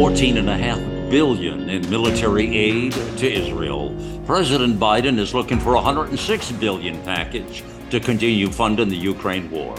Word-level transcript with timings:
14 0.00 0.38
and 0.38 0.48
a 0.48 0.56
half 0.56 0.78
billion 1.10 1.68
in 1.68 1.90
military 1.90 2.56
aid 2.56 2.90
to 3.18 3.30
Israel. 3.30 3.94
President 4.24 4.80
Biden 4.80 5.18
is 5.18 5.34
looking 5.34 5.60
for 5.60 5.74
a 5.74 5.82
106 5.82 6.52
billion 6.52 7.02
package 7.02 7.62
to 7.90 8.00
continue 8.00 8.48
funding 8.48 8.88
the 8.88 8.96
Ukraine 8.96 9.50
war. 9.50 9.76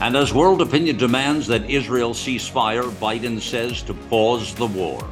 And 0.00 0.16
as 0.16 0.32
world 0.32 0.62
opinion 0.62 0.96
demands 0.96 1.48
that 1.48 1.68
Israel 1.68 2.14
cease 2.14 2.46
fire, 2.46 2.84
Biden 2.84 3.40
says 3.40 3.82
to 3.82 3.94
pause 3.94 4.54
the 4.54 4.68
war. 4.68 5.04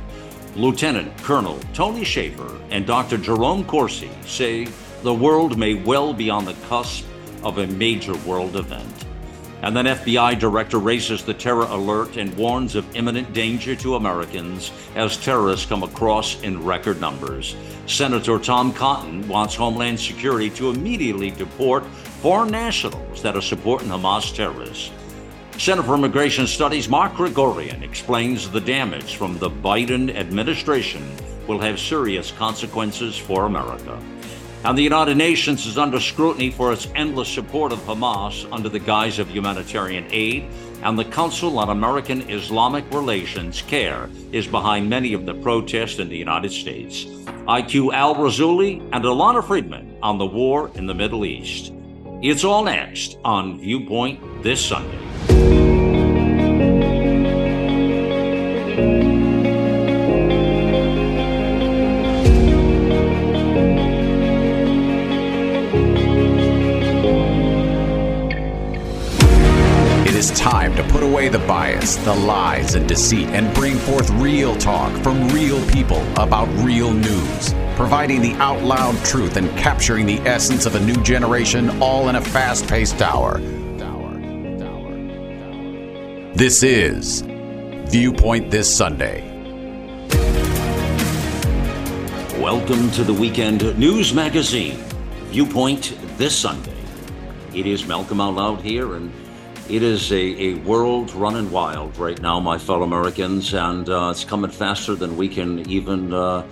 Lieutenant 0.55 1.21
Colonel 1.25 1.59
Tony 1.75 2.05
Shaffer 2.05 2.57
and 2.71 2.87
Dr. 2.87 3.19
Jerome 3.19 3.65
Corsi 3.65 4.13
say 4.27 4.69
the 5.03 5.13
world 5.13 5.59
may 5.59 5.75
well 5.75 6.15
be 6.15 6.31
on 6.31 6.45
the 6.45 6.55
cusp 6.69 7.05
of 7.43 7.59
a 7.59 7.67
major 7.67 8.15
world 8.19 8.55
event. 8.55 9.06
And 9.67 9.77
then 9.77 9.87
FBI 9.87 10.39
director 10.39 10.79
raises 10.79 11.25
the 11.25 11.35
terror 11.35 11.65
alert 11.65 12.19
and 12.19 12.33
warns 12.37 12.77
of 12.77 12.95
imminent 12.95 13.33
danger 13.33 13.75
to 13.75 13.97
Americans 13.97 14.71
as 14.95 15.17
terrorists 15.17 15.67
come 15.67 15.83
across 15.83 16.41
in 16.43 16.63
record 16.63 17.01
numbers. 17.01 17.57
Senator 17.87 18.39
Tom 18.39 18.73
Cotton 18.73 19.27
wants 19.27 19.57
Homeland 19.57 19.99
Security 19.99 20.51
to 20.51 20.71
immediately 20.71 21.33
deport 21.33 21.85
foreign 22.23 22.53
nationals 22.53 23.21
that 23.23 23.35
are 23.35 23.43
supporting 23.43 23.89
Hamas 23.89 24.33
terrorists. 24.33 24.93
Center 25.59 25.83
for 25.83 25.97
Immigration 25.97 26.47
Studies 26.47 26.89
Mark 26.89 27.15
Krikorian 27.15 27.83
explains 27.83 28.49
the 28.49 28.61
damage 28.61 29.17
from 29.17 29.37
the 29.39 29.51
Biden 29.51 30.15
administration 30.15 31.03
will 31.49 31.59
have 31.59 31.81
serious 31.81 32.31
consequences 32.31 33.19
for 33.19 33.47
America. 33.47 34.01
And 34.65 34.77
the 34.77 34.83
United 34.83 35.17
Nations 35.17 35.67
is 35.67 35.79
under 35.79 36.01
scrutiny 36.01 36.51
for 36.51 36.73
its 36.73 36.89
endless 36.95 37.29
support 37.29 37.73
of 37.73 37.79
Hamas 37.81 38.51
under 38.53 38.69
the 38.69 38.79
guise 38.79 39.19
of 39.19 39.31
humanitarian 39.31 40.07
aid, 40.11 40.49
and 40.83 40.99
the 40.99 41.05
Council 41.05 41.59
on 41.59 41.71
American 41.71 42.29
Islamic 42.31 42.85
Relations, 42.93 43.63
CAIR, 43.63 44.11
is 44.33 44.47
behind 44.47 44.91
many 44.91 45.13
of 45.13 45.25
the 45.25 45.35
protests 45.35 45.99
in 45.99 46.09
the 46.09 46.17
United 46.17 46.51
States. 46.51 47.05
IQ 47.47 47.95
Al 47.95 48.17
Rassooli 48.17 48.81
and 48.93 49.05
Ilana 49.05 49.45
Freedman 49.45 49.97
on 50.03 50.19
the 50.19 50.27
war 50.27 50.71
in 50.75 50.87
the 50.87 50.95
Middle 50.95 51.25
East. 51.25 51.73
It's 52.23 52.45
all 52.45 52.65
next 52.65 53.19
on 53.25 53.61
Viewpoint 53.61 54.43
this 54.43 54.65
Sunday. 54.65 55.76
Away 71.17 71.29
the 71.31 71.39
bias, 71.47 71.97
the 71.97 72.13
lies, 72.13 72.75
and 72.75 72.87
deceit 72.87 73.27
and 73.29 73.55
bring 73.55 73.75
forth 73.75 74.11
real 74.21 74.55
talk 74.59 74.93
from 75.03 75.27
real 75.29 75.67
people 75.71 76.03
about 76.19 76.47
real 76.63 76.93
news, 76.93 77.55
providing 77.75 78.21
the 78.21 78.35
out 78.35 78.63
loud 78.63 78.95
truth 79.03 79.39
and 79.39 79.49
capturing 79.57 80.05
the 80.05 80.19
essence 80.29 80.67
of 80.67 80.75
a 80.75 80.81
new 80.81 81.03
generation 81.03 81.71
all 81.81 82.11
in 82.11 82.17
a 82.17 82.21
fast 82.21 82.69
paced 82.69 83.01
hour. 83.01 83.39
This 86.35 86.63
is 86.63 87.23
Viewpoint 87.89 88.51
This 88.51 88.69
Sunday. 88.77 89.23
Welcome 92.39 92.91
to 92.91 93.05
the 93.05 93.17
weekend 93.19 93.79
news 93.79 94.13
magazine, 94.13 94.77
Viewpoint 95.31 95.97
This 96.19 96.37
Sunday. 96.37 96.77
It 97.55 97.65
is 97.65 97.87
Malcolm 97.87 98.21
Out 98.21 98.35
Loud 98.35 98.61
here, 98.61 98.97
and 98.97 99.11
it 99.69 99.83
is 99.83 100.13
a, 100.13 100.17
a 100.17 100.55
world 100.61 101.13
running 101.15 101.51
wild 101.51 101.97
right 101.99 102.21
now, 102.23 102.39
my 102.39 102.57
fellow 102.57 102.85
Americans, 102.85 103.53
and 103.53 103.89
uh, 103.89 104.11
it's 104.13 104.25
coming 104.25 104.51
faster 104.51 104.95
than 104.95 105.17
we 105.17 105.29
can 105.29 105.69
even 105.69 106.13
uh, 106.13 106.47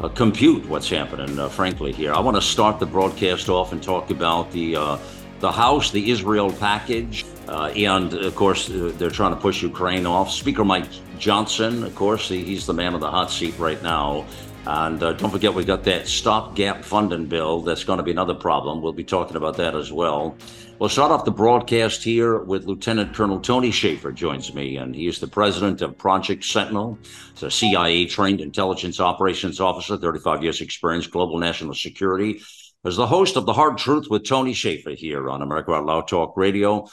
uh, 0.00 0.08
compute 0.10 0.66
what's 0.68 0.88
happening, 0.90 1.38
uh, 1.38 1.48
frankly, 1.48 1.92
here. 1.92 2.12
I 2.12 2.20
want 2.20 2.36
to 2.36 2.42
start 2.42 2.78
the 2.78 2.86
broadcast 2.86 3.48
off 3.48 3.72
and 3.72 3.82
talk 3.82 4.10
about 4.10 4.52
the, 4.52 4.76
uh, 4.76 4.98
the 5.40 5.50
House, 5.50 5.90
the 5.90 6.10
Israel 6.10 6.52
package, 6.52 7.24
uh, 7.48 7.72
and 7.74 8.12
of 8.12 8.34
course, 8.34 8.68
they're 8.70 9.10
trying 9.10 9.34
to 9.34 9.40
push 9.40 9.62
Ukraine 9.62 10.04
off. 10.04 10.30
Speaker 10.30 10.64
Mike 10.64 10.86
Johnson, 11.18 11.84
of 11.84 11.94
course, 11.94 12.28
he's 12.28 12.66
the 12.66 12.74
man 12.74 12.92
of 12.92 13.00
the 13.00 13.10
hot 13.10 13.30
seat 13.30 13.58
right 13.58 13.82
now. 13.82 14.26
And 14.68 15.02
uh, 15.02 15.14
don't 15.14 15.30
forget, 15.30 15.54
we've 15.54 15.66
got 15.66 15.84
that 15.84 16.06
stopgap 16.06 16.84
funding 16.84 17.24
bill. 17.24 17.62
That's 17.62 17.84
going 17.84 17.96
to 17.96 18.02
be 18.02 18.10
another 18.10 18.34
problem. 18.34 18.82
We'll 18.82 18.92
be 18.92 19.02
talking 19.02 19.38
about 19.38 19.56
that 19.56 19.74
as 19.74 19.90
well. 19.90 20.36
We'll 20.78 20.90
start 20.90 21.10
off 21.10 21.24
the 21.24 21.30
broadcast 21.30 22.04
here 22.04 22.36
with 22.36 22.66
Lieutenant 22.66 23.14
Colonel 23.14 23.40
Tony 23.40 23.70
Shaffer 23.70 24.12
joins 24.12 24.52
me, 24.52 24.76
and 24.76 24.94
he 24.94 25.06
is 25.08 25.20
the 25.20 25.26
president 25.26 25.80
of 25.80 25.96
Project 25.96 26.44
Sentinel. 26.44 26.98
He's 27.32 27.44
a 27.44 27.50
CIA-trained 27.50 28.42
intelligence 28.42 29.00
operations 29.00 29.58
officer, 29.58 29.96
35 29.96 30.42
years 30.42 30.60
experience, 30.60 31.06
global 31.06 31.38
national 31.38 31.72
security. 31.72 32.42
As 32.84 32.96
the 32.96 33.06
host 33.06 33.38
of 33.38 33.46
The 33.46 33.54
Hard 33.54 33.78
Truth 33.78 34.08
with 34.10 34.26
Tony 34.26 34.52
Shaffer 34.52 34.90
here 34.90 35.30
on 35.30 35.40
America 35.40 35.72
Out 35.72 35.86
Loud 35.86 36.08
Talk 36.08 36.36
Radio. 36.36 36.86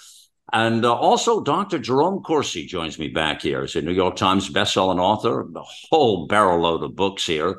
And 0.53 0.85
uh, 0.85 0.93
also, 0.93 1.41
Dr. 1.41 1.79
Jerome 1.79 2.21
Corsi 2.21 2.65
joins 2.65 2.99
me 2.99 3.07
back 3.07 3.41
here. 3.41 3.61
He's 3.61 3.75
a 3.75 3.81
New 3.81 3.93
York 3.93 4.15
Times 4.15 4.49
bestselling 4.49 4.99
author, 4.99 5.41
a 5.41 5.63
whole 5.89 6.27
barrel 6.27 6.61
load 6.61 6.83
of 6.83 6.95
books 6.95 7.25
here. 7.25 7.57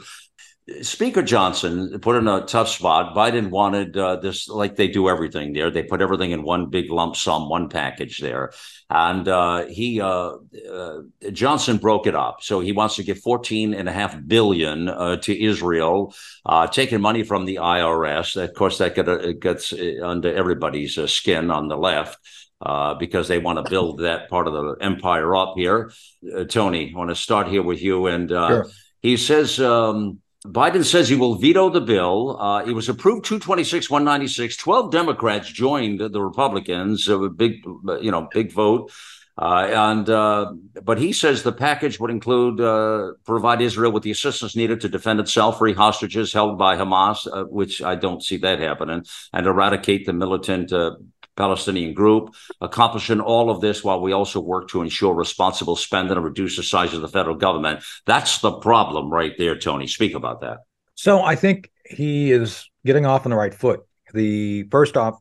Speaker 0.83 1.23
Johnson 1.23 1.97
put 2.01 2.17
in 2.17 2.27
a 2.27 2.45
tough 2.45 2.69
spot. 2.69 3.15
Biden 3.15 3.51
wanted 3.51 3.97
uh, 3.97 4.17
this, 4.17 4.49
like 4.49 4.75
they 4.75 4.89
do 4.89 5.09
everything 5.09 5.53
there. 5.53 5.71
They 5.71 5.85
put 5.85 6.03
everything 6.03 6.33
in 6.33 6.43
one 6.43 6.71
big 6.71 6.91
lump 6.91 7.15
sum, 7.15 7.49
one 7.49 7.69
package 7.69 8.19
there, 8.19 8.51
and 8.91 9.29
uh, 9.29 9.67
he 9.67 10.01
uh, 10.01 10.33
uh 10.73 11.03
Johnson 11.31 11.77
broke 11.77 12.09
it 12.09 12.17
up. 12.17 12.39
So 12.43 12.59
he 12.59 12.73
wants 12.73 12.97
to 12.97 13.05
give 13.05 13.21
fourteen 13.21 13.75
and 13.75 13.89
a 13.89 13.93
half 13.93 14.17
billion 14.27 14.89
uh, 14.89 15.19
to 15.19 15.41
Israel, 15.41 16.13
uh, 16.45 16.67
taking 16.67 17.01
money 17.01 17.23
from 17.23 17.45
the 17.45 17.57
IRS. 17.57 18.43
Of 18.43 18.53
course, 18.55 18.79
that 18.79 19.39
gets 19.41 19.73
under 20.03 20.35
everybody's 20.35 20.99
skin 21.09 21.53
on 21.53 21.69
the 21.69 21.77
left 21.77 22.19
uh, 22.61 22.95
because 22.95 23.29
they 23.29 23.39
want 23.39 23.65
to 23.65 23.71
build 23.71 23.99
that 24.01 24.29
part 24.29 24.47
of 24.47 24.53
the 24.53 24.77
empire 24.81 25.35
up 25.37 25.55
here. 25.57 25.91
Uh, 26.35 26.45
Tony, 26.45 26.93
I 26.95 26.99
want 26.99 27.11
to 27.11 27.17
start 27.17 27.49
here 27.49 27.63
with 27.63 27.83
you. 27.83 28.07
And 28.07 28.33
uh, 28.33 28.49
sure. 28.49 28.67
he 29.01 29.17
says 29.17 29.61
um, 29.61 30.21
Biden 30.47 30.85
says 30.85 31.09
he 31.09 31.17
will 31.17 31.35
veto 31.37 31.71
the 31.71 31.81
bill. 31.81 32.41
Uh, 32.41 32.65
it 32.65 32.73
was 32.73 32.89
approved 32.89 33.25
226, 33.25 33.91
196. 33.91 34.57
12 34.57 34.93
Democrats 34.93 35.51
joined 35.51 36.01
the 36.01 36.23
Republicans, 36.23 37.09
a 37.09 37.19
big, 37.29 37.65
you 38.01 38.11
know, 38.11 38.29
big 38.33 38.53
vote. 38.53 38.91
Uh, 39.39 39.69
and 39.71 40.09
uh, 40.09 40.51
but 40.83 40.99
he 40.99 41.13
says 41.13 41.43
the 41.43 41.53
package 41.53 42.01
would 42.01 42.11
include 42.11 42.59
uh, 42.59 43.13
provide 43.27 43.61
Israel 43.61 43.93
with 43.93 44.03
the 44.03 44.11
assistance 44.11 44.57
needed 44.57 44.81
to 44.81 44.89
defend 44.89 45.21
itself, 45.21 45.59
free 45.59 45.75
hostages 45.75 46.33
held 46.33 46.57
by 46.57 46.75
Hamas, 46.75 47.27
uh, 47.31 47.45
which 47.45 47.83
I 47.83 47.97
don't 47.97 48.23
see 48.23 48.39
that 48.39 48.61
happening, 48.61 49.05
and 49.35 49.47
eradicate 49.47 50.07
the 50.07 50.15
militant 50.15 50.73
uh, 50.73 50.93
Palestinian 51.37 51.95
group, 51.95 52.35
accomplishing 52.61 53.21
all 53.21 53.51
of 53.51 53.61
this 53.61 53.85
while 53.85 54.01
we 54.01 54.13
also 54.13 54.41
work 54.41 54.69
to 54.71 54.83
ensure 54.83 55.15
responsible 55.15 55.77
spending 55.77 56.17
and 56.17 56.25
reduce 56.25 56.57
the 56.57 56.63
size 56.63 56.95
of 56.95 57.03
the 57.03 57.09
federal 57.09 57.37
government. 57.37 57.85
That's 58.07 58.41
the 58.41 58.53
problem 58.53 59.11
right 59.11 59.33
there, 59.39 59.59
Tony. 59.59 59.87
Speak 59.87 60.15
about 60.15 60.41
that. 60.41 60.59
So 60.95 61.23
I 61.23 61.37
think 61.37 61.71
he 61.85 62.33
is 62.33 62.69
getting 62.85 63.07
off 63.07 63.27
on 63.27 63.31
the 63.31 63.37
right 63.37 63.55
foot. 63.55 63.81
The 64.15 64.65
first 64.71 64.97
off, 64.97 65.19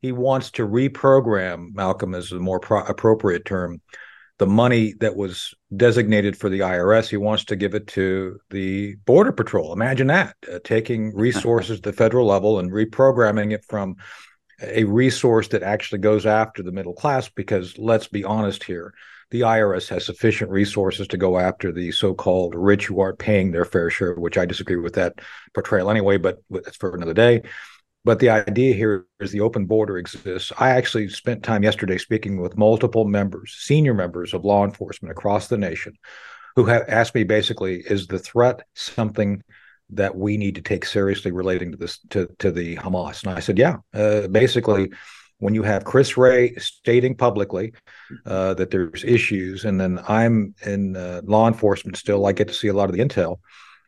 he 0.00 0.12
wants 0.12 0.52
to 0.52 0.66
reprogram, 0.66 1.74
Malcolm 1.74 2.14
is 2.14 2.30
the 2.30 2.38
more 2.38 2.60
pro- 2.60 2.84
appropriate 2.84 3.44
term, 3.44 3.80
the 4.38 4.46
money 4.46 4.94
that 5.00 5.16
was 5.16 5.52
designated 5.76 6.36
for 6.36 6.48
the 6.48 6.60
IRS. 6.60 7.08
He 7.08 7.16
wants 7.16 7.44
to 7.46 7.56
give 7.56 7.74
it 7.74 7.88
to 7.88 8.38
the 8.50 8.94
Border 9.04 9.32
Patrol. 9.32 9.72
Imagine 9.72 10.06
that, 10.06 10.36
uh, 10.50 10.60
taking 10.62 11.12
resources 11.14 11.78
at 11.78 11.82
the 11.82 11.92
federal 11.92 12.26
level 12.26 12.60
and 12.60 12.70
reprogramming 12.70 13.52
it 13.52 13.64
from 13.68 13.96
a 14.60 14.84
resource 14.84 15.48
that 15.48 15.62
actually 15.62 15.98
goes 15.98 16.26
after 16.26 16.62
the 16.62 16.72
middle 16.72 16.94
class 16.94 17.28
because 17.28 17.78
let's 17.78 18.08
be 18.08 18.24
honest 18.24 18.64
here 18.64 18.92
the 19.30 19.42
IRS 19.42 19.88
has 19.88 20.06
sufficient 20.06 20.50
resources 20.50 21.06
to 21.08 21.16
go 21.16 21.38
after 21.38 21.70
the 21.70 21.92
so-called 21.92 22.54
rich 22.54 22.86
who 22.86 23.00
aren't 23.00 23.18
paying 23.18 23.52
their 23.52 23.64
fair 23.64 23.90
share, 23.90 24.14
which 24.14 24.38
I 24.38 24.46
disagree 24.46 24.76
with 24.76 24.94
that 24.94 25.20
portrayal 25.52 25.90
anyway, 25.90 26.16
but 26.16 26.38
that's 26.50 26.76
for 26.76 26.94
another 26.94 27.14
day. 27.14 27.42
But 28.04 28.20
the 28.20 28.30
idea 28.30 28.74
here 28.74 29.06
is 29.20 29.32
the 29.32 29.42
open 29.42 29.66
border 29.66 29.98
exists. 29.98 30.50
I 30.58 30.70
actually 30.70 31.08
spent 31.10 31.42
time 31.42 31.62
yesterday 31.62 31.98
speaking 31.98 32.40
with 32.40 32.56
multiple 32.56 33.04
members, 33.04 33.54
senior 33.58 33.92
members 33.92 34.32
of 34.32 34.44
law 34.44 34.64
enforcement 34.64 35.12
across 35.12 35.48
the 35.48 35.58
nation, 35.58 35.94
who 36.56 36.64
have 36.64 36.88
asked 36.88 37.14
me 37.14 37.24
basically, 37.24 37.80
is 37.80 38.06
the 38.06 38.18
threat 38.18 38.62
something 38.74 39.42
that 39.90 40.14
we 40.16 40.36
need 40.36 40.54
to 40.56 40.62
take 40.62 40.84
seriously 40.84 41.32
relating 41.32 41.72
to 41.72 41.78
this 41.78 41.98
to 42.10 42.28
to 42.38 42.50
the 42.50 42.76
Hamas. 42.76 43.22
And 43.22 43.32
I 43.32 43.40
said, 43.40 43.58
yeah, 43.58 43.76
uh, 43.94 44.28
basically. 44.28 44.90
When 45.40 45.54
you 45.54 45.62
have 45.62 45.84
Chris 45.84 46.16
Wray 46.16 46.56
stating 46.56 47.14
publicly 47.14 47.72
uh, 48.26 48.54
that 48.54 48.72
there's 48.72 49.04
issues, 49.04 49.64
and 49.64 49.80
then 49.80 50.00
I'm 50.08 50.56
in 50.66 50.96
uh, 50.96 51.20
law 51.22 51.46
enforcement 51.46 51.96
still, 51.96 52.26
I 52.26 52.32
get 52.32 52.48
to 52.48 52.54
see 52.54 52.66
a 52.66 52.72
lot 52.72 52.90
of 52.90 52.96
the 52.96 53.04
intel, 53.04 53.38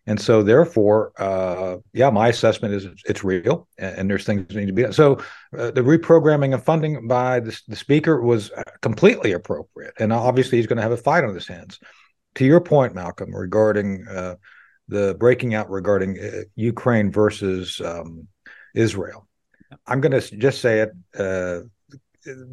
and 0.06 0.20
so 0.20 0.42
therefore, 0.42 1.12
uh, 1.18 1.76
yeah, 1.92 2.10
my 2.10 2.28
assessment 2.28 2.74
is 2.74 2.86
it's, 3.04 3.22
real, 3.22 3.68
and, 3.78 3.98
and, 3.98 4.10
there's 4.10 4.24
things 4.24 4.46
that 4.48 4.56
need 4.56 4.66
to 4.66 4.72
be 4.72 4.82
done. 4.82 4.92
So 4.92 5.18
uh, 5.56 5.70
the 5.70 5.82
reprogramming 5.82 6.54
of 6.54 6.64
funding 6.64 7.06
by 7.06 7.40
the, 7.40 7.58
the 7.68 7.76
speaker 7.76 8.20
was 8.20 8.50
uh, 8.50 8.62
completely 8.80 9.32
appropriate, 9.32 9.94
and 9.98 10.12
obviously 10.12 10.58
he's 10.58 10.66
going 10.66 10.78
to 10.78 10.82
have 10.82 10.92
a 10.92 10.96
fight 10.96 11.24
on 11.24 11.34
his 11.34 11.46
hands. 11.46 11.78
to 12.34 12.44
your 12.44 12.60
point, 12.60 12.94
Malcolm, 12.94 13.34
regarding 13.34 14.06
uh, 14.08 14.36
the 14.90 15.16
breaking 15.18 15.54
out 15.54 15.70
regarding 15.70 16.18
uh, 16.18 16.42
Ukraine 16.56 17.10
versus 17.10 17.80
um, 17.80 18.26
Israel, 18.74 19.26
I'm 19.86 20.00
going 20.00 20.18
to 20.20 20.36
just 20.36 20.60
say 20.60 20.80
it. 20.80 20.90
Uh, 21.16 21.60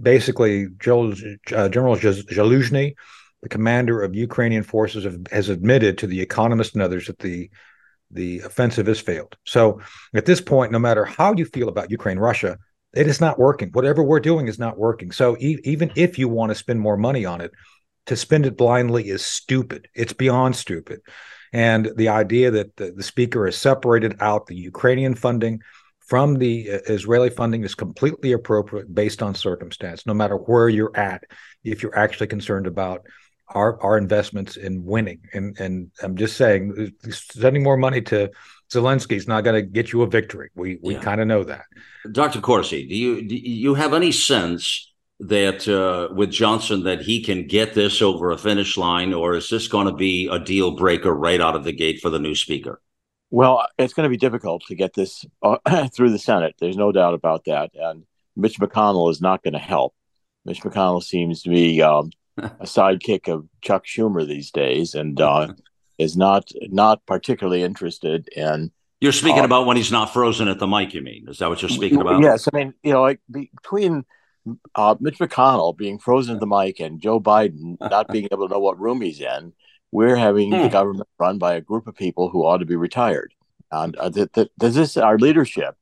basically, 0.01 0.67
General, 0.79 1.13
uh, 1.55 1.69
General 1.69 1.95
Zaluzhny, 1.97 2.95
the 3.41 3.49
commander 3.49 4.01
of 4.01 4.15
Ukrainian 4.15 4.63
forces, 4.63 5.03
have, 5.03 5.19
has 5.31 5.49
admitted 5.49 5.97
to 5.97 6.07
the 6.07 6.21
Economist 6.21 6.73
and 6.73 6.83
others 6.83 7.07
that 7.07 7.19
the 7.19 7.49
the 8.09 8.39
offensive 8.39 8.87
has 8.87 9.01
failed. 9.01 9.35
So 9.45 9.81
at 10.13 10.25
this 10.25 10.39
point, 10.39 10.71
no 10.71 10.79
matter 10.79 11.03
how 11.03 11.33
you 11.33 11.43
feel 11.43 11.67
about 11.67 11.91
Ukraine, 11.91 12.17
Russia, 12.17 12.57
it 12.95 13.05
is 13.05 13.19
not 13.19 13.37
working. 13.37 13.69
Whatever 13.73 14.01
we're 14.01 14.21
doing 14.21 14.47
is 14.47 14.57
not 14.57 14.77
working. 14.77 15.11
So 15.11 15.35
e- 15.37 15.59
even 15.65 15.91
if 15.95 16.17
you 16.17 16.29
want 16.29 16.51
to 16.51 16.55
spend 16.55 16.79
more 16.79 16.95
money 16.95 17.25
on 17.25 17.41
it, 17.41 17.51
to 18.05 18.15
spend 18.15 18.45
it 18.45 18.55
blindly 18.57 19.09
is 19.09 19.25
stupid. 19.25 19.89
It's 19.93 20.13
beyond 20.13 20.55
stupid. 20.55 21.01
And 21.53 21.91
the 21.95 22.09
idea 22.09 22.51
that 22.51 22.75
the, 22.75 22.91
the 22.91 23.03
speaker 23.03 23.45
has 23.45 23.57
separated 23.57 24.17
out 24.19 24.47
the 24.47 24.55
Ukrainian 24.55 25.15
funding 25.15 25.61
from 26.07 26.35
the 26.35 26.71
uh, 26.71 26.79
Israeli 26.87 27.29
funding 27.29 27.63
is 27.63 27.75
completely 27.75 28.31
appropriate 28.31 28.93
based 28.93 29.21
on 29.21 29.35
circumstance, 29.35 30.05
no 30.05 30.13
matter 30.13 30.35
where 30.35 30.69
you're 30.69 30.95
at, 30.95 31.23
if 31.63 31.83
you're 31.83 31.97
actually 31.97 32.27
concerned 32.27 32.67
about 32.67 33.05
our 33.49 33.81
our 33.81 33.97
investments 33.97 34.57
in 34.57 34.83
winning. 34.83 35.19
And 35.33 35.57
and 35.59 35.91
I'm 36.01 36.15
just 36.15 36.37
saying, 36.37 36.93
sending 37.09 37.63
more 37.63 37.77
money 37.77 38.01
to 38.03 38.31
Zelensky 38.71 39.15
is 39.15 39.27
not 39.27 39.43
going 39.43 39.55
to 39.55 39.61
get 39.61 39.91
you 39.91 40.01
a 40.01 40.07
victory. 40.07 40.49
We 40.55 40.79
we 40.81 40.95
yeah. 40.95 41.01
kind 41.01 41.21
of 41.21 41.27
know 41.27 41.43
that. 41.43 41.65
Dr. 42.11 42.41
Corsi, 42.41 42.87
do 42.87 42.95
you 42.95 43.27
do 43.27 43.35
you 43.35 43.73
have 43.75 43.93
any 43.93 44.11
sense 44.11 44.86
that 45.19 45.67
uh, 45.67 46.13
with 46.13 46.31
Johnson 46.31 46.83
that 46.83 47.01
he 47.01 47.23
can 47.23 47.47
get 47.47 47.73
this 47.73 48.01
over 48.01 48.31
a 48.31 48.37
finish 48.37 48.77
line, 48.77 49.13
or 49.13 49.35
is 49.35 49.49
this 49.49 49.67
going 49.67 49.87
to 49.87 49.93
be 49.93 50.27
a 50.31 50.39
deal 50.39 50.71
breaker 50.71 51.13
right 51.13 51.41
out 51.41 51.55
of 51.55 51.63
the 51.63 51.71
gate 51.71 51.99
for 52.01 52.09
the 52.09 52.19
new 52.19 52.35
speaker? 52.35 52.81
Well, 53.29 53.67
it's 53.77 53.93
going 53.93 54.05
to 54.05 54.09
be 54.09 54.17
difficult 54.17 54.63
to 54.67 54.75
get 54.75 54.93
this 54.93 55.25
uh, 55.41 55.57
through 55.93 56.11
the 56.11 56.19
Senate. 56.19 56.55
There's 56.59 56.77
no 56.77 56.91
doubt 56.91 57.13
about 57.13 57.45
that, 57.45 57.71
and 57.73 58.05
Mitch 58.35 58.59
McConnell 58.59 59.09
is 59.11 59.21
not 59.21 59.43
going 59.43 59.53
to 59.53 59.59
help. 59.59 59.95
Mitch 60.45 60.61
McConnell 60.61 61.03
seems 61.03 61.41
to 61.43 61.49
be 61.49 61.81
um, 61.81 62.11
a 62.37 62.65
sidekick 62.65 63.27
of 63.27 63.47
Chuck 63.61 63.85
Schumer 63.85 64.25
these 64.25 64.51
days, 64.51 64.93
and 64.93 65.19
uh, 65.19 65.53
is 65.97 66.15
not 66.15 66.51
not 66.69 67.05
particularly 67.05 67.63
interested 67.63 68.27
in. 68.29 68.71
You're 69.01 69.11
speaking 69.11 69.41
uh, 69.41 69.45
about 69.45 69.65
when 69.65 69.77
he's 69.77 69.91
not 69.91 70.13
frozen 70.13 70.47
at 70.47 70.59
the 70.59 70.67
mic. 70.67 70.93
You 70.93 71.01
mean? 71.01 71.25
Is 71.27 71.39
that 71.39 71.49
what 71.49 71.61
you're 71.61 71.69
speaking 71.69 72.01
about? 72.01 72.21
Yes, 72.21 72.47
I 72.51 72.55
mean 72.55 72.73
you 72.83 72.93
know 72.93 73.01
like 73.01 73.19
between 73.29 74.05
uh, 74.75 74.95
Mitch 74.99 75.19
McConnell 75.19 75.77
being 75.77 75.99
frozen 75.99 76.35
at 76.35 76.39
the 76.39 76.47
mic 76.47 76.79
and 76.79 77.01
Joe 77.01 77.19
Biden 77.19 77.77
not 77.79 78.07
being 78.11 78.27
able 78.31 78.47
to 78.47 78.53
know 78.53 78.59
what 78.59 78.79
room 78.79 79.01
he's 79.01 79.21
in, 79.21 79.53
we're 79.91 80.15
having 80.15 80.49
the 80.49 80.63
hmm. 80.63 80.67
government 80.67 81.09
run 81.19 81.37
by 81.37 81.55
a 81.55 81.61
group 81.61 81.87
of 81.87 81.95
people 81.95 82.29
who 82.29 82.45
ought 82.45 82.57
to 82.57 82.65
be 82.65 82.75
retired. 82.75 83.33
And 83.71 83.97
uh, 83.97 84.09
th- 84.09 84.31
th- 84.33 84.51
this 84.57 84.97
our 84.97 85.17
leadership. 85.17 85.75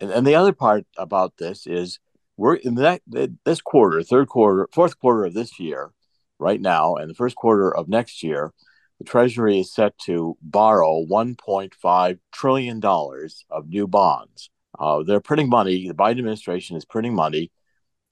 And, 0.00 0.10
and 0.10 0.26
the 0.26 0.34
other 0.34 0.52
part 0.52 0.84
about 0.96 1.36
this 1.38 1.66
is 1.66 1.98
we're 2.36 2.54
in 2.54 2.76
that 2.76 3.02
this 3.44 3.60
quarter, 3.60 4.02
third 4.02 4.28
quarter, 4.28 4.68
fourth 4.72 4.98
quarter 4.98 5.24
of 5.24 5.34
this 5.34 5.60
year, 5.60 5.92
right 6.38 6.60
now, 6.60 6.96
and 6.96 7.08
the 7.08 7.14
first 7.14 7.36
quarter 7.36 7.74
of 7.74 7.88
next 7.88 8.22
year, 8.22 8.52
the 8.98 9.04
Treasury 9.04 9.60
is 9.60 9.72
set 9.72 9.96
to 10.06 10.36
borrow 10.42 11.04
1.5 11.04 12.18
trillion 12.32 12.80
dollars 12.80 13.44
of 13.50 13.68
new 13.68 13.86
bonds. 13.86 14.50
Uh, 14.78 15.02
they're 15.02 15.20
printing 15.20 15.48
money. 15.48 15.88
The 15.88 15.94
Biden 15.94 16.18
administration 16.18 16.76
is 16.76 16.84
printing 16.84 17.14
money 17.14 17.50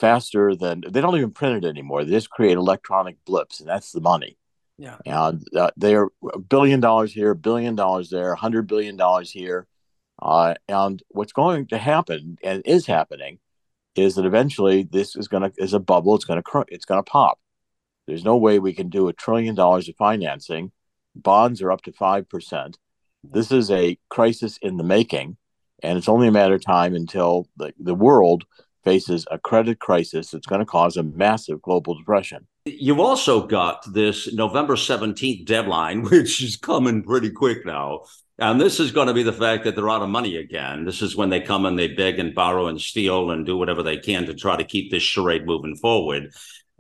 faster 0.01 0.57
than 0.57 0.83
they 0.89 1.01
don't 1.01 1.17
even 1.17 1.31
print 1.31 1.65
it 1.65 1.69
anymore. 1.69 2.05
They 2.05 2.13
just 2.13 2.31
create 2.31 2.57
electronic 2.57 3.17
blips, 3.25 3.61
and 3.61 3.69
that's 3.69 3.93
the 3.93 4.01
money. 4.01 4.37
Yeah. 4.79 4.97
And 5.05 5.47
uh, 5.55 5.71
they're 5.77 6.09
a 6.33 6.39
billion 6.39 6.81
dollars 6.81 7.13
here, 7.13 7.33
a 7.33 7.37
billion 7.37 7.77
dollars 7.77 8.09
there, 8.09 8.33
a 8.33 8.37
hundred 8.37 8.67
billion 8.67 8.97
dollars 8.97 9.31
here. 9.31 9.67
Uh, 10.21 10.55
and 10.69 11.03
what's 11.09 11.33
going 11.33 11.67
to 11.69 11.79
happen 11.79 12.39
and 12.43 12.63
is 12.65 12.87
happening 12.87 13.39
is 13.95 14.15
that 14.15 14.25
eventually 14.25 14.83
this 14.83 15.17
is 15.17 15.29
going 15.29 15.43
to 15.43 15.53
is 15.63 15.75
a 15.75 15.81
bubble. 15.81 16.15
It's 16.15 16.25
going 16.25 16.39
to 16.39 16.43
cr- 16.43 16.63
it's 16.69 16.85
going 16.85 17.03
to 17.03 17.11
pop. 17.11 17.39
There's 18.07 18.25
no 18.25 18.37
way 18.37 18.59
we 18.59 18.73
can 18.73 18.89
do 18.89 19.09
a 19.09 19.13
trillion 19.13 19.55
dollars 19.55 19.89
of 19.89 19.97
financing. 19.97 20.73
Bonds 21.15 21.61
are 21.61 21.73
up 21.73 21.83
to 21.83 21.93
five 21.93 22.29
percent. 22.29 22.79
This 23.23 23.53
is 23.53 23.71
a 23.71 23.99
crisis 24.09 24.59
in 24.63 24.79
the 24.79 24.85
making, 24.85 25.37
and 25.83 25.99
it's 25.99 26.09
only 26.09 26.29
a 26.29 26.33
matter 26.33 26.55
of 26.55 26.65
time 26.65 26.95
until 26.95 27.47
the, 27.57 27.75
the 27.79 27.95
world 27.95 28.45
faces 28.85 29.27
a 29.31 29.39
credit 29.39 29.79
crisis 29.79 30.31
that's 30.31 30.47
going 30.47 30.61
to 30.61 30.67
cause 30.67 30.97
a 30.97 31.03
massive 31.03 31.61
global 31.63 31.97
depression. 31.97 32.47
You've 32.65 33.01
also 33.01 33.47
got 33.47 33.85
this 33.93 34.33
November 34.33 34.77
17th 34.77 35.47
deadline, 35.47 36.03
which 36.11 36.43
is 36.43 36.57
coming 36.57 37.03
pretty 37.03 37.31
quick 37.31 37.65
now. 37.65 38.03
And 38.39 38.59
this 38.59 38.81
is 38.81 38.91
going 38.91 39.09
to 39.09 39.15
be 39.15 39.23
the 39.23 39.35
fact 39.35 39.65
that 39.65 39.77
they're 39.77 39.91
out 39.91 40.01
of 40.01 40.09
money 40.09 40.37
again. 40.37 40.87
This 40.87 41.03
is 41.03 41.15
when 41.15 41.29
they 41.29 41.43
come 41.43 41.67
and 41.67 41.79
they 41.79 41.89
beg 41.89 42.19
and 42.19 42.35
borrow 42.35 42.69
and 42.69 42.81
steal 42.81 43.31
and 43.31 43.45
do 43.45 43.57
whatever 43.57 43.83
they 43.83 43.99
can 43.99 44.25
to 44.27 44.35
try 44.35 44.57
to 44.57 44.65
keep 44.65 44.91
this 44.91 45.03
charade 45.03 45.45
moving 45.45 45.77
forward. 45.77 46.33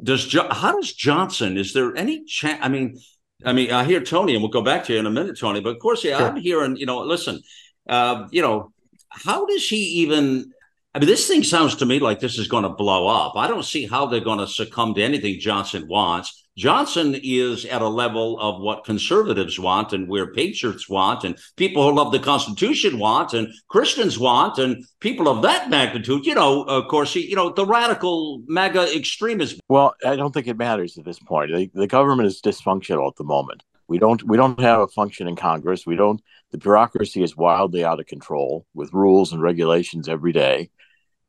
Does 0.02 0.26
jo- 0.26 0.48
how 0.50 0.72
does 0.72 0.94
Johnson? 0.94 1.58
Is 1.58 1.74
there 1.74 1.94
any 1.94 2.24
chance? 2.24 2.60
I 2.62 2.68
mean, 2.68 2.98
I 3.44 3.52
mean, 3.52 3.70
I 3.72 3.84
hear 3.84 4.00
Tony, 4.00 4.34
and 4.34 4.42
we'll 4.42 4.50
go 4.50 4.62
back 4.62 4.84
to 4.84 4.94
you 4.94 4.98
in 4.98 5.06
a 5.06 5.10
minute, 5.10 5.38
Tony. 5.38 5.60
But 5.60 5.76
of 5.76 5.78
course, 5.80 6.02
yeah, 6.02 6.16
sure. 6.16 6.28
I'm 6.28 6.36
hearing. 6.36 6.76
You 6.76 6.86
know, 6.86 7.00
listen, 7.00 7.42
uh, 7.88 8.26
you 8.30 8.40
know, 8.40 8.72
how 9.10 9.44
does 9.46 9.68
he 9.68 9.76
even? 10.02 10.52
I 10.92 10.98
mean, 10.98 11.06
this 11.06 11.28
thing 11.28 11.44
sounds 11.44 11.76
to 11.76 11.86
me 11.86 12.00
like 12.00 12.18
this 12.18 12.36
is 12.36 12.48
going 12.48 12.64
to 12.64 12.68
blow 12.68 13.06
up. 13.06 13.34
I 13.36 13.46
don't 13.46 13.64
see 13.64 13.86
how 13.86 14.06
they're 14.06 14.18
going 14.18 14.40
to 14.40 14.46
succumb 14.48 14.92
to 14.94 15.02
anything 15.02 15.38
Johnson 15.38 15.86
wants. 15.86 16.48
Johnson 16.56 17.16
is 17.22 17.64
at 17.64 17.80
a 17.80 17.88
level 17.88 18.38
of 18.40 18.60
what 18.60 18.84
conservatives 18.84 19.58
want 19.58 19.92
and 19.92 20.08
where 20.08 20.32
patriots 20.32 20.88
want 20.88 21.22
and 21.22 21.38
people 21.56 21.84
who 21.84 21.96
love 21.96 22.10
the 22.10 22.18
Constitution 22.18 22.98
want 22.98 23.34
and 23.34 23.46
Christians 23.68 24.18
want 24.18 24.58
and 24.58 24.84
people 24.98 25.28
of 25.28 25.42
that 25.42 25.70
magnitude, 25.70 26.26
you 26.26 26.34
know, 26.34 26.64
of 26.64 26.88
course, 26.88 27.14
you 27.14 27.36
know, 27.36 27.50
the 27.50 27.64
radical 27.64 28.42
MAGA 28.48 28.94
extremism. 28.94 29.60
Well, 29.68 29.94
I 30.04 30.16
don't 30.16 30.32
think 30.32 30.48
it 30.48 30.58
matters 30.58 30.98
at 30.98 31.04
this 31.04 31.20
point. 31.20 31.52
The, 31.52 31.70
the 31.72 31.86
government 31.86 32.26
is 32.26 32.42
dysfunctional 32.42 33.06
at 33.08 33.16
the 33.16 33.24
moment. 33.24 33.62
We 33.86 33.98
don't 33.98 34.22
we 34.24 34.36
don't 34.36 34.58
have 34.60 34.80
a 34.80 34.88
function 34.88 35.28
in 35.28 35.36
Congress. 35.36 35.86
We 35.86 35.96
don't 35.96 36.20
the 36.50 36.58
bureaucracy 36.58 37.22
is 37.22 37.36
wildly 37.36 37.84
out 37.84 38.00
of 38.00 38.06
control 38.06 38.66
with 38.74 38.92
rules 38.92 39.32
and 39.32 39.40
regulations 39.40 40.08
every 40.08 40.32
day. 40.32 40.70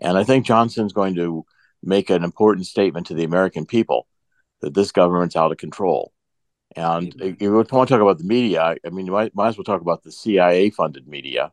And 0.01 0.17
I 0.17 0.23
think 0.23 0.45
Johnson's 0.45 0.93
going 0.93 1.15
to 1.15 1.45
make 1.83 2.09
an 2.09 2.23
important 2.23 2.65
statement 2.65 3.07
to 3.07 3.13
the 3.13 3.23
American 3.23 3.65
people 3.65 4.07
that 4.61 4.73
this 4.73 4.91
government's 4.91 5.35
out 5.35 5.51
of 5.51 5.57
control. 5.57 6.11
And 6.75 7.13
if 7.21 7.41
you 7.41 7.53
want 7.53 7.67
to 7.67 7.71
talk 7.71 8.01
about 8.01 8.17
the 8.17 8.23
media, 8.23 8.75
I 8.85 8.89
mean, 8.89 9.05
you 9.05 9.11
might, 9.11 9.35
might 9.35 9.49
as 9.49 9.57
well 9.57 9.63
talk 9.63 9.81
about 9.81 10.03
the 10.03 10.11
CIA 10.11 10.69
funded 10.69 11.07
media, 11.07 11.51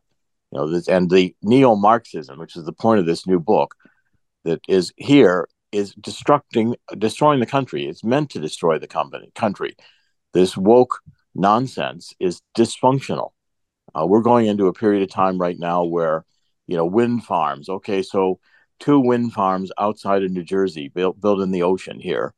you 0.51 0.57
know, 0.57 0.69
this, 0.69 0.87
and 0.87 1.09
the 1.09 1.35
neo 1.41 1.75
Marxism, 1.75 2.39
which 2.39 2.55
is 2.55 2.65
the 2.65 2.73
point 2.73 2.99
of 2.99 3.05
this 3.05 3.27
new 3.27 3.39
book 3.39 3.75
that 4.45 4.61
is 4.67 4.93
here, 4.97 5.47
is 5.71 5.93
destructing, 5.95 6.75
destroying 6.97 7.39
the 7.39 7.45
country. 7.45 7.85
It's 7.85 8.03
meant 8.03 8.29
to 8.31 8.39
destroy 8.39 8.79
the 8.79 8.87
company, 8.87 9.31
country. 9.35 9.75
This 10.33 10.55
woke 10.55 10.99
nonsense 11.35 12.13
is 12.19 12.41
dysfunctional. 12.57 13.31
Uh, 13.93 14.05
we're 14.05 14.21
going 14.21 14.45
into 14.45 14.67
a 14.67 14.73
period 14.73 15.03
of 15.03 15.09
time 15.09 15.37
right 15.37 15.57
now 15.59 15.83
where 15.83 16.23
you 16.69 16.77
know, 16.77 16.85
wind 16.85 17.23
farms. 17.23 17.67
Okay, 17.67 18.03
so 18.03 18.39
two 18.79 18.99
wind 18.99 19.33
farms 19.33 19.71
outside 19.79 20.23
of 20.23 20.31
New 20.31 20.43
Jersey, 20.43 20.87
built 20.87 21.19
built 21.19 21.41
in 21.41 21.51
the 21.51 21.63
ocean 21.63 21.99
here, 21.99 22.35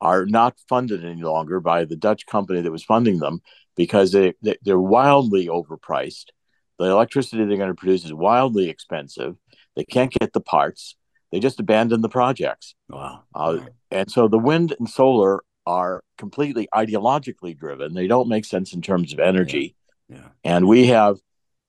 are 0.00 0.24
not 0.24 0.58
funded 0.68 1.04
any 1.04 1.22
longer 1.22 1.60
by 1.60 1.84
the 1.84 1.96
Dutch 1.96 2.24
company 2.24 2.62
that 2.62 2.72
was 2.72 2.82
funding 2.82 3.18
them 3.18 3.40
because 3.76 4.12
they, 4.12 4.32
they 4.42 4.56
they're 4.62 4.80
wildly 4.80 5.48
overpriced. 5.48 6.28
The 6.78 6.86
electricity 6.86 7.44
they're 7.44 7.58
going 7.58 7.68
to 7.68 7.74
produce 7.74 8.06
is 8.06 8.14
wildly 8.14 8.70
expensive. 8.70 9.36
They 9.76 9.84
can't 9.84 10.10
get 10.10 10.32
the 10.32 10.40
parts. 10.40 10.96
They 11.30 11.38
just 11.38 11.60
abandon 11.60 12.00
the 12.00 12.08
projects. 12.08 12.74
Wow. 12.88 13.24
Uh, 13.34 13.58
and 13.90 14.10
so 14.10 14.28
the 14.28 14.38
wind 14.38 14.74
and 14.78 14.88
solar 14.88 15.42
are 15.66 16.02
completely 16.16 16.68
ideologically 16.74 17.56
driven. 17.56 17.92
They 17.92 18.06
don't 18.06 18.28
make 18.28 18.44
sense 18.44 18.72
in 18.72 18.80
terms 18.80 19.12
of 19.12 19.20
energy. 19.20 19.76
Yeah. 20.08 20.16
yeah. 20.16 20.28
And 20.42 20.68
we 20.68 20.86
have 20.86 21.18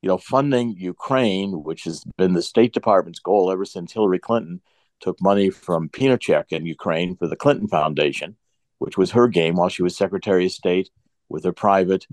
you 0.05 0.09
know, 0.09 0.19
funding 0.19 0.75
Ukraine, 0.77 1.63
which 1.63 1.85
has 1.85 2.03
been 2.15 2.33
the 2.33 2.41
State 2.43 2.73
Department's 2.73 3.17
goal 3.17 3.51
ever 3.51 3.65
since 3.65 3.91
Hillary 3.91 4.19
Clinton 4.19 4.61
took 4.99 5.19
money 5.19 5.49
from 5.49 5.89
Pinchuk 5.89 6.51
in 6.51 6.67
Ukraine 6.67 7.15
for 7.15 7.27
the 7.27 7.35
Clinton 7.35 7.67
Foundation, 7.67 8.35
which 8.77 8.99
was 8.99 9.09
her 9.11 9.27
game 9.27 9.55
while 9.55 9.67
she 9.67 9.81
was 9.81 9.97
Secretary 9.97 10.45
of 10.45 10.51
State 10.51 10.91
with 11.27 11.43
her 11.43 11.51
private 11.51 12.05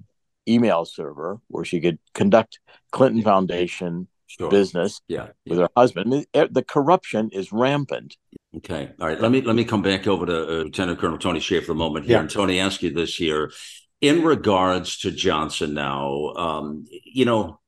email 0.49 0.87
server 0.87 1.39
where 1.49 1.67
she 1.67 1.83
could 1.83 1.99
conduct 2.15 2.61
Clinton 2.93 3.21
Foundation 3.21 4.09
sure. 4.27 4.49
business 4.49 5.03
yeah, 5.07 5.29
with 5.47 5.59
her 5.59 5.69
husband. 5.77 6.25
The 6.33 6.65
corruption 6.67 7.29
is 7.31 7.53
rampant. 7.53 8.17
Okay. 8.57 8.91
All 9.01 9.09
right. 9.09 9.21
Let 9.21 9.31
me 9.31 9.43
let 9.43 9.55
me 9.55 9.67
come 9.67 9.83
back 9.83 10.07
over 10.07 10.25
to 10.25 10.43
uh, 10.43 10.63
Lieutenant 10.65 10.99
Colonel 10.99 11.19
Tony 11.19 11.41
Shea 11.41 11.61
for 11.61 11.73
a 11.73 11.75
moment 11.75 12.07
here. 12.07 12.15
Yeah. 12.15 12.21
And 12.21 12.31
Tony, 12.31 12.59
ask 12.59 12.83
you 12.83 12.91
this 12.91 13.15
here 13.15 13.53
in 14.01 14.23
regards 14.25 14.97
to 15.01 15.11
Johnson 15.11 15.75
now. 15.75 16.33
Um, 16.37 16.87
you 16.91 17.27
know, 17.27 17.59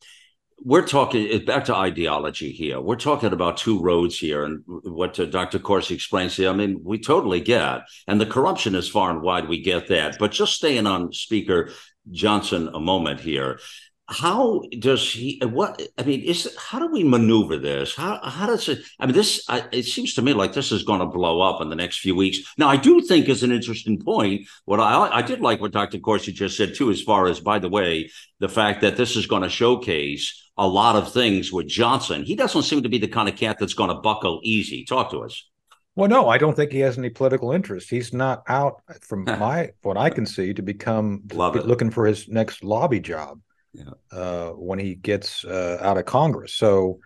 we're 0.64 0.87
talking 0.87 1.44
back 1.44 1.66
to 1.66 1.76
ideology 1.76 2.50
here. 2.50 2.80
We're 2.80 2.97
talking 2.97 3.33
about 3.33 3.59
two 3.59 3.80
roads 3.80 4.18
here, 4.18 4.44
and 4.44 4.62
what 4.66 5.21
uh, 5.21 5.26
Dr. 5.26 5.59
Corsi 5.59 5.94
explains 5.94 6.37
here. 6.37 6.49
I 6.49 6.54
mean, 6.54 6.80
we 6.83 6.99
totally 6.99 7.40
get, 7.40 7.83
and 8.09 8.18
the 8.18 8.26
corruption 8.26 8.75
is 8.75 8.88
far 8.88 9.11
and 9.11 9.21
wide. 9.21 9.49
We 9.49 9.61
get 9.61 9.88
that, 9.88 10.16
but 10.18 10.33
just 10.33 10.54
staying 10.54 10.87
on 10.87 11.12
Speaker 11.12 11.71
Johnson 12.11 12.71
a 12.73 12.80
moment 12.80 13.21
here 13.21 13.61
how 14.06 14.61
does 14.80 15.11
he 15.11 15.40
what 15.44 15.80
i 15.96 16.02
mean 16.02 16.20
is 16.20 16.54
how 16.58 16.78
do 16.78 16.88
we 16.88 17.02
maneuver 17.02 17.56
this? 17.56 17.94
How 17.94 18.20
how 18.23 18.46
does 18.46 18.68
it 18.68 18.80
i 19.00 19.06
mean 19.06 19.14
this 19.14 19.44
I, 19.49 19.64
it 19.73 19.84
seems 19.84 20.14
to 20.14 20.23
me 20.23 20.34
like 20.34 20.52
this 20.52 20.73
is 20.73 20.82
going 20.82 21.00
to 21.00 21.06
blow 21.06 21.40
up 21.40 21.62
in 21.62 21.70
the 21.70 21.76
next 21.76 22.00
few 22.00 22.14
weeks. 22.14 22.38
Now 22.58 22.68
i 22.68 22.76
do 22.76 23.00
think 23.00 23.28
is 23.28 23.42
an 23.42 23.52
interesting 23.52 23.99
point. 23.99 24.46
What 24.66 24.78
i 24.78 25.08
i 25.08 25.23
did 25.23 25.40
like 25.40 25.61
what 25.61 25.73
dr 25.73 25.99
corsi 26.00 26.32
just 26.32 26.56
said 26.56 26.75
too 26.75 26.90
as 26.90 27.00
far 27.00 27.28
as 27.28 27.40
by 27.40 27.58
the 27.58 27.70
way 27.70 28.11
the 28.40 28.49
fact 28.49 28.82
that 28.82 28.99
this 28.99 29.16
is 29.16 29.26
going 29.26 29.42
to 29.42 29.49
showcase 29.49 30.50
a 30.58 30.68
lot 30.68 30.96
of 30.96 31.12
things 31.12 31.50
with 31.50 31.66
johnson. 31.66 32.25
He 32.25 32.37
doesn't 32.37 32.62
seem 32.62 32.82
to 32.82 32.90
be 32.90 32.99
the 32.99 33.08
kind 33.08 33.28
of 33.28 33.37
cat 33.37 33.56
that's 33.58 33.75
going 33.75 33.90
to 33.90 33.96
buckle 33.96 34.40
easy. 34.42 34.84
Talk 34.84 35.11
to 35.12 35.20
us. 35.20 35.49
Well, 35.96 36.11
no, 36.11 36.28
I 36.28 36.38
don't 36.38 36.56
think 36.56 36.73
he 36.73 36.80
has 36.80 36.99
any 36.99 37.08
political 37.08 37.52
interest. 37.52 37.88
He's 37.88 38.12
not 38.12 38.42
out 38.49 38.82
from 39.00 39.25
my 39.38 39.70
what 39.80 39.96
I 39.96 40.11
can 40.11 40.26
see 40.26 40.52
to 40.52 40.62
become 40.62 41.23
looking 41.32 41.90
for 41.90 42.04
his 42.04 42.28
next 42.28 42.62
lobby 42.62 43.00
job 43.00 43.40
yeah. 43.75 43.90
uh, 44.12 44.50
when 44.50 44.78
he 44.78 44.95
gets 44.95 45.45
uh, 45.45 45.78
out 45.81 45.99
of 45.99 46.04
Congress. 46.04 46.54
So, 46.54 47.00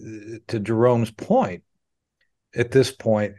uh, 0.00 0.38
to 0.48 0.60
Jerome's 0.60 1.10
point, 1.10 1.62
at 2.54 2.70
this 2.70 2.90
point, 2.90 3.34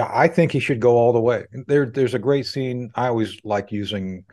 I 0.00 0.28
think 0.28 0.52
he 0.52 0.60
should 0.60 0.80
go 0.80 0.96
all 0.96 1.12
the 1.12 1.20
way. 1.20 1.44
There, 1.66 1.86
there's 1.86 2.14
a 2.14 2.18
great 2.18 2.46
scene. 2.46 2.90
I 2.94 3.08
always 3.08 3.38
like 3.44 3.70
using 3.70 4.24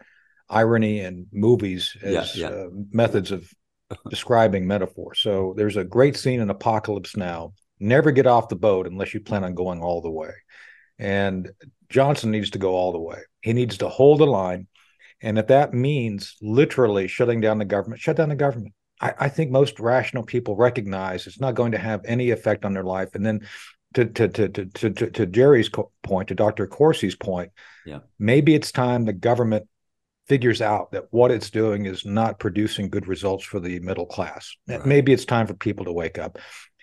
irony 0.50 1.02
and 1.02 1.28
movies 1.32 1.96
as 2.02 2.36
yeah, 2.36 2.50
yeah. 2.50 2.56
Uh, 2.56 2.68
methods 2.92 3.32
of 3.32 3.52
describing 4.10 4.68
metaphor. 4.68 5.14
So 5.16 5.54
there's 5.58 5.78
a 5.78 5.84
great 5.84 6.16
scene 6.16 6.40
in 6.40 6.50
Apocalypse 6.50 7.18
Now. 7.18 7.54
Never 7.80 8.12
get 8.12 8.28
off 8.28 8.50
the 8.50 8.56
boat 8.56 8.88
unless 8.88 9.14
you 9.14 9.20
plan 9.20 9.44
on 9.44 9.56
going 9.56 9.82
all 9.82 10.02
the 10.02 10.12
way. 10.12 10.32
And 11.00 11.52
Johnson 11.90 12.32
needs 12.32 12.52
to 12.52 12.60
go 12.60 12.76
all 12.76 12.92
the 12.92 13.00
way. 13.00 13.20
He 13.42 13.52
needs 13.52 13.80
to 13.80 13.90
hold 13.90 14.20
the 14.20 14.26
line 14.26 14.68
and 15.24 15.40
if 15.40 15.48
that 15.48 15.74
means 15.74 16.36
literally 16.42 17.08
shutting 17.08 17.42
down 17.42 17.58
the 17.58 17.66
government, 17.66 18.02
shut 18.02 18.18
down 18.18 18.30
the 18.30 18.36
government. 18.36 18.74
I, 19.02 19.14
I, 19.22 19.30
think 19.30 19.50
most 19.50 19.80
rational 19.80 20.24
people 20.24 20.56
recognize 20.56 21.26
it's 21.26 21.40
not 21.40 21.56
going 21.56 21.72
to 21.72 21.78
have 21.78 22.02
any 22.06 22.30
effect 22.30 22.66
on 22.66 22.74
their 22.74 22.84
life. 22.84 23.16
And 23.16 23.26
then 23.26 23.48
to 23.96 24.06
to 24.06 24.28
to 24.28 24.50
to 24.50 24.66
to, 24.66 25.10
to 25.10 25.26
Jerry's 25.26 25.72
point, 26.04 26.28
to 26.28 26.36
Dr. 26.36 26.68
Corsi's 26.68 27.16
point, 27.16 27.52
yeah, 27.86 28.00
maybe 28.20 28.54
it's 28.54 28.72
time 28.72 29.06
the 29.06 29.14
government 29.14 29.68
figures 30.28 30.62
out 30.62 30.92
that 30.92 31.06
what 31.12 31.32
it's 31.32 31.50
doing 31.50 31.86
is 31.86 32.06
not 32.06 32.40
producing 32.40 32.90
good 32.90 33.08
results 33.08 33.44
for 33.44 33.60
the 33.60 33.80
middle 33.80 34.06
class. 34.06 34.56
Right. 34.68 34.86
Maybe 34.86 35.14
it's 35.14 35.26
time 35.26 35.48
for 35.48 35.54
people 35.54 35.86
to 35.86 35.92
wake 35.92 36.18
up. 36.18 36.38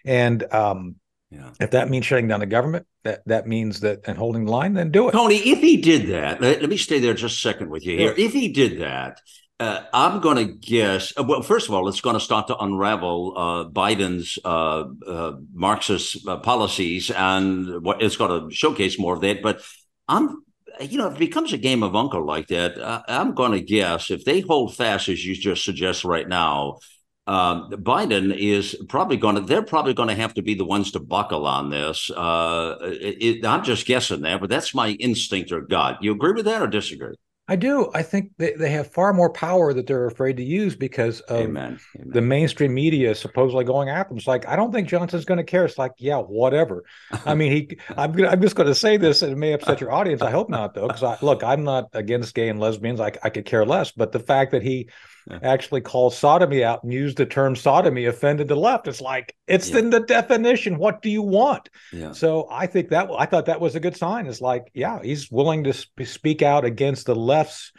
And 0.04 0.42
um, 0.52 0.96
yeah. 1.30 1.50
If 1.60 1.70
that 1.70 1.88
means 1.88 2.06
shutting 2.06 2.26
down 2.26 2.40
the 2.40 2.46
government, 2.46 2.86
that 3.04 3.22
that 3.26 3.46
means 3.46 3.80
that 3.80 4.00
and 4.06 4.18
holding 4.18 4.46
the 4.46 4.50
line, 4.50 4.74
then 4.74 4.90
do 4.90 5.08
it. 5.08 5.12
Tony, 5.12 5.36
if 5.36 5.60
he 5.60 5.76
did 5.76 6.08
that, 6.08 6.40
let, 6.40 6.60
let 6.60 6.68
me 6.68 6.76
stay 6.76 6.98
there 6.98 7.14
just 7.14 7.36
a 7.36 7.40
second 7.40 7.70
with 7.70 7.86
you 7.86 7.96
here. 7.96 8.14
If 8.16 8.32
he 8.32 8.48
did 8.48 8.80
that, 8.80 9.20
uh, 9.60 9.82
I'm 9.92 10.20
going 10.20 10.38
to 10.38 10.52
guess. 10.52 11.12
Uh, 11.16 11.22
well, 11.22 11.42
first 11.42 11.68
of 11.68 11.74
all, 11.74 11.88
it's 11.88 12.00
going 12.00 12.14
to 12.14 12.20
start 12.20 12.48
to 12.48 12.56
unravel 12.58 13.34
uh, 13.36 13.64
Biden's 13.70 14.40
uh, 14.44 14.84
uh, 15.06 15.32
Marxist 15.52 16.26
uh, 16.26 16.38
policies, 16.38 17.12
and 17.12 17.80
what 17.84 18.02
it's 18.02 18.16
going 18.16 18.48
to 18.48 18.54
showcase 18.54 18.98
more 18.98 19.14
of 19.14 19.20
that. 19.20 19.40
But 19.40 19.62
I'm, 20.08 20.42
you 20.80 20.98
know, 20.98 21.06
if 21.06 21.14
it 21.14 21.20
becomes 21.20 21.52
a 21.52 21.58
game 21.58 21.84
of 21.84 21.94
uncle 21.94 22.26
like 22.26 22.48
that, 22.48 22.74
I'm 23.06 23.34
going 23.34 23.52
to 23.52 23.60
guess 23.60 24.10
if 24.10 24.24
they 24.24 24.40
hold 24.40 24.74
fast 24.74 25.08
as 25.08 25.24
you 25.24 25.36
just 25.36 25.64
suggest 25.64 26.04
right 26.04 26.26
now, 26.26 26.78
uh, 27.26 27.68
Biden 27.68 28.36
is 28.36 28.76
probably 28.88 29.16
going 29.16 29.36
to, 29.36 29.40
they're 29.42 29.62
probably 29.62 29.94
going 29.94 30.08
to 30.08 30.14
have 30.14 30.34
to 30.34 30.42
be 30.42 30.54
the 30.54 30.64
ones 30.64 30.92
to 30.92 31.00
buckle 31.00 31.46
on 31.46 31.70
this. 31.70 32.10
Uh, 32.10 32.76
it, 32.82 33.22
it, 33.22 33.46
I'm 33.46 33.62
just 33.62 33.86
guessing 33.86 34.22
there, 34.22 34.38
but 34.38 34.50
that's 34.50 34.74
my 34.74 34.90
instinct 34.90 35.52
or 35.52 35.60
gut. 35.60 35.98
You 36.02 36.12
agree 36.12 36.32
with 36.32 36.46
that 36.46 36.62
or 36.62 36.66
disagree? 36.66 37.14
I 37.50 37.56
do. 37.56 37.90
I 37.92 38.04
think 38.04 38.30
they, 38.38 38.52
they 38.52 38.70
have 38.70 38.92
far 38.92 39.12
more 39.12 39.28
power 39.28 39.72
that 39.72 39.88
they're 39.88 40.06
afraid 40.06 40.36
to 40.36 40.44
use 40.44 40.76
because 40.76 41.18
of 41.22 41.40
Amen. 41.40 41.80
Amen. 41.96 42.10
the 42.12 42.20
mainstream 42.20 42.72
media 42.72 43.12
supposedly 43.12 43.64
going 43.64 43.88
after 43.88 44.10
them. 44.10 44.18
It's 44.18 44.28
like 44.28 44.46
I 44.46 44.54
don't 44.54 44.70
think 44.70 44.86
Johnson's 44.86 45.24
going 45.24 45.38
to 45.38 45.44
care. 45.44 45.64
It's 45.64 45.76
like 45.76 45.90
yeah, 45.98 46.18
whatever. 46.18 46.84
I 47.26 47.34
mean, 47.34 47.50
he. 47.50 47.76
I'm 47.96 48.12
gonna, 48.12 48.28
I'm 48.28 48.40
just 48.40 48.54
going 48.54 48.68
to 48.68 48.74
say 48.74 48.98
this, 48.98 49.22
and 49.22 49.32
it 49.32 49.36
may 49.36 49.52
upset 49.52 49.80
your 49.80 49.90
audience. 49.90 50.22
I 50.22 50.30
hope 50.30 50.48
not 50.48 50.74
though, 50.74 50.86
because 50.86 51.02
I 51.02 51.18
look, 51.22 51.42
I'm 51.42 51.64
not 51.64 51.88
against 51.92 52.36
gay 52.36 52.50
and 52.50 52.60
lesbians. 52.60 53.00
I 53.00 53.10
I 53.20 53.30
could 53.30 53.46
care 53.46 53.66
less. 53.66 53.90
But 53.90 54.12
the 54.12 54.20
fact 54.20 54.52
that 54.52 54.62
he 54.62 54.88
actually 55.42 55.80
called 55.80 56.14
sodomy 56.14 56.64
out 56.64 56.82
and 56.82 56.92
used 56.92 57.18
the 57.18 57.26
term 57.26 57.56
sodomy 57.56 58.06
offended 58.06 58.48
the 58.48 58.56
left. 58.56 58.88
It's 58.88 59.00
like 59.00 59.34
it's 59.46 59.70
yeah. 59.70 59.78
in 59.78 59.90
the 59.90 60.00
definition. 60.00 60.78
What 60.78 61.02
do 61.02 61.10
you 61.10 61.22
want? 61.22 61.68
Yeah. 61.92 62.12
So 62.12 62.48
I 62.50 62.66
think 62.66 62.90
that 62.90 63.10
I 63.16 63.26
thought 63.26 63.46
that 63.46 63.60
was 63.60 63.74
a 63.74 63.80
good 63.80 63.96
sign. 63.96 64.26
It's 64.26 64.40
like, 64.40 64.70
yeah, 64.74 65.00
he's 65.02 65.30
willing 65.30 65.64
to 65.64 65.72
sp- 65.74 66.04
speak 66.04 66.42
out 66.42 66.64
against 66.64 67.06
the 67.06 67.14
left's 67.14 67.72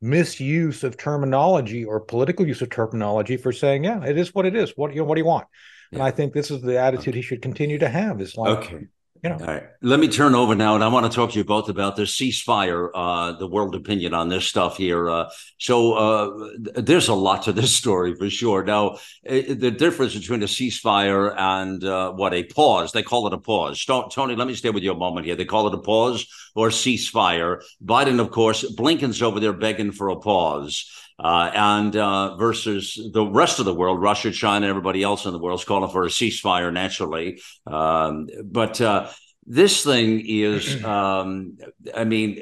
misuse 0.00 0.84
of 0.84 0.96
terminology 0.96 1.84
or 1.84 2.00
political 2.00 2.46
use 2.46 2.62
of 2.62 2.70
terminology 2.70 3.36
for 3.36 3.52
saying, 3.52 3.84
yeah, 3.84 4.04
it 4.04 4.18
is 4.18 4.34
what 4.34 4.46
it 4.46 4.54
is. 4.54 4.72
What 4.76 4.92
you 4.94 5.00
know, 5.00 5.04
what 5.04 5.14
do 5.14 5.20
you 5.20 5.26
want? 5.26 5.46
And 5.92 6.02
I 6.02 6.10
think 6.10 6.32
this 6.32 6.50
is 6.50 6.60
the 6.62 6.78
attitude 6.78 7.08
okay. 7.08 7.18
he 7.18 7.22
should 7.22 7.42
continue 7.42 7.78
to 7.78 7.88
have. 7.88 8.20
Is 8.20 8.36
like, 8.36 8.58
okay, 8.58 8.86
you 9.26 9.36
know. 9.36 9.44
All 9.44 9.52
right. 9.54 9.64
Let 9.82 10.00
me 10.00 10.08
turn 10.08 10.34
over 10.34 10.54
now, 10.54 10.74
and 10.74 10.84
I 10.84 10.88
want 10.88 11.10
to 11.10 11.14
talk 11.14 11.32
to 11.32 11.38
you 11.38 11.44
both 11.44 11.68
about 11.68 11.96
the 11.96 12.02
ceasefire, 12.02 12.90
uh, 12.94 13.32
the 13.32 13.46
world 13.48 13.74
opinion 13.74 14.14
on 14.14 14.28
this 14.28 14.46
stuff 14.46 14.76
here. 14.76 15.10
Uh, 15.10 15.28
so 15.58 15.94
uh, 15.94 16.48
there's 16.76 17.08
a 17.08 17.14
lot 17.14 17.42
to 17.42 17.52
this 17.52 17.74
story 17.74 18.14
for 18.14 18.30
sure. 18.30 18.62
Now, 18.62 18.98
it, 19.24 19.60
the 19.60 19.70
difference 19.70 20.14
between 20.14 20.42
a 20.42 20.46
ceasefire 20.46 21.34
and 21.36 21.82
uh, 21.82 22.12
what 22.12 22.34
a 22.34 22.44
pause, 22.44 22.92
they 22.92 23.02
call 23.02 23.26
it 23.26 23.32
a 23.32 23.38
pause. 23.38 23.84
Tony, 23.84 24.36
let 24.36 24.46
me 24.46 24.54
stay 24.54 24.70
with 24.70 24.82
you 24.82 24.92
a 24.92 24.96
moment 24.96 25.26
here. 25.26 25.36
They 25.36 25.44
call 25.44 25.66
it 25.66 25.74
a 25.74 25.78
pause 25.78 26.26
or 26.54 26.68
ceasefire. 26.68 27.62
Biden, 27.84 28.20
of 28.20 28.30
course, 28.30 28.64
Blinken's 28.76 29.22
over 29.22 29.40
there 29.40 29.52
begging 29.52 29.92
for 29.92 30.08
a 30.08 30.16
pause. 30.16 30.90
Uh, 31.18 31.50
and 31.54 31.96
uh, 31.96 32.36
versus 32.36 33.00
the 33.12 33.24
rest 33.24 33.58
of 33.58 33.64
the 33.64 33.74
world, 33.74 34.02
Russia, 34.02 34.30
China, 34.30 34.66
everybody 34.66 35.02
else 35.02 35.24
in 35.24 35.32
the 35.32 35.38
world 35.38 35.58
is 35.58 35.64
calling 35.64 35.90
for 35.90 36.04
a 36.04 36.08
ceasefire 36.08 36.70
naturally. 36.72 37.40
Um, 37.66 38.28
but 38.44 38.80
uh, 38.82 39.08
this 39.46 39.82
thing 39.82 40.22
is, 40.26 40.84
um, 40.84 41.56
I 41.94 42.04
mean, 42.04 42.36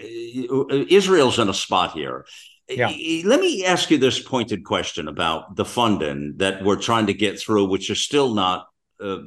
Israel's 0.90 1.38
in 1.38 1.49
a 1.49 1.54
spot 1.54 1.93
here. 1.93 2.26
Yeah. 2.69 2.88
Let 3.25 3.40
me 3.40 3.64
ask 3.64 3.90
you 3.90 3.99
this 3.99 4.19
pointed 4.19 4.64
question 4.64 5.07
about 5.07 5.54
the 5.54 5.66
funding 5.66 6.35
that 6.38 6.64
we're 6.64 6.81
trying 6.81 7.07
to 7.07 7.14
get 7.14 7.38
through, 7.38 7.66
which 7.66 7.90
is 7.90 8.00
still 8.00 8.35
not 8.35 8.66
uh, 9.02 9.18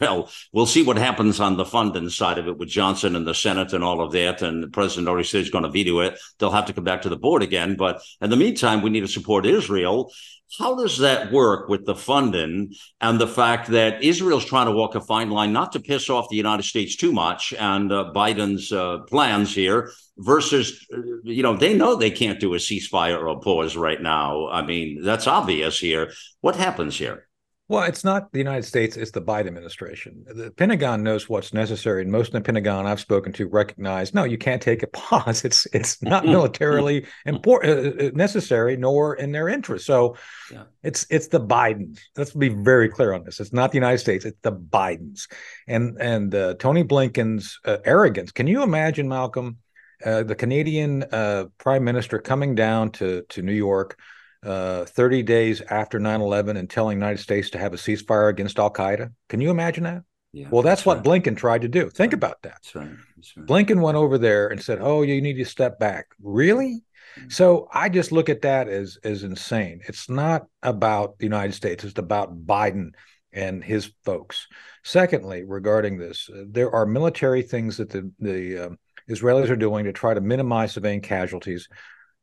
well, 0.00 0.30
we'll 0.52 0.66
see 0.66 0.82
what 0.82 0.96
happens 0.96 1.40
on 1.40 1.56
the 1.56 1.64
funding 1.64 2.08
side 2.08 2.38
of 2.38 2.48
it 2.48 2.58
with 2.58 2.68
Johnson 2.68 3.16
and 3.16 3.26
the 3.26 3.34
Senate 3.34 3.72
and 3.72 3.84
all 3.84 4.00
of 4.00 4.12
that. 4.12 4.42
And 4.42 4.62
the 4.62 4.68
president 4.68 5.08
already 5.08 5.26
said 5.26 5.38
he's 5.38 5.50
going 5.50 5.64
to 5.64 5.70
veto 5.70 6.00
it. 6.00 6.18
They'll 6.38 6.50
have 6.50 6.66
to 6.66 6.72
come 6.72 6.84
back 6.84 7.02
to 7.02 7.08
the 7.08 7.16
board 7.16 7.42
again. 7.42 7.76
But 7.76 8.00
in 8.20 8.30
the 8.30 8.36
meantime, 8.36 8.82
we 8.82 8.90
need 8.90 9.00
to 9.00 9.08
support 9.08 9.46
Israel. 9.46 10.12
How 10.58 10.74
does 10.74 10.98
that 10.98 11.30
work 11.30 11.68
with 11.68 11.84
the 11.84 11.94
funding 11.94 12.72
and 13.02 13.20
the 13.20 13.26
fact 13.26 13.68
that 13.68 14.02
Israel's 14.02 14.46
trying 14.46 14.64
to 14.66 14.72
walk 14.72 14.94
a 14.94 15.00
fine 15.00 15.28
line, 15.28 15.52
not 15.52 15.72
to 15.72 15.80
piss 15.80 16.08
off 16.08 16.30
the 16.30 16.36
United 16.36 16.62
States 16.62 16.96
too 16.96 17.12
much 17.12 17.52
and 17.52 17.92
uh, 17.92 18.12
Biden's 18.14 18.72
uh, 18.72 19.00
plans 19.00 19.54
here, 19.54 19.90
versus, 20.16 20.86
uh, 20.92 21.00
you 21.22 21.42
know, 21.42 21.54
they 21.54 21.74
know 21.74 21.94
they 21.94 22.10
can't 22.10 22.40
do 22.40 22.54
a 22.54 22.58
ceasefire 22.58 23.18
or 23.18 23.28
a 23.28 23.38
pause 23.38 23.76
right 23.76 24.00
now. 24.00 24.48
I 24.48 24.62
mean, 24.62 25.02
that's 25.02 25.26
obvious 25.26 25.78
here. 25.78 26.12
What 26.40 26.56
happens 26.56 26.98
here? 26.98 27.27
Well, 27.70 27.82
it's 27.82 28.02
not 28.02 28.32
the 28.32 28.38
United 28.38 28.64
States, 28.64 28.96
it's 28.96 29.10
the 29.10 29.20
Biden 29.20 29.46
administration. 29.46 30.24
The 30.26 30.50
Pentagon 30.50 31.02
knows 31.02 31.28
what's 31.28 31.52
necessary, 31.52 32.00
and 32.00 32.10
most 32.10 32.28
of 32.28 32.32
the 32.32 32.40
Pentagon 32.40 32.86
I've 32.86 32.98
spoken 32.98 33.30
to 33.34 33.46
recognize 33.46 34.14
no, 34.14 34.24
you 34.24 34.38
can't 34.38 34.62
take 34.62 34.82
a 34.82 34.86
pause. 34.86 35.44
It's 35.48 35.66
it's 35.74 36.02
not 36.02 36.24
militarily 36.36 37.06
important 37.26 38.00
uh, 38.00 38.06
uh, 38.06 38.10
necessary, 38.14 38.76
nor 38.78 39.16
in 39.16 39.32
their 39.32 39.50
interest. 39.50 39.84
So 39.84 40.16
yeah. 40.50 40.64
it's 40.82 41.06
it's 41.10 41.28
the 41.28 41.40
Bidens. 41.40 41.98
Let's 42.16 42.32
be 42.32 42.48
very 42.48 42.88
clear 42.88 43.12
on 43.12 43.24
this. 43.24 43.38
It's 43.38 43.52
not 43.52 43.70
the 43.70 43.76
United 43.76 43.98
States, 43.98 44.24
it's 44.24 44.40
the 44.40 44.52
Bidens. 44.52 45.30
And 45.66 45.98
and 46.00 46.34
uh, 46.34 46.54
Tony 46.54 46.84
Blinken's 46.84 47.58
uh, 47.66 47.78
arrogance. 47.84 48.32
Can 48.32 48.46
you 48.46 48.62
imagine, 48.62 49.08
Malcolm, 49.08 49.58
uh, 50.04 50.22
the 50.22 50.34
Canadian 50.34 51.02
uh, 51.12 51.46
Prime 51.58 51.84
Minister 51.84 52.18
coming 52.18 52.54
down 52.54 52.92
to 52.92 53.26
to 53.28 53.42
New 53.42 53.52
York? 53.52 53.98
Uh, 54.42 54.84
30 54.84 55.22
days 55.22 55.60
after 55.62 55.98
9 55.98 56.20
11 56.20 56.56
and 56.56 56.70
telling 56.70 56.96
United 56.96 57.18
States 57.18 57.50
to 57.50 57.58
have 57.58 57.74
a 57.74 57.76
ceasefire 57.76 58.30
against 58.30 58.58
Al 58.58 58.70
Qaeda. 58.70 59.12
Can 59.28 59.40
you 59.40 59.50
imagine 59.50 59.84
that? 59.84 60.02
Yeah, 60.32 60.48
well, 60.50 60.62
that's, 60.62 60.80
that's 60.82 60.86
what 60.86 61.06
right. 61.06 61.22
Blinken 61.22 61.36
tried 61.36 61.62
to 61.62 61.68
do. 61.68 61.88
Think 61.88 62.12
about 62.12 62.42
that. 62.42 62.58
That's 62.62 62.74
right. 62.74 62.90
That's 63.16 63.36
right. 63.36 63.46
Blinken 63.46 63.80
went 63.80 63.96
over 63.96 64.18
there 64.18 64.48
and 64.48 64.62
said, 64.62 64.78
"Oh, 64.80 65.02
you 65.02 65.20
need 65.22 65.34
to 65.34 65.44
step 65.44 65.78
back." 65.78 66.06
Really? 66.22 66.82
Mm-hmm. 67.18 67.30
So 67.30 67.68
I 67.72 67.88
just 67.88 68.12
look 68.12 68.28
at 68.28 68.42
that 68.42 68.68
as 68.68 68.98
as 69.02 69.22
insane. 69.22 69.80
It's 69.88 70.10
not 70.10 70.46
about 70.62 71.18
the 71.18 71.24
United 71.24 71.54
States. 71.54 71.82
It's 71.82 71.98
about 71.98 72.46
Biden 72.46 72.90
and 73.32 73.64
his 73.64 73.90
folks. 74.04 74.46
Secondly, 74.84 75.44
regarding 75.44 75.96
this, 75.96 76.28
uh, 76.30 76.44
there 76.46 76.74
are 76.74 76.84
military 76.84 77.42
things 77.42 77.78
that 77.78 77.88
the 77.88 78.12
the 78.18 78.66
uh, 78.66 78.70
Israelis 79.08 79.48
are 79.48 79.56
doing 79.56 79.86
to 79.86 79.92
try 79.92 80.12
to 80.12 80.20
minimize 80.20 80.72
civilian 80.72 81.00
casualties 81.00 81.68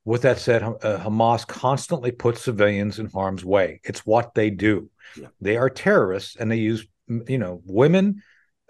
with 0.06 0.22
that 0.22 0.38
said, 0.38 0.62
uh, 0.62 1.00
Hamas 1.00 1.46
constantly 1.46 2.12
puts 2.12 2.44
civilians 2.44 3.00
in 3.00 3.08
harm's 3.08 3.44
way. 3.44 3.82
It's 3.84 4.06
what 4.06 4.36
they 4.36 4.52
do. 4.52 4.90
Yeah. 5.20 5.28
They 5.42 5.58
are 5.58 5.70
terrorists, 5.70 6.36
and 6.36 6.52
they 6.52 6.58
use 6.58 6.88
you 7.08 7.38
know 7.38 7.62
women, 7.66 8.22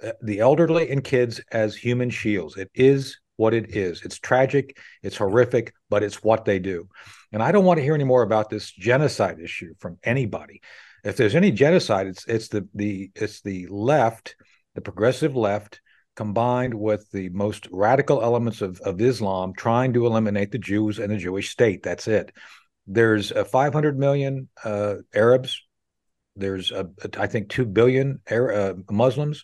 uh, 0.01 0.13
the 0.21 0.39
elderly, 0.39 0.89
and 0.89 1.03
kids 1.03 1.41
as 1.51 1.75
human 1.75 2.09
shields. 2.09 2.55
It 2.57 2.71
is 2.73 3.19
what 3.35 3.53
it 3.53 3.75
is. 3.75 4.01
It's 4.03 4.17
tragic. 4.17 4.77
It's 5.03 5.17
horrific, 5.17 5.73
but 5.89 6.03
it's 6.03 6.23
what 6.23 6.45
they 6.45 6.57
do. 6.57 6.87
And 7.33 7.43
I 7.43 7.51
don't 7.51 7.65
want 7.65 7.79
to 7.79 7.83
hear 7.83 7.95
any 7.95 8.05
more 8.05 8.23
about 8.23 8.49
this 8.49 8.71
genocide 8.71 9.39
issue 9.41 9.73
from 9.79 9.97
anybody. 10.03 10.61
If 11.03 11.17
there's 11.17 11.35
any 11.35 11.51
genocide, 11.51 12.07
it's 12.07 12.25
it's 12.27 12.47
the 12.47 12.67
the 12.73 13.11
it's 13.13 13.41
the 13.41 13.67
left, 13.67 14.35
the 14.73 14.81
progressive 14.81 15.35
left 15.35 15.81
combined 16.15 16.73
with 16.73 17.09
the 17.11 17.29
most 17.29 17.67
radical 17.71 18.21
elements 18.21 18.61
of, 18.61 18.79
of 18.81 19.01
Islam 19.01 19.53
trying 19.53 19.93
to 19.93 20.05
eliminate 20.05 20.51
the 20.51 20.57
Jews 20.57 20.99
and 20.99 21.11
the 21.11 21.17
Jewish 21.17 21.49
state. 21.49 21.83
That's 21.83 22.07
it. 22.07 22.31
There's 22.87 23.31
uh, 23.31 23.43
500 23.43 23.97
million 23.97 24.49
uh, 24.63 24.95
Arabs. 25.13 25.61
There's, 26.35 26.71
uh, 26.71 26.85
I 27.17 27.27
think, 27.27 27.49
2 27.49 27.65
billion 27.65 28.21
uh, 28.29 28.73
Muslims. 28.89 29.43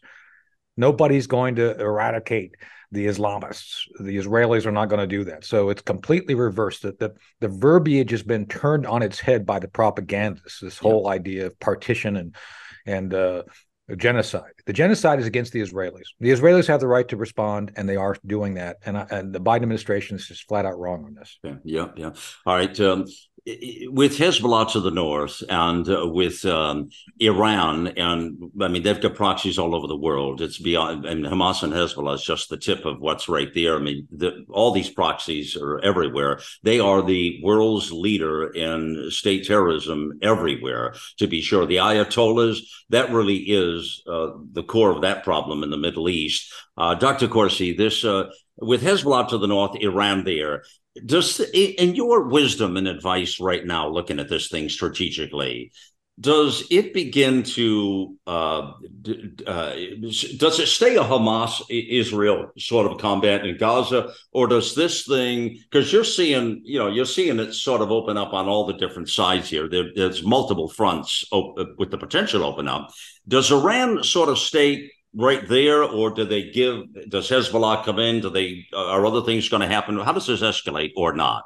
Nobody's 0.77 1.27
going 1.27 1.55
to 1.55 1.79
eradicate 1.79 2.55
the 2.91 3.07
Islamists. 3.07 3.83
The 3.99 4.17
Israelis 4.17 4.65
are 4.65 4.71
not 4.71 4.89
going 4.89 4.99
to 4.99 5.07
do 5.07 5.23
that. 5.25 5.45
So 5.45 5.69
it's 5.69 5.81
completely 5.81 6.35
reversed. 6.35 6.81
The, 6.81 6.91
the, 6.93 7.15
the 7.39 7.47
verbiage 7.47 8.11
has 8.11 8.23
been 8.23 8.47
turned 8.47 8.85
on 8.85 9.01
its 9.01 9.19
head 9.19 9.45
by 9.45 9.59
the 9.59 9.69
propagandists, 9.69 10.59
this 10.59 10.77
whole 10.77 11.03
yeah. 11.05 11.11
idea 11.11 11.45
of 11.47 11.59
partition 11.59 12.17
and 12.17 12.35
and 12.85 13.13
uh, 13.13 13.43
genocide. 13.97 14.53
The 14.71 14.75
genocide 14.75 15.19
is 15.19 15.25
against 15.25 15.51
the 15.51 15.59
Israelis. 15.59 16.05
The 16.21 16.29
Israelis 16.29 16.65
have 16.67 16.79
the 16.79 16.87
right 16.87 17.05
to 17.09 17.17
respond, 17.17 17.73
and 17.75 17.89
they 17.89 17.97
are 17.97 18.15
doing 18.25 18.53
that. 18.53 18.77
And, 18.85 18.95
and 18.95 19.35
the 19.35 19.41
Biden 19.41 19.63
administration 19.63 20.15
is 20.15 20.25
just 20.25 20.47
flat 20.47 20.65
out 20.65 20.79
wrong 20.79 21.03
on 21.03 21.13
this. 21.13 21.39
Yeah, 21.43 21.55
yeah, 21.65 21.87
yeah. 21.97 22.11
All 22.45 22.55
right. 22.55 22.79
Um, 22.79 23.05
with 23.45 24.17
Hezbollah 24.17 24.71
to 24.73 24.79
the 24.79 24.91
north 24.91 25.41
and 25.49 25.89
uh, 25.89 26.07
with 26.07 26.45
um, 26.45 26.89
Iran, 27.19 27.87
and 27.87 28.51
I 28.61 28.67
mean, 28.67 28.83
they've 28.83 29.01
got 29.01 29.15
proxies 29.15 29.57
all 29.57 29.73
over 29.73 29.87
the 29.87 29.97
world. 29.97 30.41
It's 30.41 30.59
beyond, 30.59 31.05
and 31.05 31.25
Hamas 31.25 31.63
and 31.63 31.73
Hezbollah 31.73 32.15
is 32.15 32.23
just 32.23 32.49
the 32.49 32.57
tip 32.57 32.85
of 32.85 32.99
what's 32.99 33.27
right 33.27 33.51
there. 33.55 33.77
I 33.77 33.79
mean, 33.79 34.07
the, 34.11 34.45
all 34.49 34.71
these 34.71 34.91
proxies 34.91 35.57
are 35.57 35.79
everywhere. 35.79 36.39
They 36.61 36.79
are 36.79 37.01
the 37.01 37.41
world's 37.43 37.91
leader 37.91 38.51
in 38.51 39.09
state 39.09 39.47
terrorism 39.47 40.19
everywhere, 40.21 40.93
to 41.17 41.25
be 41.25 41.41
sure. 41.41 41.65
The 41.65 41.77
Ayatollahs, 41.77 42.59
that 42.89 43.11
really 43.11 43.37
is 43.37 44.03
uh, 44.07 44.33
the 44.51 44.63
core 44.63 44.91
of 44.91 45.01
that 45.01 45.23
problem 45.23 45.63
in 45.63 45.71
the 45.71 45.77
Middle 45.77 46.09
East. 46.09 46.53
Uh, 46.77 46.93
Dr. 46.93 47.27
Corsi, 47.27 47.73
this 47.73 48.05
uh, 48.05 48.29
with 48.57 48.83
Hezbollah 48.83 49.29
to 49.29 49.39
the 49.39 49.47
north, 49.47 49.75
Iran 49.81 50.23
there, 50.23 50.63
does 51.05 51.39
in 51.53 51.95
your 51.95 52.27
wisdom 52.27 52.77
and 52.77 52.87
advice 52.87 53.39
right 53.39 53.65
now 53.65 53.87
looking 53.87 54.19
at 54.19 54.29
this 54.29 54.49
thing 54.49 54.67
strategically 54.67 55.71
does 56.21 56.67
it 56.69 56.93
begin 56.93 57.41
to 57.41 58.15
uh, 58.27 58.73
uh, 59.47 59.73
does 60.37 60.59
it 60.59 60.67
stay 60.67 60.95
a 60.95 61.03
hamas 61.03 61.61
israel 61.69 62.51
sort 62.57 62.85
of 62.91 62.99
combat 62.99 63.45
in 63.45 63.57
gaza? 63.57 64.13
Or 64.31 64.47
does 64.47 64.75
this 64.75 65.07
thing 65.07 65.57
because 65.63 65.91
you're 65.91 66.03
seeing 66.03 66.61
you 66.63 66.77
know 66.77 66.89
you're 66.89 67.05
seeing 67.05 67.39
it 67.39 67.53
sort 67.53 67.81
of 67.81 67.91
open 67.91 68.17
up 68.17 68.33
on 68.33 68.47
all 68.47 68.67
the 68.67 68.73
different 68.73 69.09
sides 69.09 69.49
here. 69.49 69.67
There, 69.67 69.89
there's 69.95 70.23
multiple 70.23 70.69
fronts 70.69 71.25
op- 71.31 71.57
with 71.77 71.89
the 71.89 71.97
potential 71.97 72.43
open 72.43 72.67
up. 72.67 72.91
Does 73.27 73.51
iran 73.51 74.03
sort 74.03 74.29
of 74.29 74.37
stay 74.37 74.91
right 75.13 75.47
there, 75.47 75.83
or 75.83 76.11
do 76.11 76.25
they 76.25 76.51
give? 76.51 77.09
Does 77.09 77.29
Hezbollah 77.29 77.83
come 77.83 77.99
in? 77.99 78.21
Do 78.21 78.29
they 78.29 78.65
are 78.75 79.05
other 79.05 79.21
things 79.21 79.49
going 79.49 79.61
to 79.61 79.67
happen? 79.67 79.97
How 79.99 80.13
does 80.13 80.27
this 80.27 80.41
escalate 80.41 80.91
or 80.95 81.13
not? 81.13 81.43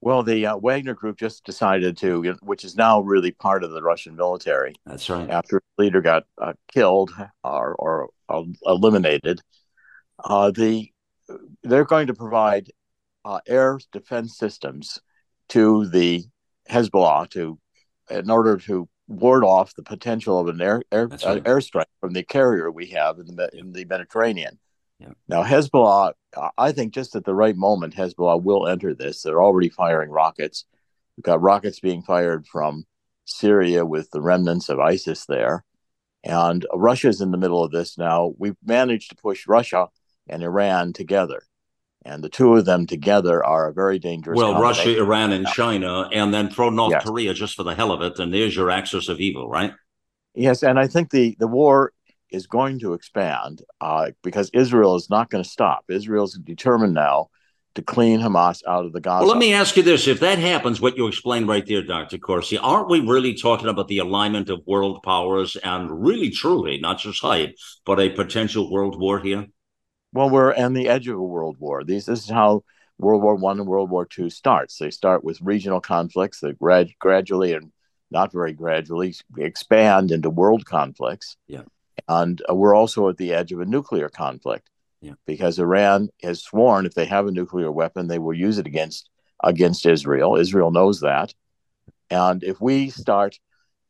Well, 0.00 0.22
the 0.22 0.46
uh, 0.46 0.56
Wagner 0.56 0.94
Group 0.94 1.18
just 1.18 1.44
decided 1.44 1.96
to, 1.98 2.36
which 2.40 2.64
is 2.64 2.76
now 2.76 3.00
really 3.00 3.32
part 3.32 3.64
of 3.64 3.72
the 3.72 3.82
Russian 3.82 4.14
military. 4.14 4.74
That's 4.86 5.10
right. 5.10 5.28
After 5.28 5.60
the 5.76 5.84
leader 5.84 6.00
got 6.00 6.24
uh, 6.40 6.52
killed 6.72 7.10
or, 7.42 7.74
or 7.74 8.08
eliminated, 8.64 9.40
uh, 10.22 10.52
the 10.52 10.90
they're 11.62 11.84
going 11.84 12.06
to 12.06 12.14
provide 12.14 12.70
uh, 13.24 13.40
air 13.46 13.78
defense 13.92 14.38
systems 14.38 15.00
to 15.48 15.86
the 15.86 16.24
Hezbollah 16.70 17.28
to 17.30 17.58
in 18.08 18.30
order 18.30 18.56
to 18.56 18.88
ward 19.08 19.42
off 19.42 19.74
the 19.74 19.82
potential 19.82 20.38
of 20.38 20.48
an 20.48 20.60
air, 20.60 20.82
air 20.92 21.04
uh, 21.10 21.16
right. 21.24 21.24
uh, 21.24 21.40
airstrike 21.40 21.86
from 22.00 22.12
the 22.12 22.22
carrier 22.22 22.70
we 22.70 22.86
have 22.86 23.18
in 23.18 23.34
the 23.34 23.50
in 23.52 23.72
the 23.72 23.84
Mediterranean. 23.86 24.58
Yeah. 25.00 25.12
Now 25.26 25.42
Hezbollah, 25.42 26.12
I 26.56 26.72
think 26.72 26.92
just 26.92 27.16
at 27.16 27.24
the 27.24 27.34
right 27.34 27.56
moment, 27.56 27.94
Hezbollah 27.94 28.42
will 28.42 28.66
enter 28.66 28.94
this. 28.94 29.22
They're 29.22 29.42
already 29.42 29.70
firing 29.70 30.10
rockets. 30.10 30.64
We've 31.16 31.24
got 31.24 31.40
rockets 31.40 31.80
being 31.80 32.02
fired 32.02 32.46
from 32.46 32.84
Syria 33.24 33.84
with 33.84 34.10
the 34.10 34.20
remnants 34.20 34.68
of 34.68 34.78
ISIS 34.78 35.24
there, 35.26 35.64
and 36.22 36.66
Russia's 36.74 37.20
in 37.20 37.30
the 37.30 37.38
middle 37.38 37.64
of 37.64 37.72
this 37.72 37.96
now. 37.96 38.34
We've 38.38 38.56
managed 38.64 39.10
to 39.10 39.16
push 39.16 39.46
Russia 39.46 39.88
and 40.28 40.42
Iran 40.42 40.92
together 40.92 41.42
and 42.04 42.22
the 42.22 42.28
two 42.28 42.54
of 42.54 42.64
them 42.64 42.86
together 42.86 43.44
are 43.44 43.68
a 43.68 43.72
very 43.72 43.98
dangerous. 43.98 44.36
Well, 44.36 44.60
Russia, 44.60 44.98
Iran, 44.98 45.32
and 45.32 45.46
China, 45.46 46.08
and 46.12 46.32
then 46.32 46.48
throw 46.48 46.70
North 46.70 46.92
yes. 46.92 47.04
Korea 47.04 47.34
just 47.34 47.56
for 47.56 47.62
the 47.64 47.74
hell 47.74 47.92
of 47.92 48.02
it, 48.02 48.18
and 48.18 48.32
there's 48.32 48.56
your 48.56 48.70
axis 48.70 49.08
of 49.08 49.20
evil, 49.20 49.48
right? 49.48 49.72
Yes, 50.34 50.62
and 50.62 50.78
I 50.78 50.86
think 50.86 51.10
the 51.10 51.36
the 51.38 51.48
war 51.48 51.92
is 52.30 52.46
going 52.46 52.78
to 52.80 52.92
expand 52.92 53.62
uh, 53.80 54.10
because 54.22 54.50
Israel 54.52 54.94
is 54.96 55.10
not 55.10 55.30
going 55.30 55.42
to 55.42 55.48
stop. 55.48 55.84
Israel's 55.88 56.34
determined 56.34 56.94
now 56.94 57.28
to 57.74 57.82
clean 57.82 58.20
Hamas 58.20 58.60
out 58.66 58.84
of 58.84 58.92
the 58.92 59.00
Gaza. 59.00 59.24
Well, 59.24 59.34
let 59.34 59.40
me 59.40 59.52
ask 59.52 59.76
you 59.76 59.82
this: 59.82 60.06
If 60.06 60.20
that 60.20 60.38
happens, 60.38 60.80
what 60.80 60.96
you 60.96 61.06
explained 61.06 61.48
right 61.48 61.66
there, 61.66 61.82
Doctor 61.82 62.18
Corsi, 62.18 62.58
aren't 62.58 62.88
we 62.88 63.00
really 63.00 63.34
talking 63.34 63.68
about 63.68 63.88
the 63.88 63.98
alignment 63.98 64.50
of 64.50 64.66
world 64.66 65.02
powers 65.02 65.56
and 65.56 65.90
really, 65.90 66.30
truly, 66.30 66.78
not 66.78 66.98
just 66.98 67.20
hype, 67.20 67.54
but 67.84 68.00
a 68.00 68.10
potential 68.10 68.70
world 68.70 68.98
war 68.98 69.20
here? 69.20 69.46
Well, 70.12 70.30
we're 70.30 70.54
on 70.54 70.72
the 70.72 70.88
edge 70.88 71.08
of 71.08 71.16
a 71.16 71.22
world 71.22 71.58
war. 71.58 71.84
These, 71.84 72.06
this 72.06 72.24
is 72.24 72.30
how 72.30 72.64
World 72.98 73.22
War 73.22 73.34
One 73.34 73.60
and 73.60 73.68
World 73.68 73.90
War 73.90 74.06
Two 74.06 74.30
starts. 74.30 74.78
They 74.78 74.90
start 74.90 75.22
with 75.22 75.40
regional 75.40 75.80
conflicts 75.80 76.40
that 76.40 76.58
grad, 76.58 76.90
gradually 76.98 77.52
and 77.52 77.70
not 78.10 78.32
very 78.32 78.52
gradually 78.52 79.14
expand 79.36 80.10
into 80.10 80.30
world 80.30 80.64
conflicts. 80.64 81.36
Yeah. 81.46 81.62
And 82.08 82.40
uh, 82.48 82.54
we're 82.54 82.74
also 82.74 83.08
at 83.08 83.18
the 83.18 83.34
edge 83.34 83.52
of 83.52 83.60
a 83.60 83.66
nuclear 83.66 84.08
conflict. 84.08 84.70
Yeah. 85.00 85.12
Because 85.26 85.58
Iran 85.58 86.08
has 86.22 86.42
sworn 86.42 86.86
if 86.86 86.94
they 86.94 87.06
have 87.06 87.26
a 87.26 87.32
nuclear 87.32 87.70
weapon, 87.70 88.08
they 88.08 88.18
will 88.18 88.34
use 88.34 88.58
it 88.58 88.66
against 88.66 89.10
against 89.44 89.86
Israel. 89.86 90.36
Israel 90.36 90.70
knows 90.70 91.00
that. 91.00 91.34
And 92.10 92.42
if 92.42 92.60
we 92.60 92.90
start 92.90 93.38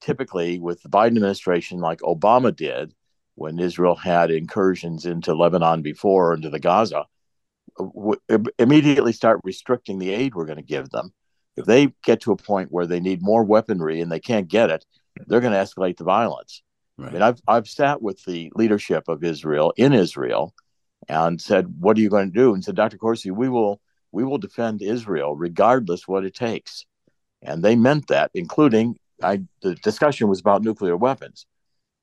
typically 0.01 0.59
with 0.59 0.83
the 0.83 0.89
Biden 0.89 1.17
administration 1.17 1.79
like 1.79 2.01
Obama 2.01 2.55
did, 2.55 2.93
when 3.39 3.59
Israel 3.59 3.95
had 3.95 4.31
incursions 4.31 5.07
into 5.07 5.35
Lebanon 5.35 5.81
before 5.81 6.35
into 6.35 6.51
the 6.51 6.59
Gaza, 6.59 7.07
w- 7.79 8.21
immediately 8.59 9.13
start 9.13 9.41
restricting 9.45 9.99
the 9.99 10.11
aid 10.11 10.35
we're 10.35 10.45
going 10.45 10.57
to 10.57 10.63
give 10.63 10.91
them. 10.91 11.13
If 11.57 11.65
they 11.65 11.95
get 12.05 12.21
to 12.23 12.33
a 12.33 12.37
point 12.37 12.73
where 12.73 12.87
they 12.87 13.01
need 13.01 13.23
more 13.23 13.45
weaponry 13.45 14.01
and 14.01 14.11
they 14.11 14.21
can't 14.21 14.49
get 14.49 14.71
it, 14.71 14.85
they're 15.27 15.41
going 15.41 15.53
to 15.53 15.59
escalate 15.59 15.97
the 15.97 16.05
violence. 16.05 16.63
Right. 16.97 17.09
I 17.09 17.13
mean, 17.13 17.23
I've 17.23 17.41
I've 17.47 17.69
sat 17.69 18.03
with 18.03 18.25
the 18.25 18.51
leadership 18.55 19.05
of 19.09 19.25
Israel 19.25 19.73
in 19.77 19.93
Israel 19.93 20.55
and 21.09 21.41
said, 21.41 21.75
"What 21.79 21.97
are 21.97 22.01
you 22.01 22.11
going 22.11 22.33
to 22.33 22.39
do?" 22.39 22.55
And 22.55 22.65
said, 22.65 22.75
"Dr. 22.75 22.99
Corsi, 22.99 23.31
we 23.31 23.49
will 23.49 23.81
we 24.11 24.25
will 24.25 24.39
defend 24.39 24.83
Israel 24.83 25.37
regardless 25.37 26.09
what 26.09 26.25
it 26.25 26.35
takes." 26.35 26.87
And 27.43 27.63
they 27.63 27.77
meant 27.77 28.09
that, 28.09 28.31
including 28.35 28.99
I, 29.23 29.43
the 29.63 29.75
discussion 29.77 30.29
was 30.29 30.41
about 30.41 30.63
nuclear 30.63 30.97
weapons. 30.97 31.47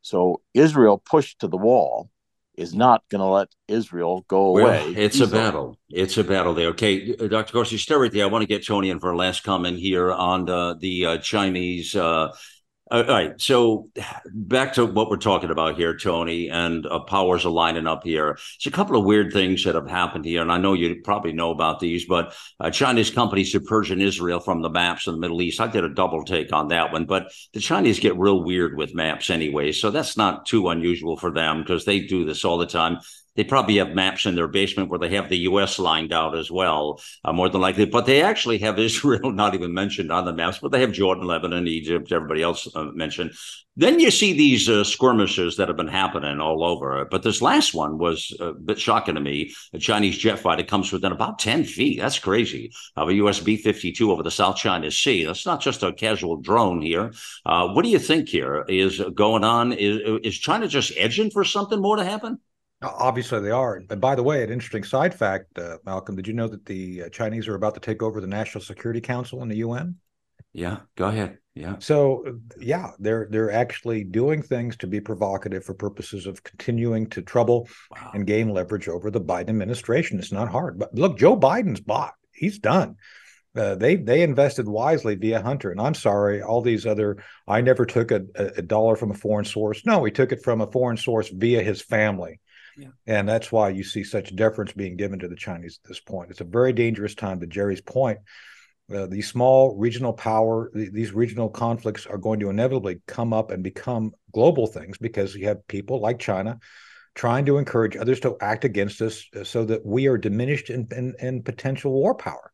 So 0.05 0.41
Israel 0.53 1.01
pushed 1.03 1.39
to 1.39 1.47
the 1.47 1.57
wall 1.57 2.11
is 2.55 2.75
not 2.75 3.01
going 3.09 3.21
to 3.21 3.25
let 3.25 3.47
Israel 3.67 4.23
go 4.27 4.51
well, 4.51 4.67
away. 4.67 4.93
It's 4.93 5.15
easily. 5.15 5.39
a 5.39 5.43
battle. 5.43 5.79
It's 5.89 6.17
a 6.19 6.23
battle 6.23 6.53
there. 6.53 6.67
Okay, 6.67 7.15
uh, 7.19 7.25
Dr. 7.25 7.51
Corsi, 7.51 7.79
stay 7.79 7.95
right 7.95 8.11
there. 8.11 8.23
I 8.23 8.27
want 8.27 8.43
to 8.43 8.47
get 8.47 8.63
Tony 8.63 8.91
in 8.91 8.99
for 8.99 9.09
a 9.09 9.17
last 9.17 9.43
comment 9.43 9.79
here 9.79 10.11
on 10.11 10.45
the, 10.45 10.77
the 10.79 11.05
uh, 11.07 11.17
Chinese 11.17 11.95
uh, 11.95 12.31
all 12.91 13.03
right. 13.03 13.41
So 13.41 13.89
back 14.25 14.73
to 14.73 14.85
what 14.85 15.09
we're 15.09 15.17
talking 15.17 15.49
about 15.49 15.75
here, 15.75 15.97
Tony, 15.97 16.49
and 16.49 16.85
uh, 16.85 16.99
powers 16.99 17.43
are 17.43 17.49
lining 17.49 17.87
up 17.87 18.03
here. 18.03 18.37
It's 18.57 18.67
a 18.67 18.71
couple 18.71 18.95
of 18.95 19.05
weird 19.05 19.33
things 19.33 19.63
that 19.63 19.73
have 19.73 19.89
happened 19.89 20.23
here, 20.23 20.43
and 20.43 20.51
I 20.51 20.59
know 20.59 20.73
you 20.73 21.01
probably 21.03 21.33
know 21.33 21.49
about 21.49 21.79
these, 21.79 22.05
but 22.05 22.35
uh, 22.59 22.69
Chinese 22.69 23.09
companies 23.09 23.51
to 23.53 23.59
Persian 23.59 24.01
Israel 24.01 24.39
from 24.39 24.61
the 24.61 24.69
maps 24.69 25.07
in 25.07 25.15
the 25.15 25.19
Middle 25.19 25.41
East. 25.41 25.59
I 25.59 25.67
did 25.67 25.83
a 25.83 25.93
double 25.93 26.23
take 26.23 26.53
on 26.53 26.67
that 26.67 26.91
one, 26.91 27.05
but 27.05 27.31
the 27.53 27.59
Chinese 27.59 27.99
get 27.99 28.19
real 28.19 28.43
weird 28.43 28.77
with 28.77 28.93
maps 28.93 29.31
anyway, 29.31 29.71
so 29.71 29.89
that's 29.89 30.15
not 30.15 30.45
too 30.45 30.69
unusual 30.69 31.17
for 31.17 31.31
them 31.31 31.61
because 31.61 31.85
they 31.85 32.01
do 32.01 32.23
this 32.23 32.45
all 32.45 32.59
the 32.59 32.67
time. 32.67 32.99
They 33.35 33.43
probably 33.43 33.77
have 33.77 33.93
maps 33.93 34.25
in 34.25 34.35
their 34.35 34.47
basement 34.47 34.89
where 34.89 34.99
they 34.99 35.09
have 35.09 35.29
the 35.29 35.39
U.S. 35.39 35.77
lined 35.77 36.13
out 36.13 36.37
as 36.37 36.49
well, 36.49 37.01
uh, 37.23 37.33
more 37.33 37.49
than 37.49 37.61
likely. 37.61 37.85
But 37.85 38.05
they 38.05 38.21
actually 38.21 38.59
have 38.59 38.79
Israel 38.85 39.31
not 39.31 39.53
even 39.53 39.73
mentioned 39.73 40.11
on 40.11 40.25
the 40.25 40.33
maps, 40.33 40.59
but 40.59 40.71
they 40.71 40.81
have 40.81 40.91
Jordan, 40.91 41.25
Lebanon, 41.25 41.67
Egypt, 41.67 42.11
everybody 42.11 42.41
else 42.41 42.67
uh, 42.75 42.85
mentioned. 42.93 43.31
Then 43.77 43.99
you 43.99 44.09
see 44.09 44.31
these 44.31 44.69
uh, 44.69 44.85
skirmishes 44.85 45.57
that 45.57 45.67
have 45.67 45.75
been 45.75 45.89
happening 45.89 46.39
all 46.39 46.63
over. 46.63 47.03
But 47.11 47.23
this 47.23 47.41
last 47.41 47.73
one 47.73 47.97
was 47.97 48.33
a 48.39 48.53
bit 48.53 48.79
shocking 48.79 49.15
to 49.15 49.21
me. 49.21 49.53
A 49.73 49.79
Chinese 49.79 50.17
jet 50.17 50.39
fighter 50.39 50.63
comes 50.63 50.93
within 50.93 51.11
about 51.11 51.39
10 51.39 51.65
feet. 51.65 51.99
That's 51.99 52.17
crazy. 52.17 52.71
Of 52.95 53.09
a 53.09 53.15
US 53.15 53.41
B 53.41 53.57
52 53.57 54.11
over 54.11 54.23
the 54.23 54.31
South 54.31 54.55
China 54.55 54.89
Sea. 54.91 55.25
That's 55.25 55.45
not 55.45 55.59
just 55.59 55.83
a 55.83 55.91
casual 55.91 56.37
drone 56.37 56.81
here. 56.81 57.11
Uh, 57.45 57.67
what 57.67 57.83
do 57.83 57.89
you 57.89 57.99
think 57.99 58.29
here 58.29 58.63
is 58.69 59.01
going 59.13 59.43
on? 59.43 59.73
Is, 59.73 59.99
is 60.23 60.37
China 60.37 60.69
just 60.69 60.93
edging 60.95 61.29
for 61.29 61.43
something 61.43 61.81
more 61.81 61.97
to 61.97 62.05
happen? 62.05 62.39
Obviously, 62.97 63.41
they 63.41 63.51
are. 63.51 63.81
And 63.89 64.01
by 64.01 64.15
the 64.15 64.23
way, 64.23 64.43
an 64.43 64.51
interesting 64.51 64.83
side 64.83 65.13
fact, 65.13 65.57
uh, 65.57 65.77
Malcolm, 65.85 66.15
did 66.15 66.27
you 66.27 66.33
know 66.33 66.47
that 66.47 66.65
the 66.65 67.03
uh, 67.03 67.09
Chinese 67.09 67.47
are 67.47 67.55
about 67.55 67.73
to 67.75 67.79
take 67.79 68.01
over 68.01 68.21
the 68.21 68.27
National 68.27 68.63
Security 68.63 69.01
Council 69.01 69.41
in 69.43 69.49
the 69.49 69.57
UN? 69.57 69.95
Yeah, 70.53 70.79
go 70.95 71.07
ahead. 71.07 71.39
Yeah. 71.53 71.75
So, 71.79 72.39
yeah, 72.59 72.91
they're 72.99 73.27
they're 73.29 73.51
actually 73.51 74.03
doing 74.03 74.41
things 74.41 74.77
to 74.77 74.87
be 74.87 75.01
provocative 75.01 75.65
for 75.65 75.73
purposes 75.73 76.27
of 76.27 76.43
continuing 76.43 77.07
to 77.09 77.21
trouble 77.21 77.67
wow. 77.91 78.11
and 78.13 78.25
gain 78.25 78.49
leverage 78.49 78.87
over 78.87 79.11
the 79.11 79.21
Biden 79.21 79.49
administration. 79.49 80.17
It's 80.17 80.31
not 80.31 80.49
hard. 80.49 80.79
But 80.79 80.95
look, 80.95 81.17
Joe 81.17 81.37
Biden's 81.37 81.81
bought. 81.81 82.13
He's 82.33 82.59
done. 82.59 82.95
Uh, 83.55 83.75
they 83.75 83.95
they 83.95 84.21
invested 84.21 84.67
wisely 84.67 85.15
via 85.15 85.41
Hunter, 85.41 85.71
and 85.71 85.79
I'm 85.79 85.93
sorry, 85.93 86.41
all 86.41 86.61
these 86.61 86.85
other. 86.85 87.23
I 87.47 87.61
never 87.61 87.85
took 87.85 88.11
a, 88.11 88.25
a 88.35 88.61
dollar 88.61 88.97
from 88.97 89.11
a 89.11 89.15
foreign 89.15 89.45
source. 89.45 89.85
No, 89.85 89.99
we 89.99 90.11
took 90.11 90.33
it 90.33 90.43
from 90.43 90.59
a 90.59 90.71
foreign 90.71 90.97
source 90.97 91.29
via 91.29 91.63
his 91.63 91.81
family. 91.81 92.41
And 93.07 93.27
that's 93.27 93.51
why 93.51 93.69
you 93.69 93.83
see 93.83 94.03
such 94.03 94.35
deference 94.35 94.73
being 94.73 94.97
given 94.97 95.19
to 95.19 95.27
the 95.27 95.35
Chinese 95.35 95.79
at 95.83 95.87
this 95.87 95.99
point. 95.99 96.31
It's 96.31 96.41
a 96.41 96.45
very 96.45 96.73
dangerous 96.73 97.15
time. 97.15 97.39
To 97.39 97.47
Jerry's 97.47 97.81
point, 97.81 98.19
uh, 98.93 99.07
these 99.07 99.27
small 99.27 99.75
regional 99.77 100.13
power, 100.13 100.71
these 100.73 101.11
regional 101.11 101.49
conflicts 101.49 102.05
are 102.05 102.17
going 102.17 102.39
to 102.41 102.49
inevitably 102.49 103.01
come 103.07 103.33
up 103.33 103.51
and 103.51 103.63
become 103.63 104.11
global 104.31 104.67
things 104.67 104.97
because 104.97 105.35
you 105.35 105.47
have 105.47 105.67
people 105.67 105.99
like 105.99 106.19
China 106.19 106.59
trying 107.15 107.45
to 107.45 107.57
encourage 107.57 107.95
others 107.95 108.19
to 108.19 108.35
act 108.41 108.65
against 108.65 109.01
us 109.01 109.25
uh, 109.35 109.43
so 109.43 109.63
that 109.63 109.85
we 109.85 110.07
are 110.07 110.17
diminished 110.17 110.69
in, 110.69 110.87
in, 110.91 111.15
in 111.19 111.41
potential 111.41 111.91
war 111.93 112.13
power. 112.13 112.51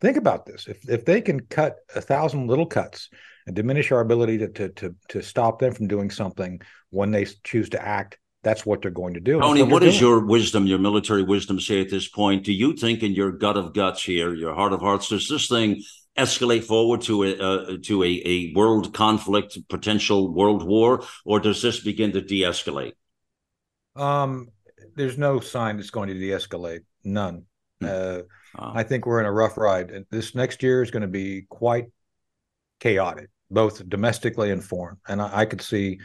Think 0.00 0.16
about 0.16 0.46
this: 0.46 0.66
if 0.68 0.88
if 0.88 1.04
they 1.04 1.20
can 1.20 1.40
cut 1.40 1.76
a 1.94 2.00
thousand 2.00 2.46
little 2.46 2.66
cuts 2.66 3.08
and 3.46 3.56
diminish 3.56 3.90
our 3.92 4.00
ability 4.00 4.38
to 4.38 4.48
to 4.48 4.68
to, 4.70 4.94
to 5.08 5.22
stop 5.22 5.58
them 5.58 5.72
from 5.72 5.88
doing 5.88 6.10
something 6.10 6.60
when 6.90 7.10
they 7.10 7.26
choose 7.44 7.70
to 7.70 7.82
act, 7.82 8.18
that's 8.46 8.64
what 8.64 8.80
they're 8.80 8.92
going 8.92 9.14
to 9.14 9.20
do. 9.20 9.40
Tony, 9.40 9.62
what, 9.62 9.72
what 9.72 9.82
is 9.82 10.00
your 10.00 10.24
wisdom, 10.24 10.68
your 10.68 10.78
military 10.78 11.24
wisdom 11.24 11.58
say 11.58 11.80
at 11.80 11.90
this 11.90 12.06
point? 12.06 12.44
Do 12.44 12.52
you 12.52 12.76
think, 12.76 13.02
in 13.02 13.12
your 13.12 13.32
gut 13.32 13.56
of 13.56 13.74
guts 13.74 14.04
here, 14.04 14.32
your 14.32 14.54
heart 14.54 14.72
of 14.72 14.80
hearts, 14.80 15.08
does 15.08 15.28
this 15.28 15.48
thing 15.48 15.82
escalate 16.16 16.62
forward 16.62 17.00
to 17.02 17.24
a 17.24 17.36
uh, 17.36 17.76
to 17.82 18.04
a, 18.04 18.22
a 18.24 18.52
world 18.54 18.94
conflict, 18.94 19.58
potential 19.68 20.32
world 20.32 20.62
war, 20.62 21.02
or 21.24 21.40
does 21.40 21.60
this 21.60 21.80
begin 21.80 22.12
to 22.12 22.20
de-escalate? 22.20 22.92
Um, 23.96 24.50
there's 24.94 25.18
no 25.18 25.40
sign 25.40 25.80
it's 25.80 25.90
going 25.90 26.08
to 26.08 26.14
de-escalate. 26.14 26.84
None. 27.02 27.46
Hmm. 27.80 27.86
Uh, 27.90 28.18
I 28.56 28.84
think 28.84 29.06
we're 29.06 29.20
in 29.20 29.26
a 29.26 29.32
rough 29.32 29.56
ride. 29.56 29.90
And 29.90 30.06
this 30.10 30.36
next 30.36 30.62
year 30.62 30.84
is 30.84 30.92
going 30.92 31.02
to 31.02 31.08
be 31.08 31.46
quite 31.48 31.86
chaotic, 32.78 33.28
both 33.50 33.86
domestically 33.88 34.52
and 34.52 34.62
foreign. 34.62 34.98
And 35.08 35.20
I, 35.20 35.40
I 35.40 35.44
could 35.46 35.62
see 35.62 35.98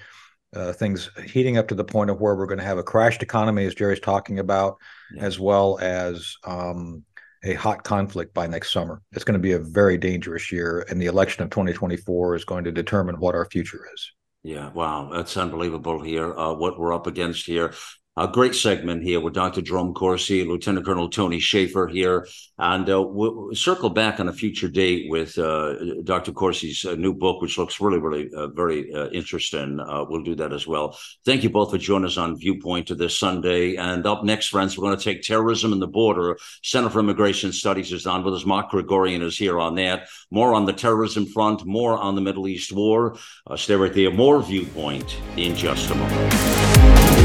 uh, 0.56 0.74
things 0.74 1.10
heating 1.26 1.58
up 1.58 1.68
to 1.70 1.76
the 1.76 1.84
point 1.84 2.10
of 2.10 2.20
where 2.20 2.36
we're 2.36 2.46
going 2.46 2.60
to 2.60 2.66
have 2.66 2.78
a 2.78 2.84
crashed 2.84 3.24
economy, 3.24 3.66
as 3.66 3.76
Jerry's 3.76 4.00
talking 4.00 4.40
about, 4.40 4.78
yeah. 5.14 5.24
as 5.24 5.40
well 5.40 5.78
as 5.82 6.36
um, 6.44 7.04
a 7.44 7.54
hot 7.54 7.84
conflict 7.84 8.34
by 8.34 8.48
next 8.48 8.72
summer. 8.72 9.02
It's 9.14 9.24
going 9.24 9.34
to 9.34 9.40
be 9.40 9.54
a 9.54 9.60
very 9.60 9.98
dangerous 9.98 10.52
year, 10.52 10.86
and 10.90 11.02
the 11.02 11.08
election 11.08 11.44
of 11.44 11.50
2024 11.50 12.36
is 12.36 12.46
going 12.46 12.66
to 12.66 12.72
determine 12.72 13.20
what 13.20 13.36
our 13.36 13.46
future 13.46 13.88
is. 13.94 14.12
Yeah, 14.44 14.72
wow, 14.72 15.10
that's 15.14 15.38
unbelievable 15.38 16.02
here. 16.02 16.36
Uh, 16.38 16.54
what 16.54 16.80
we're 16.80 16.94
up 16.94 17.08
against 17.08 17.46
here 17.46 17.74
a 18.18 18.28
great 18.28 18.54
segment 18.54 19.04
here 19.04 19.22
with 19.22 19.34
Dr. 19.34 19.62
Jerome 19.62 19.94
Corsi, 19.94 20.44
Lieutenant 20.44 20.86
Colonel 20.86 21.10
Tony 21.10 21.40
Shaffer 21.40 21.88
here. 21.88 22.28
And 22.58 22.90
uh, 22.90 23.02
we'll 23.02 23.56
circle 23.56 23.90
back 23.90 24.20
on 24.20 24.28
a 24.28 24.34
future 24.34 24.68
date 24.68 25.10
with 25.10 25.38
uh, 25.38 25.76
Dr. 26.04 26.34
Corsi's 26.34 26.84
uh, 26.84 26.96
new 26.96 27.14
book, 27.14 27.42
which 27.42 27.58
looks 27.58 27.80
really, 27.80 28.00
really 28.00 28.30
uh, 28.36 28.48
very 28.48 28.94
uh, 28.94 29.08
interesting. 29.10 29.80
Uh, 29.80 30.04
we'll 30.08 30.24
do 30.24 30.36
that 30.36 30.52
as 30.52 30.68
well. 30.68 30.98
Thank 31.26 31.44
you 31.44 31.50
both 31.50 31.72
for 31.72 31.78
joining 31.78 32.06
us 32.06 32.18
on 32.18 32.38
Viewpoint 32.38 32.88
to 32.88 32.96
this 32.96 33.18
Sunday. 33.18 33.78
And 33.78 34.06
up 34.06 34.26
next, 34.26 34.48
friends, 34.48 34.78
we're 34.78 34.88
going 34.88 34.98
to 34.98 35.04
take 35.04 35.22
terrorism 35.22 35.72
and 35.72 35.82
the 35.82 35.88
border. 35.88 36.38
Center 36.64 36.90
for 36.90 37.00
Immigration 37.00 37.54
Studies 37.54 37.94
is 37.94 38.06
on 38.06 38.26
with 38.26 38.34
us. 38.34 38.46
Mark 38.46 38.72
Krikorian 38.72 39.24
is 39.24 39.38
here 39.38 39.58
on 39.58 39.76
that. 39.76 40.10
More 40.30 40.54
on 40.54 40.66
the 40.66 40.74
terrorism 40.74 41.26
front, 41.26 41.66
more 41.66 41.98
on 41.98 42.16
the 42.16 42.22
Middle 42.22 42.50
East 42.50 42.74
war. 42.74 43.16
stay 43.56 43.76
right 43.76 43.94
there. 43.94 44.12
More 44.12 44.44
Viewpoint 44.44 45.18
in 45.38 45.56
just 45.56 45.90
a 45.90 45.96
moment. 45.96 47.21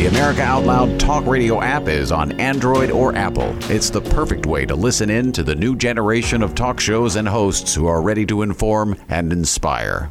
The 0.00 0.06
America 0.06 0.40
Out 0.40 0.64
Loud 0.64 0.98
Talk 0.98 1.26
Radio 1.26 1.60
app 1.60 1.86
is 1.86 2.10
on 2.10 2.32
Android 2.40 2.90
or 2.90 3.14
Apple. 3.14 3.54
It's 3.70 3.90
the 3.90 4.00
perfect 4.00 4.46
way 4.46 4.64
to 4.64 4.74
listen 4.74 5.10
in 5.10 5.30
to 5.32 5.42
the 5.42 5.54
new 5.54 5.76
generation 5.76 6.42
of 6.42 6.54
talk 6.54 6.80
shows 6.80 7.16
and 7.16 7.28
hosts 7.28 7.74
who 7.74 7.86
are 7.86 8.00
ready 8.00 8.24
to 8.24 8.40
inform 8.40 8.96
and 9.10 9.30
inspire. 9.30 10.10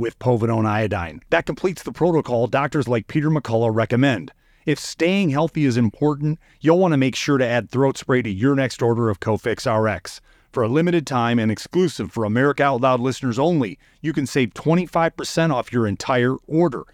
with 0.00 0.18
povidone 0.18 0.66
iodine. 0.66 1.20
That 1.30 1.46
completes 1.46 1.82
the 1.82 1.92
protocol 1.92 2.46
doctors 2.46 2.88
like 2.88 3.06
Peter 3.06 3.30
McCullough 3.30 3.74
recommend. 3.74 4.32
If 4.66 4.78
staying 4.78 5.30
healthy 5.30 5.64
is 5.64 5.76
important, 5.76 6.38
you'll 6.60 6.78
want 6.78 6.92
to 6.92 6.98
make 6.98 7.14
sure 7.14 7.38
to 7.38 7.46
add 7.46 7.70
throat 7.70 7.96
spray 7.96 8.22
to 8.22 8.30
your 8.30 8.54
next 8.54 8.82
order 8.82 9.08
of 9.08 9.20
Cofix 9.20 9.66
RX. 9.66 10.20
For 10.52 10.62
a 10.62 10.68
limited 10.68 11.06
time 11.06 11.38
and 11.38 11.50
exclusive 11.50 12.10
for 12.10 12.24
America 12.24 12.64
Out 12.64 12.80
Loud 12.80 13.00
listeners 13.00 13.38
only, 13.38 13.78
you 14.00 14.12
can 14.12 14.26
save 14.26 14.54
25% 14.54 15.52
off 15.52 15.72
your 15.72 15.86
entire 15.86 16.34
order. 16.46 16.84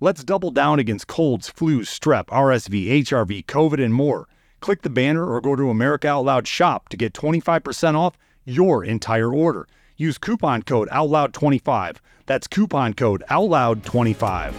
Let's 0.00 0.22
double 0.22 0.50
down 0.50 0.78
against 0.78 1.06
colds, 1.06 1.50
flus, 1.50 1.86
strep, 1.86 2.26
RSV, 2.26 3.04
HRV, 3.04 3.46
COVID, 3.46 3.82
and 3.82 3.94
more. 3.94 4.28
Click 4.60 4.82
the 4.82 4.90
banner 4.90 5.26
or 5.26 5.40
go 5.40 5.56
to 5.56 5.70
America 5.70 6.08
Out 6.08 6.26
Loud 6.26 6.46
shop 6.46 6.90
to 6.90 6.96
get 6.96 7.14
25% 7.14 7.94
off 7.94 8.18
your 8.44 8.84
entire 8.84 9.32
order. 9.32 9.66
Use 9.98 10.18
coupon 10.18 10.62
code 10.62 10.90
OUTLOUD25. 10.90 11.96
That's 12.26 12.46
coupon 12.46 12.92
code 12.92 13.24
OUTLOUD25. 13.30 14.52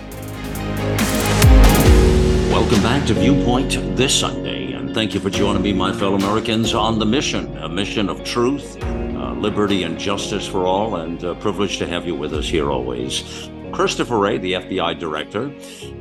Welcome 2.51 2.81
back 2.81 3.05
to 3.05 3.13
Viewpoint 3.13 3.95
this 3.95 4.19
Sunday, 4.19 4.73
and 4.73 4.95
thank 4.95 5.13
you 5.13 5.19
for 5.19 5.29
joining 5.29 5.61
me, 5.61 5.73
my 5.73 5.93
fellow 5.93 6.15
Americans, 6.15 6.73
on 6.73 6.97
the 6.97 7.05
mission 7.05 7.55
a 7.57 7.69
mission 7.69 8.09
of 8.09 8.23
truth, 8.23 8.81
uh, 8.83 9.33
liberty, 9.33 9.83
and 9.83 9.99
justice 9.99 10.47
for 10.47 10.65
all, 10.65 10.95
and 10.95 11.23
uh, 11.23 11.35
privileged 11.35 11.77
to 11.79 11.87
have 11.87 12.07
you 12.07 12.15
with 12.15 12.33
us 12.33 12.45
here 12.45 12.71
always. 12.71 13.47
Christopher 13.71 14.17
Wray, 14.17 14.39
the 14.39 14.53
FBI 14.53 14.97
director, 14.97 15.53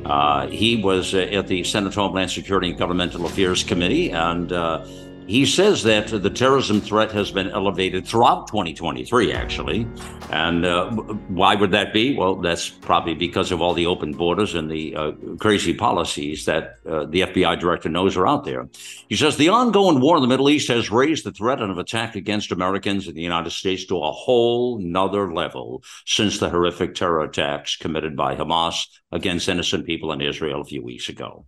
uh, 0.05 0.47
he 0.47 0.81
was 0.81 1.13
uh, 1.13 1.19
at 1.19 1.45
the 1.45 1.63
Senate 1.63 1.93
Homeland 1.93 2.31
Security 2.31 2.69
and 2.69 2.79
Governmental 2.79 3.27
Affairs 3.27 3.63
Committee, 3.63 4.09
and 4.09 4.51
uh, 4.51 4.83
he 5.27 5.45
says 5.45 5.83
that 5.83 6.07
the 6.07 6.29
terrorism 6.29 6.79
threat 6.79 7.11
has 7.11 7.31
been 7.31 7.49
elevated 7.49 8.07
throughout 8.07 8.47
2023, 8.47 9.33
actually. 9.33 9.85
And 10.31 10.65
uh, 10.65 10.89
why 11.27 11.55
would 11.55 11.71
that 11.71 11.93
be? 11.93 12.17
Well, 12.17 12.35
that's 12.35 12.69
probably 12.69 13.13
because 13.13 13.51
of 13.51 13.61
all 13.61 13.73
the 13.73 13.85
open 13.85 14.13
borders 14.13 14.55
and 14.55 14.71
the 14.71 14.95
uh, 14.95 15.11
crazy 15.37 15.73
policies 15.73 16.45
that 16.45 16.75
uh, 16.89 17.05
the 17.05 17.21
FBI 17.21 17.59
director 17.59 17.89
knows 17.89 18.15
are 18.15 18.25
out 18.25 18.45
there. 18.45 18.69
He 19.09 19.17
says 19.17 19.35
the 19.35 19.49
ongoing 19.49 19.99
war 19.99 20.15
in 20.15 20.21
the 20.21 20.29
Middle 20.29 20.49
East 20.49 20.69
has 20.69 20.89
raised 20.89 21.25
the 21.25 21.31
threat 21.31 21.61
of 21.61 21.77
attack 21.77 22.15
against 22.15 22.53
Americans 22.53 23.07
in 23.07 23.13
the 23.13 23.21
United 23.21 23.51
States 23.51 23.85
to 23.87 23.97
a 23.97 24.11
whole 24.11 24.79
nother 24.79 25.33
level 25.33 25.83
since 26.05 26.39
the 26.39 26.49
horrific 26.49 26.95
terror 26.95 27.21
attacks 27.21 27.75
committed 27.75 28.15
by 28.15 28.35
Hamas 28.35 28.87
against 29.11 29.49
innocent 29.49 29.85
people 29.85 30.11
in 30.13 30.21
Israel 30.21 30.61
a 30.61 30.65
few 30.65 30.83
weeks 30.83 31.09
ago. 31.09 31.45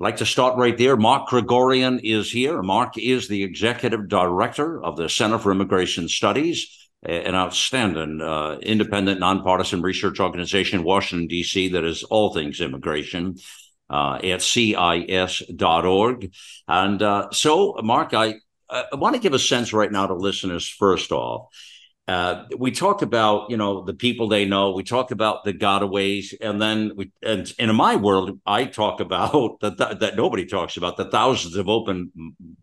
Like 0.00 0.16
to 0.16 0.26
start 0.26 0.56
right 0.56 0.76
there. 0.76 0.96
Mark 0.96 1.28
Krikorian 1.28 2.00
is 2.02 2.32
here. 2.32 2.62
Mark 2.62 2.96
is 2.96 3.28
the 3.28 3.44
executive 3.44 4.08
director 4.08 4.82
of 4.82 4.96
the 4.96 5.08
Center 5.10 5.38
for 5.38 5.52
Immigration 5.52 6.08
Studies, 6.08 6.88
an 7.02 7.34
outstanding 7.34 8.22
uh, 8.22 8.56
independent, 8.62 9.20
nonpartisan 9.20 9.82
research 9.82 10.18
organization 10.18 10.80
in 10.80 10.84
Washington, 10.86 11.28
D.C., 11.28 11.68
that 11.68 11.84
is 11.84 12.02
all 12.04 12.32
things 12.32 12.60
immigration. 12.60 13.36
uh, 13.90 14.20
at 14.22 14.40
cis.org. 14.40 16.32
And 16.68 17.02
uh, 17.02 17.30
so, 17.32 17.76
Mark, 17.82 18.14
I, 18.14 18.36
I 18.70 18.84
want 18.94 19.16
to 19.16 19.20
give 19.20 19.34
a 19.34 19.38
sense 19.38 19.72
right 19.72 19.90
now 19.90 20.06
to 20.06 20.14
listeners, 20.14 20.68
first 20.68 21.10
off. 21.12 21.48
Uh, 22.10 22.44
we 22.58 22.72
talk 22.72 23.02
about 23.02 23.48
you 23.50 23.56
know 23.56 23.84
the 23.84 23.94
people 23.94 24.26
they 24.26 24.44
know. 24.44 24.72
We 24.72 24.82
talk 24.82 25.12
about 25.12 25.44
the 25.44 25.52
gotaways, 25.52 26.34
and 26.40 26.60
then 26.60 26.90
we 26.96 27.12
and, 27.22 27.52
and 27.56 27.70
in 27.70 27.76
my 27.76 27.94
world, 27.94 28.40
I 28.44 28.64
talk 28.64 28.98
about 28.98 29.60
that 29.60 29.78
that 30.00 30.16
nobody 30.16 30.44
talks 30.44 30.76
about 30.76 30.96
the 30.96 31.04
thousands 31.04 31.54
of 31.54 31.68
open 31.68 32.10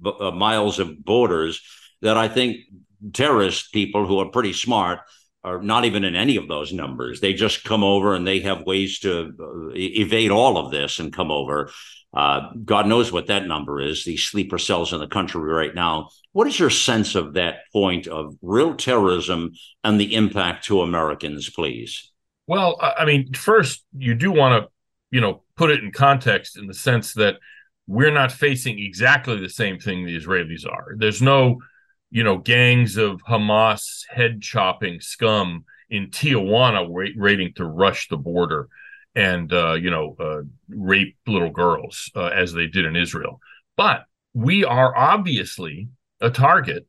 uh, 0.05 0.31
miles 0.31 0.79
of 0.79 1.01
borders 1.01 1.61
that 2.01 2.17
I 2.17 2.27
think 2.27 2.57
terrorist 3.13 3.71
people 3.71 4.05
who 4.05 4.19
are 4.19 4.29
pretty 4.31 4.51
smart 4.51 4.99
are 5.45 5.61
not 5.61 5.85
even 5.85 6.03
in 6.03 6.13
any 6.13 6.35
of 6.35 6.49
those 6.49 6.73
numbers. 6.73 7.21
They 7.21 7.31
just 7.31 7.63
come 7.63 7.85
over 7.85 8.15
and 8.15 8.27
they 8.27 8.41
have 8.41 8.65
ways 8.65 8.99
to 8.99 9.31
uh, 9.39 9.69
evade 9.75 10.31
all 10.31 10.57
of 10.57 10.71
this 10.71 10.99
and 10.99 11.13
come 11.13 11.31
over. 11.31 11.71
Uh, 12.17 12.49
God 12.65 12.87
knows 12.87 13.11
what 13.11 13.27
that 13.27 13.45
number 13.45 13.79
is, 13.79 14.03
the 14.03 14.17
sleeper 14.17 14.57
cells 14.57 14.91
in 14.91 14.99
the 14.99 15.07
country 15.07 15.41
right 15.41 15.75
now. 15.75 16.09
What 16.31 16.47
is 16.47 16.59
your 16.59 16.71
sense 16.71 17.13
of 17.13 17.33
that 17.35 17.57
point 17.71 18.07
of 18.07 18.35
real 18.41 18.75
terrorism 18.75 19.51
and 19.83 20.01
the 20.01 20.15
impact 20.15 20.65
to 20.65 20.81
Americans, 20.81 21.49
please? 21.51 22.11
Well, 22.47 22.77
I 22.81 23.05
mean, 23.05 23.33
first, 23.33 23.85
you 23.95 24.15
do 24.15 24.31
want 24.31 24.63
to, 24.63 24.69
you 25.11 25.21
know, 25.21 25.43
put 25.55 25.69
it 25.69 25.83
in 25.83 25.91
context 25.91 26.57
in 26.57 26.65
the 26.65 26.73
sense 26.73 27.13
that 27.13 27.35
we're 27.85 28.13
not 28.13 28.31
facing 28.31 28.79
exactly 28.79 29.39
the 29.39 29.49
same 29.49 29.77
thing 29.77 30.05
the 30.05 30.17
Israelis 30.17 30.65
are. 30.65 30.95
There's 30.97 31.21
no 31.21 31.59
you 32.09 32.23
know, 32.23 32.37
gangs 32.37 32.97
of 32.97 33.21
Hamas 33.23 34.03
head 34.09 34.41
chopping 34.41 35.01
scum 35.01 35.65
in 35.89 36.07
Tijuana 36.07 36.87
waiting 36.89 37.53
to 37.55 37.65
rush 37.65 38.07
the 38.07 38.17
border 38.17 38.69
and, 39.17 39.51
uh, 39.51 39.73
you 39.73 39.89
know, 39.89 40.15
uh, 40.19 40.43
rape 40.69 41.17
little 41.25 41.49
girls 41.49 42.11
uh, 42.15 42.27
as 42.27 42.53
they 42.53 42.67
did 42.67 42.85
in 42.85 42.95
Israel. 42.95 43.39
But 43.75 44.03
we 44.35 44.63
are 44.63 44.95
obviously 44.95 45.89
a 46.21 46.29
target. 46.29 46.85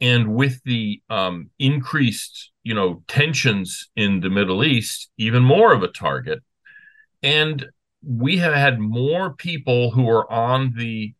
And 0.00 0.34
with 0.34 0.60
the 0.64 1.00
um, 1.08 1.50
increased, 1.60 2.50
you 2.64 2.74
know, 2.74 3.04
tensions 3.06 3.88
in 3.94 4.18
the 4.18 4.30
Middle 4.30 4.64
East, 4.64 5.10
even 5.16 5.44
more 5.44 5.72
of 5.72 5.84
a 5.84 5.88
target. 5.88 6.40
And 7.22 7.66
we 8.02 8.38
have 8.38 8.54
had 8.54 8.80
more 8.80 9.34
people 9.34 9.92
who 9.92 10.08
are 10.08 10.30
on 10.32 10.72
the 10.76 11.14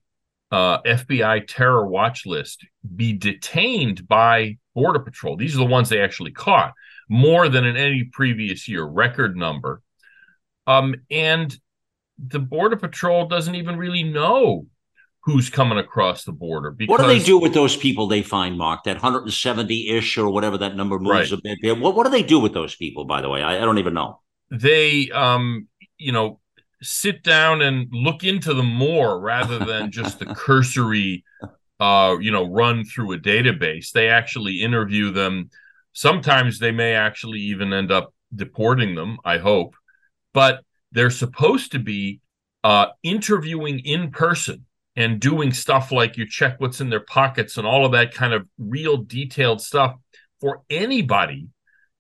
uh, 0.51 0.83
FBI 0.83 1.47
terror 1.47 1.87
watch 1.87 2.27
list 2.27 2.67
be 2.97 3.13
detained 3.13 4.09
by 4.09 4.59
Border 4.75 4.99
Patrol. 4.99 5.37
These 5.37 5.55
are 5.55 5.59
the 5.59 5.67
ones 5.67 5.89
they 5.89 6.01
actually 6.01 6.33
caught, 6.33 6.73
more 7.09 7.49
than 7.49 7.65
in 7.65 7.77
any 7.77 8.03
previous 8.03 8.67
year, 8.67 8.83
record 8.83 9.37
number. 9.37 9.83
Um, 10.67 10.95
and 11.11 11.57
the 12.19 12.39
Border 12.39 12.77
Patrol 12.77 13.27
doesn't 13.27 13.55
even 13.55 13.77
really 13.77 14.03
know 14.03 14.67
who's 15.23 15.51
coming 15.51 15.79
across 15.79 16.25
the 16.25 16.33
border. 16.33 16.71
Because, 16.71 16.91
what 16.91 17.01
do 17.01 17.07
they 17.07 17.23
do 17.23 17.39
with 17.39 17.55
those 17.55 17.77
people 17.77 18.07
they 18.07 18.23
find, 18.23 18.57
Mark? 18.57 18.85
That 18.85 18.97
170 18.97 19.89
ish 19.89 20.17
or 20.19 20.31
whatever 20.31 20.59
that 20.59 20.77
number 20.77 20.99
moves 20.99 21.33
right. 21.33 21.41
a 21.55 21.57
bit. 21.63 21.79
What, 21.79 21.95
what 21.95 22.05
do 22.05 22.11
they 22.11 22.23
do 22.23 22.39
with 22.39 22.55
those 22.55 22.75
people, 22.75 23.05
by 23.05 23.21
the 23.21 23.29
way? 23.29 23.43
I, 23.43 23.57
I 23.57 23.61
don't 23.61 23.79
even 23.79 23.95
know. 23.95 24.21
They, 24.51 25.11
um, 25.11 25.69
you 25.99 26.13
know, 26.13 26.41
sit 26.83 27.23
down 27.23 27.61
and 27.61 27.89
look 27.93 28.25
into 28.25 28.55
them 28.55 28.67
more 28.67 29.21
rather 29.21 29.59
than 29.59 29.91
just 29.93 30.19
the 30.19 30.27
cursory 30.27 31.25
uh, 31.79 32.17
you 32.21 32.31
know 32.31 32.45
run 32.45 32.85
through 32.85 33.13
a 33.13 33.19
database 33.19 33.91
they 33.93 34.09
actually 34.09 34.61
interview 34.61 35.11
them 35.11 35.51
sometimes 35.93 36.59
they 36.59 36.71
may 36.71 36.95
actually 36.95 37.39
even 37.39 37.73
end 37.73 37.91
up 37.91 38.15
deporting 38.35 38.95
them 38.95 39.19
i 39.25 39.39
hope 39.39 39.75
but 40.33 40.65
they're 40.93 41.11
supposed 41.11 41.73
to 41.73 41.79
be 41.79 42.21
uh, 42.65 42.87
interviewing 43.03 43.81
in 43.81 44.11
person 44.11 44.67
and 44.97 45.21
doing 45.21 45.53
stuff 45.53 45.93
like 45.93 46.17
you 46.17 46.27
check 46.29 46.57
what's 46.59 46.81
in 46.81 46.91
their 46.91 47.01
pockets 47.01 47.57
and 47.57 47.67
all 47.67 47.87
of 47.87 47.93
that 47.93 48.13
kind 48.13 48.35
of 48.35 48.47
real 48.59 48.97
detailed 48.97 49.61
stuff 49.61 49.95
for 50.41 50.63
anybody 50.69 51.49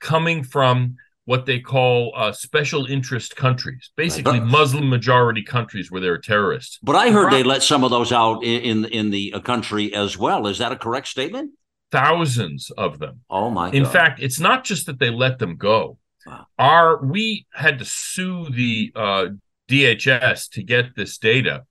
coming 0.01 0.43
from 0.43 0.97
what 1.31 1.47
they 1.47 1.61
call 1.61 2.13
uh, 2.17 2.33
special 2.33 2.87
interest 2.87 3.37
countries, 3.37 3.91
basically 3.97 4.41
Muslim 4.41 4.89
majority 4.89 5.45
countries 5.45 5.89
where 5.89 6.01
there 6.01 6.15
are 6.15 6.19
terrorists. 6.19 6.81
But 6.83 6.97
I 6.97 7.13
heard 7.13 7.31
they 7.31 7.45
let 7.45 7.63
some 7.63 7.85
of 7.85 7.91
those 7.91 8.11
out 8.11 8.43
in 8.43 8.63
in, 8.63 8.85
in 8.87 9.11
the 9.11 9.35
uh, 9.35 9.41
country 9.41 9.95
as 9.95 10.19
well. 10.19 10.49
Is 10.49 10.59
that 10.59 10.73
a 10.73 10.77
correct 10.77 11.07
statement? 11.07 11.53
Thousands 11.93 12.71
of 12.77 12.99
them. 12.99 13.21
Oh 13.31 13.49
my! 13.49 13.71
In 13.71 13.85
fact, 13.85 14.21
it's 14.21 14.41
not 14.41 14.65
just 14.65 14.87
that 14.87 14.99
they 14.99 15.11
let 15.11 15.39
them 15.39 15.57
go. 15.57 15.99
Wow. 16.27 16.47
Our 16.59 17.05
we 17.05 17.47
had 17.53 17.79
to 17.79 17.85
sue 17.85 18.49
the 18.51 18.93
uh, 18.95 19.27
DHS 19.69 20.51
to 20.51 20.63
get 20.63 20.95
this 20.97 21.19
data, 21.19 21.65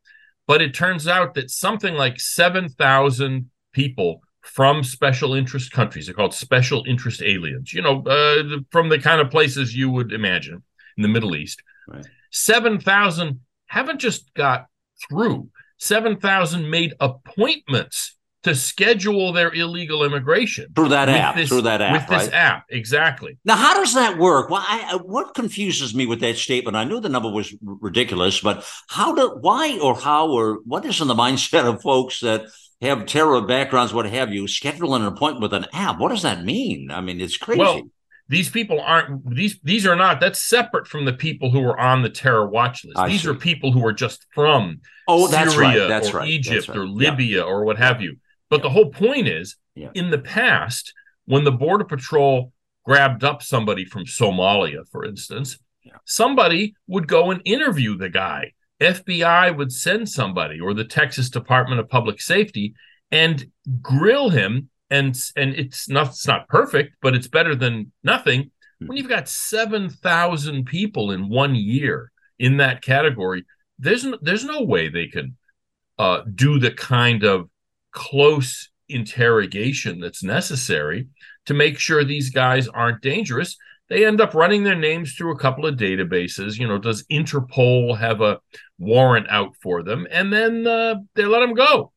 but 0.47 0.61
it 0.61 0.73
turns 0.73 1.07
out 1.07 1.35
that 1.35 1.51
something 1.51 1.93
like 1.93 2.19
seven 2.19 2.69
thousand 2.69 3.49
people 3.73 4.21
from 4.41 4.83
special 4.83 5.33
interest 5.35 5.71
countries. 5.71 6.05
They're 6.05 6.15
called 6.15 6.33
special 6.33 6.83
interest 6.87 7.21
aliens, 7.21 7.73
you 7.73 7.81
know, 7.81 8.01
uh, 8.03 8.59
from 8.71 8.89
the 8.89 8.99
kind 8.99 9.21
of 9.21 9.29
places 9.29 9.75
you 9.75 9.89
would 9.91 10.11
imagine 10.11 10.63
in 10.97 11.03
the 11.03 11.07
Middle 11.07 11.35
East. 11.35 11.61
Right. 11.87 12.05
7,000 12.31 13.39
haven't 13.67 13.99
just 13.99 14.33
got 14.33 14.67
through, 15.07 15.49
7,000 15.77 16.69
made 16.69 16.93
appointments 16.99 18.15
to 18.49 18.55
schedule 18.55 19.31
their 19.31 19.53
illegal 19.53 20.03
immigration 20.03 20.67
through 20.75 20.89
that 20.89 21.09
app. 21.09 21.35
This, 21.35 21.49
through 21.49 21.63
that 21.63 21.81
app, 21.81 21.93
with 21.93 22.09
right? 22.09 22.25
this 22.25 22.33
app, 22.33 22.65
exactly. 22.69 23.37
Now, 23.45 23.55
how 23.55 23.75
does 23.75 23.93
that 23.93 24.17
work? 24.17 24.49
Well, 24.49 24.63
I, 24.65 24.93
uh, 24.93 24.97
what 24.99 25.33
confuses 25.33 25.95
me 25.95 26.05
with 26.05 26.19
that 26.21 26.37
statement? 26.37 26.75
I 26.75 26.83
knew 26.83 26.99
the 26.99 27.09
number 27.09 27.31
was 27.31 27.55
ridiculous, 27.61 28.41
but 28.41 28.65
how 28.89 29.15
do, 29.15 29.37
why, 29.41 29.79
or 29.81 29.95
how, 29.95 30.29
or 30.29 30.59
what 30.65 30.85
is 30.85 31.01
in 31.01 31.07
the 31.07 31.15
mindset 31.25 31.65
of 31.65 31.81
folks 31.81 32.19
that 32.21 32.45
have 32.81 33.05
terror 33.05 33.41
backgrounds, 33.41 33.93
what 33.93 34.05
have 34.05 34.33
you, 34.33 34.47
schedule 34.47 34.95
an 34.95 35.05
appointment 35.05 35.41
with 35.41 35.53
an 35.53 35.65
app. 35.73 35.99
What 35.99 36.09
does 36.09 36.23
that 36.23 36.43
mean? 36.43 36.91
I 36.91 37.01
mean, 37.01 37.19
it's 37.19 37.37
crazy. 37.37 37.59
Well, 37.59 37.81
these 38.29 38.49
people 38.49 38.79
aren't 38.79 39.35
these 39.35 39.59
these 39.63 39.87
are 39.87 39.95
not 39.95 40.19
that's 40.19 40.39
separate 40.39 40.87
from 40.87 41.03
the 41.03 41.13
people 41.13 41.49
who 41.49 41.63
are 41.63 41.77
on 41.79 42.03
the 42.03 42.09
terror 42.09 42.47
watch 42.47 42.85
list. 42.85 42.97
I 42.97 43.09
these 43.09 43.23
see. 43.23 43.29
are 43.29 43.33
people 43.33 43.71
who 43.71 43.85
are 43.85 43.91
just 43.91 44.27
from 44.33 44.81
oh, 45.07 45.27
that's 45.27 45.53
Syria 45.53 45.81
right. 45.81 45.87
that's 45.87 46.13
or 46.13 46.17
right. 46.17 46.29
Egypt 46.29 46.67
right. 46.67 46.77
or 46.77 46.87
Libya 46.87 47.37
yeah. 47.37 47.43
or 47.43 47.65
what 47.65 47.77
have 47.77 48.01
you. 48.01 48.17
But 48.49 48.57
yeah. 48.57 48.63
the 48.63 48.69
whole 48.69 48.89
point 48.89 49.27
is 49.27 49.55
yeah. 49.75 49.89
in 49.93 50.09
the 50.09 50.19
past, 50.19 50.93
when 51.25 51.43
the 51.43 51.51
border 51.51 51.85
patrol 51.85 52.53
grabbed 52.85 53.23
up 53.23 53.43
somebody 53.43 53.85
from 53.85 54.05
Somalia, 54.05 54.87
for 54.91 55.05
instance, 55.05 55.59
somebody 56.05 56.75
would 56.87 57.07
go 57.07 57.31
and 57.31 57.41
interview 57.45 57.97
the 57.97 58.09
guy 58.09 58.53
FBI 58.79 59.55
would 59.55 59.71
send 59.71 60.07
somebody 60.07 60.59
or 60.59 60.73
the 60.73 60.85
Texas 60.85 61.29
Department 61.29 61.79
of 61.79 61.89
Public 61.89 62.21
Safety 62.21 62.73
and 63.11 63.45
grill 63.81 64.29
him 64.29 64.69
and 64.89 65.19
and 65.35 65.53
it's 65.53 65.89
not 65.89 66.07
it's 66.07 66.27
not 66.27 66.47
perfect, 66.47 66.95
but 67.01 67.13
it's 67.13 67.27
better 67.27 67.55
than 67.55 67.91
nothing. 68.03 68.51
When 68.79 68.97
you've 68.97 69.09
got 69.09 69.27
7,000 69.27 70.65
people 70.65 71.11
in 71.11 71.27
one 71.27 71.53
year 71.53 72.13
in 72.39 72.57
that 72.57 72.81
category, 72.81 73.43
there's 73.77 74.05
no, 74.05 74.17
there's 74.21 74.45
no 74.45 74.63
way 74.63 74.87
they 74.87 75.07
can 75.07 75.35
uh, 75.97 76.21
do 76.33 76.59
the 76.59 76.71
kind 76.71 77.25
of 77.25 77.49
close 77.91 78.69
interrogation 78.87 79.99
that's 79.99 80.23
necessary 80.23 81.07
to 81.45 81.53
make 81.53 81.77
sure 81.77 82.03
these 82.03 82.29
guys 82.31 82.67
aren't 82.67 83.01
dangerous 83.01 83.55
they 83.89 84.05
end 84.05 84.21
up 84.21 84.35
running 84.35 84.63
their 84.63 84.75
names 84.75 85.13
through 85.13 85.33
a 85.33 85.39
couple 85.39 85.65
of 85.65 85.75
databases. 85.75 86.59
You 86.59 86.67
know, 86.67 86.77
does 86.77 87.03
Interpol 87.11 87.97
have 87.97 88.21
a 88.21 88.39
warrant 88.77 89.27
out 89.29 89.55
for 89.61 89.83
them? 89.83 90.07
And 90.11 90.31
then 90.31 90.65
uh, 90.65 90.95
they 91.15 91.25
let 91.25 91.39
them 91.39 91.55
go. 91.55 91.91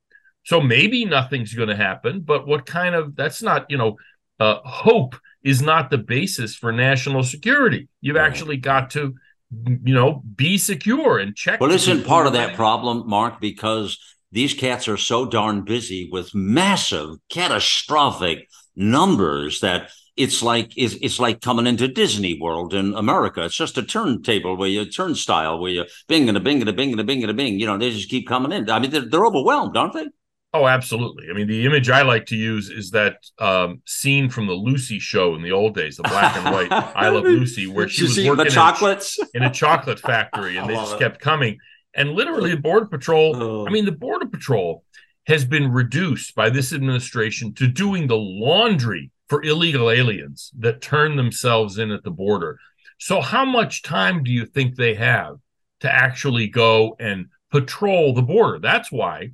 So 0.45 0.61
maybe 0.61 1.05
nothing's 1.05 1.55
going 1.55 1.69
to 1.69 1.77
happen, 1.77 2.21
but 2.21 2.49
what 2.49 2.67
kind 2.67 2.97
of 2.97 3.15
that's 3.15 3.43
not, 3.43 3.67
you 3.71 3.77
know, 3.77 3.97
uh, 4.41 4.59
hope 4.65 5.15
is 5.45 5.63
not 5.63 5.91
the 5.91 5.99
basis 5.99 6.57
for 6.57 6.73
national 6.73 7.23
security. 7.23 7.89
You've 8.01 8.17
right. 8.17 8.27
actually 8.27 8.57
got 8.57 8.91
to, 8.93 9.15
you 9.53 9.95
know, 9.95 10.23
be 10.35 10.59
secure 10.59 11.19
and 11.19 11.37
check. 11.37 11.61
Well, 11.61 11.71
isn't 11.71 12.05
part 12.05 12.27
of 12.27 12.33
that 12.33 12.57
problem, 12.57 13.09
Mark, 13.09 13.41
because 13.41 13.99
these 14.33 14.55
cats 14.55 14.89
are 14.89 14.97
so 14.97 15.27
darn 15.27 15.63
busy 15.63 16.09
with 16.11 16.35
massive, 16.35 17.17
catastrophic 17.29 18.49
numbers 18.75 19.61
that 19.61 19.91
it's 20.17 20.43
like 20.43 20.73
it's, 20.77 20.95
it's 21.01 21.19
like 21.19 21.41
coming 21.41 21.67
into 21.67 21.89
Disney 21.89 22.39
World 22.41 22.75
in 22.75 22.95
America. 22.95 23.45
It's 23.45 23.57
just 23.57 23.79
a 23.79 23.83
turntable 23.83 24.57
where 24.57 24.69
you 24.69 24.85
turnstile 24.85 25.59
where 25.59 25.71
you 25.71 25.85
bing 26.09 26.29
and 26.29 26.37
a 26.37 26.41
bing 26.41 26.61
and 26.61 26.69
a 26.69 26.73
bing 26.73 26.93
and 26.93 27.01
a 27.01 27.05
bing 27.05 27.23
and 27.23 27.31
a 27.31 27.35
bing. 27.35 27.61
You 27.61 27.67
know, 27.67 27.79
they 27.79 27.91
just 27.91 28.11
keep 28.11 28.27
coming 28.27 28.53
in. 28.53 28.69
I 28.69 28.79
mean, 28.79 28.91
they're, 28.91 29.09
they're 29.09 29.27
overwhelmed, 29.27 29.77
aren't 29.77 29.95
they? 29.95 30.07
Oh, 30.55 30.67
absolutely. 30.67 31.29
I 31.31 31.33
mean, 31.33 31.47
the 31.47 31.65
image 31.65 31.89
I 31.89 32.03
like 32.03 32.27
to 32.27 32.37
use 32.37 32.69
is 32.69 32.91
that 32.91 33.17
um, 33.39 33.81
scene 33.87 34.29
from 34.29 34.47
the 34.47 34.53
Lucy 34.53 34.99
show 34.99 35.35
in 35.35 35.43
the 35.43 35.53
old 35.53 35.75
days, 35.75 35.97
the 35.97 36.03
black 36.03 36.37
and 36.37 36.55
white 36.55 36.71
I 36.95 37.09
Love 37.09 37.25
Lucy, 37.25 37.67
where 37.67 37.89
she 37.89 38.03
was 38.03 38.19
working 38.19 38.37
the 38.37 38.51
chocolates 38.51 39.19
in 39.19 39.43
a, 39.43 39.47
in 39.47 39.51
a 39.51 39.55
chocolate 39.55 39.99
factory, 39.99 40.57
and 40.59 40.69
they 40.69 40.75
just 40.75 40.97
it. 40.97 40.99
kept 40.99 41.21
coming. 41.21 41.57
And 41.95 42.13
literally, 42.13 42.51
the 42.51 42.61
Border 42.61 42.87
Patrol. 42.87 43.37
Oh. 43.37 43.67
I 43.67 43.71
mean, 43.71 43.85
the 43.85 43.93
Border 43.93 44.27
Patrol 44.27 44.85
has 45.27 45.45
been 45.45 45.71
reduced 45.71 46.35
by 46.35 46.51
this 46.51 46.73
administration 46.73 47.55
to 47.55 47.69
doing 47.69 48.07
the 48.07 48.17
laundry 48.17 49.11
for 49.29 49.43
illegal 49.43 49.91
aliens 49.91 50.51
that 50.59 50.83
turn 50.83 51.17
themselves 51.17 51.79
in 51.79 51.91
at 51.91 52.03
the 52.03 52.11
border. 52.11 52.59
So, 52.99 53.21
how 53.21 53.45
much 53.45 53.83
time 53.83 54.25
do 54.25 54.31
you 54.31 54.47
think 54.47 54.75
they 54.75 54.95
have 54.95 55.37
to 55.81 55.93
actually 55.93 56.47
go 56.47 56.97
and 56.99 57.27
patrol 57.53 58.15
the 58.15 58.23
border. 58.23 58.59
That's 58.59 58.91
why 58.91 59.33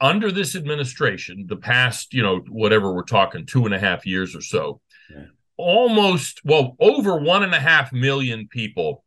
under 0.00 0.30
this 0.30 0.56
administration, 0.56 1.46
the 1.46 1.56
past, 1.56 2.12
you 2.12 2.22
know, 2.22 2.40
whatever 2.48 2.92
we're 2.92 3.02
talking, 3.02 3.46
two 3.46 3.64
and 3.64 3.74
a 3.74 3.78
half 3.78 4.04
years 4.04 4.34
or 4.34 4.40
so, 4.42 4.80
yeah. 5.10 5.26
almost, 5.56 6.40
well, 6.44 6.76
over 6.80 7.16
one 7.16 7.42
and 7.42 7.54
a 7.54 7.60
half 7.60 7.92
million 7.92 8.48
people 8.48 9.04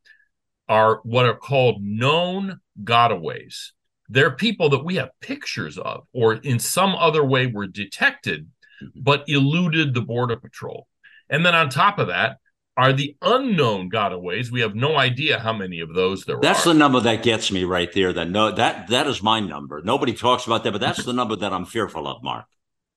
are 0.69 1.01
what 1.03 1.25
are 1.25 1.35
called 1.35 1.83
known 1.83 2.59
gotaways. 2.81 3.71
They're 4.09 4.31
people 4.31 4.69
that 4.69 4.83
we 4.83 4.95
have 4.95 5.09
pictures 5.21 5.77
of 5.77 6.05
or 6.13 6.35
in 6.35 6.59
some 6.59 6.95
other 6.95 7.23
way 7.23 7.47
were 7.47 7.67
detected, 7.67 8.47
mm-hmm. 8.81 8.99
but 9.01 9.23
eluded 9.27 9.93
the 9.93 10.01
Border 10.01 10.37
Patrol. 10.37 10.87
And 11.29 11.45
then 11.45 11.55
on 11.55 11.69
top 11.69 11.99
of 11.99 12.07
that, 12.07 12.37
are 12.75 12.93
the 12.93 13.15
unknown 13.21 13.89
gotaways. 13.89 14.49
We 14.49 14.61
have 14.61 14.75
no 14.75 14.97
idea 14.97 15.39
how 15.39 15.53
many 15.53 15.79
of 15.79 15.93
those 15.93 16.25
there 16.25 16.37
are. 16.37 16.41
that's 16.41 16.65
are. 16.65 16.73
the 16.73 16.79
number 16.79 16.99
that 17.01 17.23
gets 17.23 17.51
me 17.51 17.65
right 17.65 17.91
there. 17.93 18.13
That 18.13 18.29
no, 18.29 18.51
that 18.51 18.87
that 18.87 19.07
is 19.07 19.21
my 19.21 19.39
number. 19.39 19.81
Nobody 19.83 20.13
talks 20.13 20.45
about 20.45 20.63
that, 20.63 20.71
but 20.71 20.81
that's 20.81 21.03
the 21.03 21.13
number 21.13 21.35
that 21.35 21.53
I'm 21.53 21.65
fearful 21.65 22.07
of, 22.07 22.23
Mark. 22.23 22.45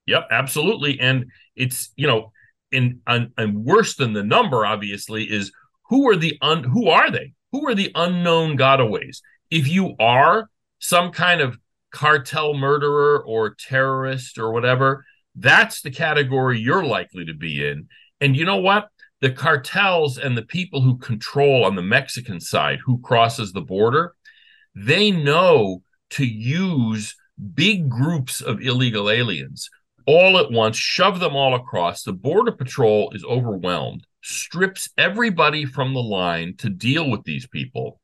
Yep, 0.06 0.28
absolutely. 0.30 0.98
And 1.00 1.26
it's 1.54 1.90
you 1.96 2.06
know, 2.06 2.32
and 2.72 3.00
and, 3.06 3.32
and 3.36 3.64
worse 3.64 3.96
than 3.96 4.12
the 4.12 4.24
number, 4.24 4.64
obviously, 4.64 5.24
is 5.24 5.52
who 5.88 6.08
are 6.08 6.16
the 6.16 6.38
un 6.40 6.64
who 6.64 6.88
are 6.88 7.10
they? 7.10 7.32
Who 7.52 7.66
are 7.68 7.74
the 7.74 7.92
unknown 7.94 8.56
gotaways? 8.56 9.20
If 9.50 9.68
you 9.68 9.94
are 9.98 10.48
some 10.78 11.10
kind 11.10 11.40
of 11.40 11.58
cartel 11.90 12.54
murderer 12.54 13.22
or 13.24 13.54
terrorist 13.54 14.38
or 14.38 14.52
whatever, 14.52 15.04
that's 15.34 15.82
the 15.82 15.90
category 15.90 16.58
you're 16.58 16.84
likely 16.84 17.24
to 17.26 17.34
be 17.34 17.66
in. 17.66 17.88
And 18.20 18.36
you 18.36 18.44
know 18.44 18.56
what? 18.56 18.88
the 19.20 19.30
cartels 19.30 20.18
and 20.18 20.36
the 20.36 20.42
people 20.42 20.82
who 20.82 20.98
control 20.98 21.64
on 21.64 21.74
the 21.74 21.82
Mexican 21.82 22.40
side 22.40 22.78
who 22.84 23.00
crosses 23.00 23.52
the 23.52 23.62
border, 23.62 24.14
they 24.74 25.10
know 25.10 25.82
to 26.10 26.26
use 26.26 27.16
big 27.54 27.88
groups 27.88 28.40
of 28.40 28.60
illegal 28.60 29.10
aliens 29.10 29.70
all 30.06 30.38
at 30.38 30.52
once, 30.52 30.76
shove 30.76 31.18
them 31.18 31.34
all 31.34 31.54
across. 31.54 32.04
The 32.04 32.12
Border 32.12 32.52
Patrol 32.52 33.10
is 33.12 33.24
overwhelmed, 33.24 34.06
strips 34.22 34.88
everybody 34.96 35.64
from 35.64 35.94
the 35.94 36.02
line 36.02 36.54
to 36.58 36.70
deal 36.70 37.10
with 37.10 37.24
these 37.24 37.48
people. 37.48 38.00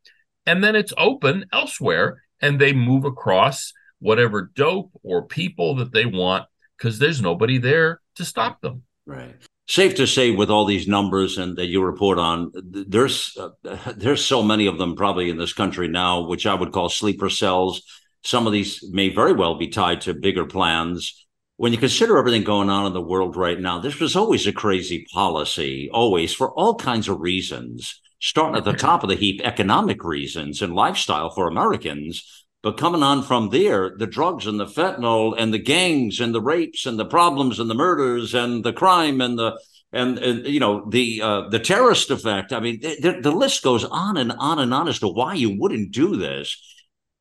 And 0.47 0.63
then 0.63 0.77
it's 0.77 0.93
open 0.97 1.47
elsewhere 1.53 2.23
and 2.41 2.61
they 2.61 2.73
move 2.73 3.05
across 3.05 3.73
whatever 4.01 4.51
dope 4.55 4.91
or 5.03 5.27
people 5.27 5.77
that 5.77 5.93
they 5.93 6.05
want 6.05 6.45
because 6.77 6.99
there's 6.99 7.23
nobody 7.23 7.59
there 7.59 8.01
to 8.17 8.25
stop 8.25 8.61
them. 8.61 8.83
Right. 9.07 9.37
Safe 9.69 9.95
to 9.95 10.07
say 10.07 10.33
with 10.33 10.51
all 10.51 10.65
these 10.65 10.89
numbers 10.89 11.39
and 11.39 11.57
that 11.57 11.67
you 11.67 11.83
report 11.83 12.19
on 12.19 12.51
there's 12.55 13.37
uh, 13.39 13.51
there's 13.97 14.25
so 14.25 14.43
many 14.43 14.67
of 14.67 14.79
them 14.79 14.97
probably 14.97 15.31
in 15.31 15.39
this 15.39 15.53
country 15.53 15.89
now 15.89 16.27
which 16.27 16.47
i 16.47 16.55
would 16.55 16.73
call 16.73 16.89
sleeper 16.89 17.31
cells. 17.31 17.83
Some 18.25 18.47
of 18.47 18.53
these 18.53 18.85
may 18.91 19.09
very 19.09 19.33
well 19.33 19.57
be 19.57 19.69
tied 19.69 20.03
to 20.03 20.15
bigger 20.15 20.47
plans. 20.47 21.27
When 21.57 21.73
you 21.73 21.79
consider 21.79 22.19
everything 22.19 22.45
going 22.45 22.71
on 22.71 22.87
in 22.87 22.93
the 22.93 23.01
world 23.01 23.37
right 23.37 23.59
now 23.59 23.79
this 23.79 24.01
was 24.01 24.17
always 24.17 24.47
a 24.49 24.53
crazy 24.53 25.07
policy 25.13 25.89
always 25.93 26.35
for 26.35 26.51
all 26.53 26.75
kinds 26.75 27.09
of 27.09 27.21
reasons 27.21 28.01
starting 28.23 28.57
at 28.57 28.65
the 28.65 28.73
top 28.73 29.03
of 29.03 29.11
the 29.11 29.17
heap 29.17 29.41
economic 29.45 30.03
reasons 30.03 30.63
and 30.63 30.75
lifestyle 30.75 31.29
for 31.29 31.47
americans 31.49 32.43
but 32.63 32.79
coming 32.79 33.03
on 33.03 33.23
from 33.25 33.51
there, 33.51 33.91
the 33.97 34.07
drugs 34.07 34.47
and 34.47 34.59
the 34.59 34.67
fentanyl 34.67 35.35
and 35.37 35.53
the 35.53 35.59
gangs 35.59 36.21
and 36.21 36.33
the 36.33 36.41
rapes 36.41 36.87
and 36.87 36.97
the 36.97 37.05
problems 37.05 37.59
and 37.59 37.69
the 37.69 37.75
murders 37.75 38.35
and 38.35 38.65
the 38.65 38.73
crime 38.73 39.21
and 39.21 39.37
the 39.37 39.59
and, 39.93 40.19
and 40.19 40.47
you 40.47 40.61
know 40.61 40.89
the 40.89 41.21
uh, 41.23 41.49
the 41.49 41.59
terrorist 41.59 42.11
effect. 42.11 42.53
I 42.53 42.61
mean, 42.61 42.81
the, 42.81 43.19
the 43.21 43.33
list 43.33 43.63
goes 43.65 43.85
on 43.85 44.17
and 44.17 44.33
on 44.33 44.61
and 44.61 44.73
on 44.73 44.89
as 44.89 45.01
to 45.01 45.09
why 45.09 45.35
you 45.35 45.59
wouldn't 45.59 45.93
do 45.93 46.17
this. 46.17 46.57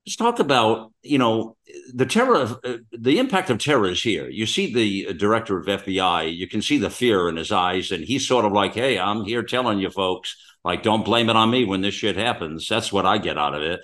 Let's 0.06 0.16
talk 0.16 0.40
about 0.40 0.94
you 1.02 1.18
know 1.18 1.58
the 1.94 2.06
terror, 2.06 2.48
uh, 2.64 2.78
the 2.92 3.18
impact 3.18 3.50
of 3.50 3.58
terror 3.58 3.90
is 3.90 4.02
here. 4.02 4.30
You 4.30 4.46
see 4.46 4.74
the 4.74 5.14
director 5.14 5.58
of 5.58 5.66
FBI, 5.66 6.36
you 6.36 6.48
can 6.48 6.62
see 6.62 6.78
the 6.78 6.90
fear 6.92 7.28
in 7.30 7.36
his 7.36 7.52
eyes, 7.52 7.92
and 7.92 8.04
he's 8.04 8.28
sort 8.28 8.46
of 8.46 8.52
like, 8.52 8.76
"Hey, 8.76 9.00
I'm 9.00 9.26
here 9.26 9.44
telling 9.44 9.80
you 9.80 9.90
folks, 9.90 10.36
like, 10.64 10.84
don't 10.84 11.06
blame 11.06 11.30
it 11.30 11.36
on 11.36 11.50
me 11.50 11.66
when 11.66 11.82
this 11.82 11.94
shit 11.94 12.18
happens." 12.18 12.68
That's 12.68 12.92
what 12.92 13.06
I 13.06 13.18
get 13.18 13.38
out 13.38 13.54
of 13.54 13.62
it. 13.62 13.82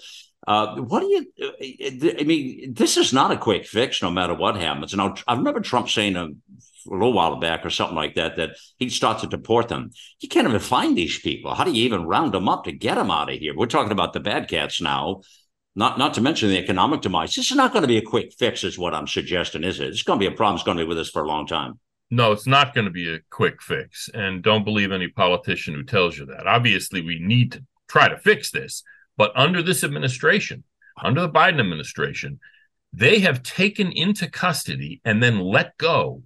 Uh, 0.48 0.78
what 0.78 1.02
do 1.02 1.08
you? 1.08 2.18
I 2.20 2.24
mean, 2.24 2.74
this 2.74 2.96
is 2.96 3.12
not 3.12 3.32
a 3.32 3.38
quick 3.38 3.66
fix, 3.66 4.02
no 4.02 4.10
matter 4.10 4.34
what 4.34 4.56
happens. 4.56 4.94
Now, 4.94 5.16
I 5.28 5.36
remember 5.36 5.60
Trump 5.60 5.90
saying 5.90 6.16
a, 6.16 6.26
a 6.26 6.30
little 6.90 7.12
while 7.12 7.36
back 7.36 7.66
or 7.66 7.70
something 7.70 7.98
like 7.98 8.16
that 8.16 8.38
that 8.38 8.52
he'd 8.78 8.92
start 8.92 9.20
to 9.20 9.28
deport 9.28 9.68
them. 9.68 9.92
You 10.22 10.30
can't 10.30 10.48
even 10.48 10.60
find 10.60 10.98
these 10.98 11.20
people. 11.20 11.54
How 11.54 11.66
do 11.66 11.72
you 11.72 11.84
even 11.84 12.06
round 12.06 12.34
them 12.34 12.48
up 12.48 12.64
to 12.64 12.72
get 12.72 12.96
them 12.96 13.12
out 13.12 13.30
of 13.32 13.38
here? 13.38 13.54
We're 13.58 13.66
talking 13.66 13.92
about 13.92 14.14
the 14.14 14.22
bad 14.22 14.48
cats 14.48 14.82
now. 14.82 15.22
Not, 15.76 16.00
not 16.00 16.16
to 16.16 16.22
mention 16.22 16.50
the 16.50 16.58
economic 16.58 17.02
demise. 17.02 17.36
This 17.36 17.52
is 17.52 17.58
not 17.58 17.72
going 17.72 17.84
to 17.84 17.88
be 17.88 17.98
a 17.98 18.02
quick 18.02 18.34
fix, 18.40 18.64
is 18.64 18.80
what 18.80 18.96
I'm 18.96 19.06
suggesting, 19.06 19.64
is 19.64 19.80
it? 19.80 19.90
It's 19.90 20.02
going 20.02 20.20
to 20.20 20.28
be 20.28 20.34
a 20.34 20.36
problem. 20.36 20.56
It's 20.56 20.64
going 20.64 20.78
to 20.78 20.84
be 20.84 20.88
with 20.88 20.98
us 20.98 21.12
for 21.12 21.22
a 21.22 21.28
long 21.28 21.46
time. 21.46 21.80
No, 22.10 22.32
it's 22.32 22.48
not 22.48 22.74
going 22.74 22.86
to 22.86 22.92
be 22.92 23.14
a 23.14 23.20
quick 23.30 23.62
fix. 23.62 24.10
And 24.14 24.42
don't 24.42 24.64
believe 24.64 24.92
any 24.92 25.10
politician 25.10 25.74
who 25.74 25.84
tells 25.84 26.18
you 26.18 26.26
that. 26.28 26.48
Obviously, 26.48 27.02
we 27.02 27.20
need 27.20 27.52
to 27.54 27.64
try 27.88 28.08
to 28.08 28.18
fix 28.18 28.52
this 28.52 28.84
but 29.18 29.32
under 29.36 29.62
this 29.62 29.84
administration, 29.84 30.64
under 31.04 31.22
the 31.22 31.30
Biden 31.30 31.60
administration, 31.60 32.40
they 32.94 33.20
have 33.20 33.44
taken 33.44 33.92
into 33.92 34.30
custody 34.30 35.02
and 35.04 35.22
then 35.22 35.40
let 35.40 35.78
go 35.78 36.24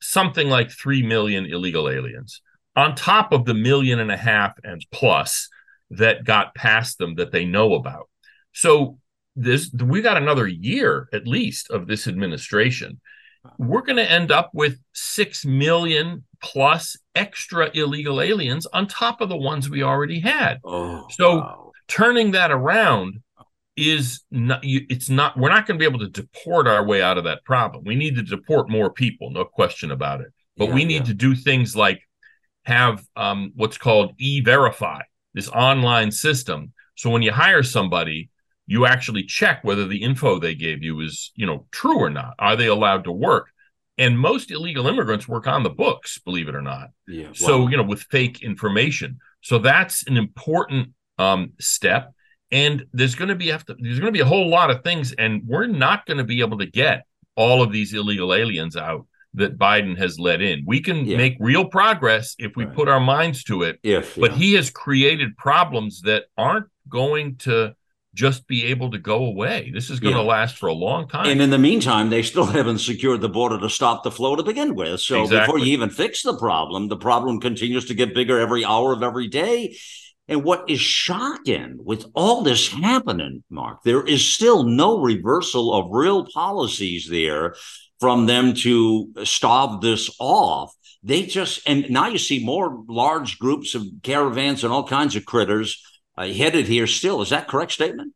something 0.00 0.48
like 0.48 0.70
3 0.70 1.02
million 1.02 1.46
illegal 1.46 1.88
aliens 1.88 2.40
on 2.74 2.94
top 2.94 3.32
of 3.32 3.44
the 3.44 3.54
million 3.54 4.00
and 4.00 4.10
a 4.10 4.16
half 4.16 4.54
and 4.64 4.84
plus 4.90 5.48
that 5.90 6.24
got 6.24 6.54
past 6.54 6.98
them 6.98 7.14
that 7.14 7.32
they 7.32 7.44
know 7.44 7.74
about. 7.74 8.08
So 8.52 8.98
this 9.36 9.70
we 9.72 10.00
got 10.00 10.16
another 10.16 10.46
year 10.46 11.08
at 11.12 11.26
least 11.26 11.70
of 11.70 11.86
this 11.86 12.06
administration. 12.06 13.00
We're 13.58 13.82
going 13.82 13.96
to 13.96 14.10
end 14.10 14.30
up 14.30 14.50
with 14.52 14.78
6 14.92 15.44
million 15.44 16.24
plus 16.42 16.96
extra 17.14 17.70
illegal 17.74 18.20
aliens 18.20 18.66
on 18.66 18.86
top 18.86 19.20
of 19.20 19.28
the 19.28 19.36
ones 19.36 19.70
we 19.70 19.82
already 19.82 20.20
had. 20.20 20.60
Oh, 20.64 21.06
so 21.10 21.36
wow 21.36 21.66
turning 21.88 22.32
that 22.32 22.50
around 22.50 23.20
is 23.76 24.22
not 24.30 24.60
it's 24.62 25.10
not 25.10 25.36
we're 25.36 25.50
not 25.50 25.66
going 25.66 25.78
to 25.78 25.82
be 25.82 25.88
able 25.88 25.98
to 25.98 26.08
deport 26.08 26.66
our 26.66 26.84
way 26.84 27.02
out 27.02 27.18
of 27.18 27.24
that 27.24 27.44
problem 27.44 27.84
we 27.84 27.94
need 27.94 28.16
to 28.16 28.22
deport 28.22 28.70
more 28.70 28.90
people 28.90 29.30
no 29.30 29.44
question 29.44 29.90
about 29.90 30.20
it 30.20 30.28
but 30.56 30.68
yeah, 30.68 30.74
we 30.74 30.84
need 30.84 31.02
yeah. 31.02 31.04
to 31.04 31.14
do 31.14 31.34
things 31.34 31.76
like 31.76 32.00
have 32.64 33.04
um, 33.16 33.52
what's 33.54 33.78
called 33.78 34.12
e-verify 34.18 35.00
this 35.34 35.48
online 35.50 36.10
system 36.10 36.72
so 36.96 37.10
when 37.10 37.22
you 37.22 37.30
hire 37.30 37.62
somebody 37.62 38.30
you 38.66 38.86
actually 38.86 39.22
check 39.22 39.62
whether 39.62 39.86
the 39.86 40.02
info 40.02 40.38
they 40.38 40.54
gave 40.54 40.82
you 40.82 41.00
is 41.00 41.32
you 41.34 41.46
know 41.46 41.66
true 41.70 41.98
or 41.98 42.10
not 42.10 42.34
are 42.38 42.56
they 42.56 42.66
allowed 42.66 43.04
to 43.04 43.12
work 43.12 43.48
and 43.98 44.18
most 44.18 44.50
illegal 44.50 44.86
immigrants 44.86 45.26
work 45.26 45.46
on 45.46 45.62
the 45.62 45.70
books 45.70 46.18
believe 46.18 46.48
it 46.48 46.54
or 46.54 46.62
not 46.62 46.88
yeah, 47.06 47.28
so 47.32 47.68
you 47.68 47.76
know 47.76 47.82
with 47.82 48.02
fake 48.02 48.42
information 48.42 49.18
so 49.46 49.58
that's 49.58 50.04
an 50.08 50.16
important 50.16 50.88
um, 51.18 51.52
step. 51.60 52.12
And 52.50 52.86
there's 52.92 53.14
going 53.14 53.28
to 53.28 53.34
be 53.34 53.46
to, 53.46 53.76
there's 53.78 53.98
going 53.98 54.12
to 54.12 54.16
be 54.16 54.20
a 54.20 54.26
whole 54.26 54.48
lot 54.48 54.70
of 54.70 54.82
things, 54.82 55.12
and 55.12 55.42
we're 55.46 55.66
not 55.66 56.06
going 56.06 56.18
to 56.18 56.24
be 56.24 56.40
able 56.40 56.58
to 56.58 56.66
get 56.66 57.04
all 57.36 57.62
of 57.62 57.72
these 57.72 57.92
illegal 57.92 58.34
aliens 58.34 58.76
out 58.76 59.06
that 59.34 59.58
Biden 59.58 59.98
has 59.98 60.18
let 60.18 60.40
in. 60.40 60.64
We 60.66 60.80
can 60.80 61.04
yeah. 61.04 61.16
make 61.16 61.36
real 61.38 61.64
progress 61.64 62.34
if 62.38 62.56
we 62.56 62.64
right. 62.64 62.74
put 62.74 62.88
our 62.88 63.00
minds 63.00 63.44
to 63.44 63.62
it. 63.62 63.78
If, 63.82 64.16
but 64.16 64.32
he 64.32 64.54
has 64.54 64.70
created 64.70 65.36
problems 65.36 66.02
that 66.02 66.24
aren't 66.36 66.66
going 66.88 67.36
to 67.38 67.74
just 68.16 68.48
be 68.48 68.64
able 68.66 68.90
to 68.90 68.98
go 68.98 69.26
away. 69.26 69.70
This 69.72 69.90
is 69.90 70.00
going 70.00 70.16
yeah. 70.16 70.22
to 70.22 70.26
last 70.26 70.56
for 70.56 70.68
a 70.68 70.72
long 70.72 71.06
time. 71.06 71.26
And 71.26 71.40
in 71.40 71.50
the 71.50 71.58
meantime, 71.58 72.08
they 72.08 72.22
still 72.22 72.46
haven't 72.58 72.78
secured 72.78 73.20
the 73.20 73.28
border 73.28 73.60
to 73.60 73.68
stop 73.68 74.02
the 74.02 74.10
flow 74.10 74.34
to 74.34 74.42
begin 74.42 74.74
with. 74.74 75.00
So 75.00 75.22
exactly. 75.22 75.46
before 75.46 75.58
you 75.58 75.72
even 75.72 75.90
fix 75.90 76.22
the 76.22 76.36
problem, 76.36 76.88
the 76.88 76.96
problem 76.96 77.40
continues 77.40 77.84
to 77.86 77.94
get 77.94 78.14
bigger 78.14 78.40
every 78.40 78.64
hour 78.64 78.92
of 78.92 79.02
every 79.02 79.28
day. 79.28 79.76
And 80.28 80.42
what 80.42 80.68
is 80.68 80.80
shocking 80.80 81.76
with 81.78 82.06
all 82.14 82.42
this 82.42 82.68
happening, 82.68 83.44
Mark, 83.50 83.82
there 83.84 84.02
is 84.02 84.26
still 84.26 84.64
no 84.64 84.98
reversal 84.98 85.72
of 85.72 85.90
real 85.92 86.26
policies 86.26 87.08
there 87.08 87.54
from 88.00 88.26
them 88.26 88.54
to 88.54 89.12
stave 89.24 89.80
this 89.82 90.10
off. 90.18 90.74
They 91.02 91.24
just, 91.24 91.68
and 91.68 91.88
now 91.90 92.08
you 92.08 92.18
see 92.18 92.44
more 92.44 92.82
large 92.88 93.38
groups 93.38 93.74
of 93.74 93.84
caravans 94.02 94.64
and 94.64 94.72
all 94.72 94.88
kinds 94.88 95.14
of 95.14 95.24
critters 95.24 95.80
uh, 96.16 96.26
headed 96.26 96.66
here 96.66 96.86
still. 96.86 97.22
Is 97.22 97.30
that 97.30 97.48
correct 97.48 97.72
statement? 97.72 98.12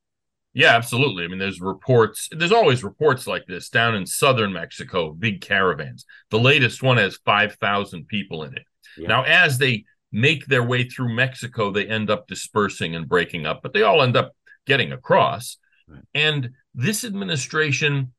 Yeah, 0.52 0.74
absolutely. 0.74 1.24
I 1.24 1.28
mean, 1.28 1.38
there's 1.38 1.60
reports, 1.60 2.28
there's 2.32 2.52
always 2.52 2.82
reports 2.82 3.26
like 3.26 3.46
this 3.46 3.68
down 3.68 3.94
in 3.94 4.04
southern 4.04 4.52
Mexico, 4.52 5.12
big 5.12 5.40
caravans. 5.40 6.04
The 6.30 6.40
latest 6.40 6.82
one 6.82 6.96
has 6.96 7.18
5,000 7.24 8.08
people 8.08 8.42
in 8.42 8.54
it. 8.54 8.64
Yeah. 8.96 9.08
Now, 9.08 9.22
as 9.22 9.58
they 9.58 9.84
make 10.10 10.46
their 10.46 10.64
way 10.64 10.88
through 10.88 11.14
Mexico, 11.14 11.70
they 11.70 11.86
end 11.86 12.10
up 12.10 12.26
dispersing 12.26 12.96
and 12.96 13.08
breaking 13.08 13.46
up, 13.46 13.60
but 13.62 13.72
they 13.72 13.82
all 13.82 14.02
end 14.02 14.16
up 14.16 14.32
getting 14.66 14.90
across. 14.90 15.56
Right. 15.86 16.02
And 16.14 16.50
this 16.74 17.04
administration 17.04 18.12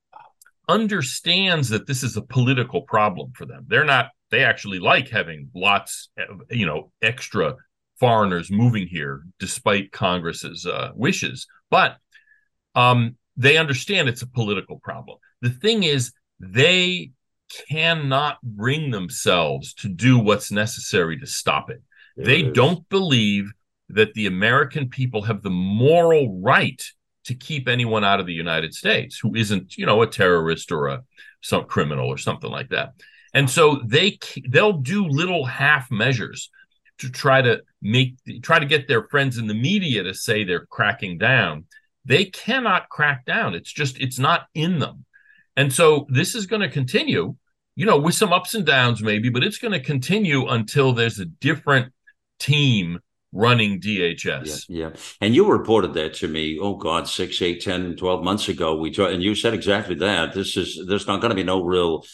understands 0.70 1.68
that 1.70 1.86
this 1.86 2.02
is 2.02 2.16
a 2.16 2.22
political 2.22 2.84
problem 2.84 3.34
for 3.36 3.46
them. 3.46 3.66
They're 3.68 3.84
not, 3.84 4.10
they 4.30 4.46
actually 4.46 4.80
like 4.80 5.10
having 5.10 5.50
lots 5.54 6.10
of, 6.18 6.44
you 6.50 6.66
know, 6.66 6.94
extra 7.02 7.56
foreigners 8.02 8.50
moving 8.50 8.88
here 8.88 9.22
despite 9.40 9.92
Congress's 9.92 10.66
uh, 10.66 10.90
wishes. 10.96 11.46
But 11.70 11.98
um, 12.74 13.16
they 13.38 13.58
understand 13.58 14.10
it's 14.10 14.24
a 14.24 14.28
political 14.28 14.80
problem. 14.80 15.20
The 15.42 15.52
thing 15.52 15.84
is, 15.84 16.12
they 16.40 17.12
cannot 17.70 18.42
bring 18.42 18.90
themselves 18.90 19.76
to 19.76 19.88
do 19.88 20.18
what's 20.18 20.52
necessary 20.52 21.20
to 21.20 21.28
stop 21.28 21.70
it. 21.70 21.84
they 22.18 22.42
don't 22.42 22.90
believe 22.90 23.52
that 23.90 24.14
the 24.16 24.26
American 24.26 24.90
people 24.90 25.22
have 25.22 25.44
the 25.44 25.50
moral 25.52 26.42
right 26.42 26.82
to 27.26 27.36
keep 27.36 27.68
anyone 27.68 28.04
out 28.04 28.20
of 28.20 28.26
the 28.26 28.34
United 28.34 28.74
States 28.74 29.20
who 29.20 29.36
isn't, 29.36 29.78
you 29.78 29.86
know, 29.86 30.02
a 30.02 30.08
terrorist 30.08 30.72
or 30.72 30.88
a 30.88 31.04
some 31.42 31.66
criminal 31.66 32.08
or 32.08 32.18
something 32.18 32.50
like 32.50 32.70
that. 32.70 32.94
And 33.34 33.48
so 33.48 33.82
they 33.86 34.18
they'll 34.50 34.80
do 34.80 35.08
little 35.08 35.46
half 35.46 35.92
measures 35.92 36.50
to 37.02 37.10
try 37.10 37.42
to 37.42 37.62
make 37.82 38.16
try 38.42 38.60
to 38.60 38.66
get 38.66 38.88
their 38.88 39.08
friends 39.08 39.38
in 39.38 39.48
the 39.48 39.54
media 39.54 40.04
to 40.04 40.14
say 40.14 40.44
they're 40.44 40.66
cracking 40.68 41.18
down. 41.18 41.66
They 42.06 42.26
cannot 42.26 42.90
crack 42.90 43.26
down. 43.26 43.54
It's 43.54 43.72
just 43.72 44.00
it's 44.00 44.20
not 44.20 44.48
in 44.54 44.80
them. 44.80 45.06
And 45.58 45.72
so 45.72 46.08
this 46.10 46.34
is 46.34 46.46
going 46.46 46.62
to 46.62 46.70
continue, 46.70 47.36
you 47.76 47.86
know, 47.86 47.98
with 48.00 48.16
some 48.16 48.34
ups 48.34 48.54
and 48.54 48.66
downs 48.66 49.02
maybe, 49.02 49.30
but 49.30 49.44
it's 49.44 49.58
going 49.58 49.74
to 49.74 49.80
continue 49.80 50.48
until 50.48 50.94
there's 50.94 51.20
a 51.20 51.26
different 51.26 51.94
team 52.40 53.00
running 53.34 53.80
DHS. 53.80 54.66
Yeah, 54.68 54.88
yeah. 54.88 54.90
And 55.22 55.36
you 55.36 55.50
reported 55.50 55.94
that 55.94 56.14
to 56.16 56.28
me, 56.28 56.60
oh 56.60 56.76
God, 56.76 57.08
six, 57.08 57.42
eight, 57.42 57.62
10, 57.62 57.96
12 57.96 58.24
months 58.24 58.50
ago. 58.50 58.76
We 58.78 58.92
tried, 58.92 59.14
and 59.14 59.24
you 59.24 59.36
said 59.36 59.54
exactly 59.54 59.96
that. 59.96 60.34
This 60.34 60.58
is, 60.58 60.80
there's 60.88 61.08
not 61.08 61.22
going 61.22 61.30
to 61.32 61.36
be 61.36 61.44
no 61.44 61.64
real 61.64 62.06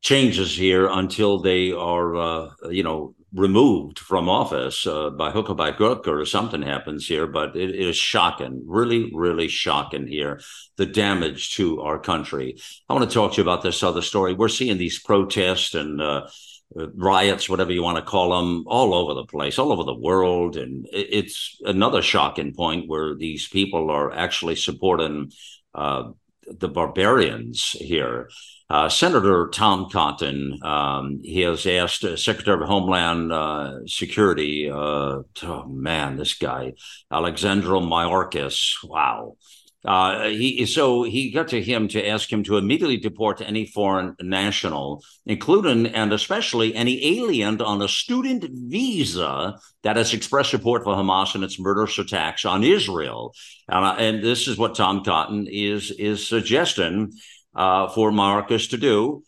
changes 0.00 0.56
here 0.56 0.88
until 0.88 1.40
they 1.40 1.72
are, 1.72 2.16
uh, 2.16 2.48
you 2.70 2.82
know, 2.82 3.14
removed 3.32 3.98
from 3.98 4.28
office 4.28 4.86
uh, 4.86 5.10
by 5.10 5.30
hook 5.30 5.50
or 5.50 5.54
by 5.54 5.72
crook 5.72 6.08
or 6.08 6.24
something 6.24 6.62
happens 6.62 7.06
here. 7.06 7.26
But 7.26 7.56
it 7.56 7.74
is 7.74 7.96
shocking, 7.96 8.62
really, 8.66 9.10
really 9.14 9.48
shocking 9.48 10.06
here, 10.06 10.40
the 10.76 10.86
damage 10.86 11.54
to 11.56 11.82
our 11.82 11.98
country. 11.98 12.58
I 12.88 12.94
want 12.94 13.08
to 13.08 13.14
talk 13.14 13.32
to 13.32 13.36
you 13.36 13.42
about 13.42 13.62
this 13.62 13.82
other 13.82 14.02
story. 14.02 14.34
We're 14.34 14.48
seeing 14.48 14.78
these 14.78 15.02
protests 15.02 15.74
and, 15.74 16.00
uh, 16.00 16.28
riots, 16.74 17.48
whatever 17.48 17.72
you 17.72 17.82
want 17.82 17.96
to 17.96 18.10
call 18.10 18.36
them, 18.36 18.64
all 18.66 18.94
over 18.94 19.14
the 19.14 19.24
place, 19.24 19.58
all 19.58 19.72
over 19.72 19.84
the 19.84 19.94
world. 19.94 20.56
And 20.56 20.86
it's 20.92 21.56
another 21.64 22.02
shocking 22.02 22.52
point 22.54 22.88
where 22.88 23.14
these 23.14 23.48
people 23.48 23.90
are 23.90 24.12
actually 24.12 24.56
supporting 24.56 25.32
uh, 25.74 26.10
the 26.46 26.68
barbarians 26.68 27.70
here. 27.70 28.28
Uh, 28.70 28.88
Senator 28.88 29.48
Tom 29.48 29.88
Cotton, 29.88 30.58
um, 30.62 31.20
he 31.22 31.40
has 31.40 31.66
asked 31.66 32.04
uh, 32.04 32.16
Secretary 32.16 32.62
of 32.62 32.68
Homeland 32.68 33.32
uh, 33.32 33.86
Security, 33.86 34.70
uh, 34.70 35.22
oh 35.42 35.66
man, 35.68 36.16
this 36.16 36.34
guy, 36.34 36.74
Alexandro 37.10 37.80
Mayorkas, 37.80 38.74
wow, 38.84 39.36
uh, 39.84 40.28
he 40.28 40.66
so 40.66 41.04
he 41.04 41.30
got 41.30 41.48
to 41.48 41.62
him 41.62 41.86
to 41.86 42.06
ask 42.06 42.32
him 42.32 42.42
to 42.42 42.56
immediately 42.56 42.96
deport 42.96 43.40
any 43.40 43.64
foreign 43.64 44.16
national, 44.20 45.02
including 45.24 45.86
and 45.86 46.12
especially 46.12 46.74
any 46.74 47.18
alien 47.18 47.62
on 47.62 47.80
a 47.80 47.88
student 47.88 48.44
visa 48.50 49.56
that 49.84 49.96
has 49.96 50.12
expressed 50.12 50.50
support 50.50 50.82
for 50.82 50.96
Hamas 50.96 51.36
and 51.36 51.44
its 51.44 51.60
murderous 51.60 51.96
attacks 51.96 52.44
on 52.44 52.64
Israel. 52.64 53.32
Uh, 53.68 53.94
and 53.98 54.22
this 54.22 54.48
is 54.48 54.58
what 54.58 54.74
Tom 54.74 55.04
Cotton 55.04 55.46
is 55.48 55.92
is 55.92 56.26
suggesting 56.26 57.12
uh, 57.58 57.88
for 57.88 58.10
Mayorkas 58.10 58.70
to 58.70 58.78
do. 58.78 59.22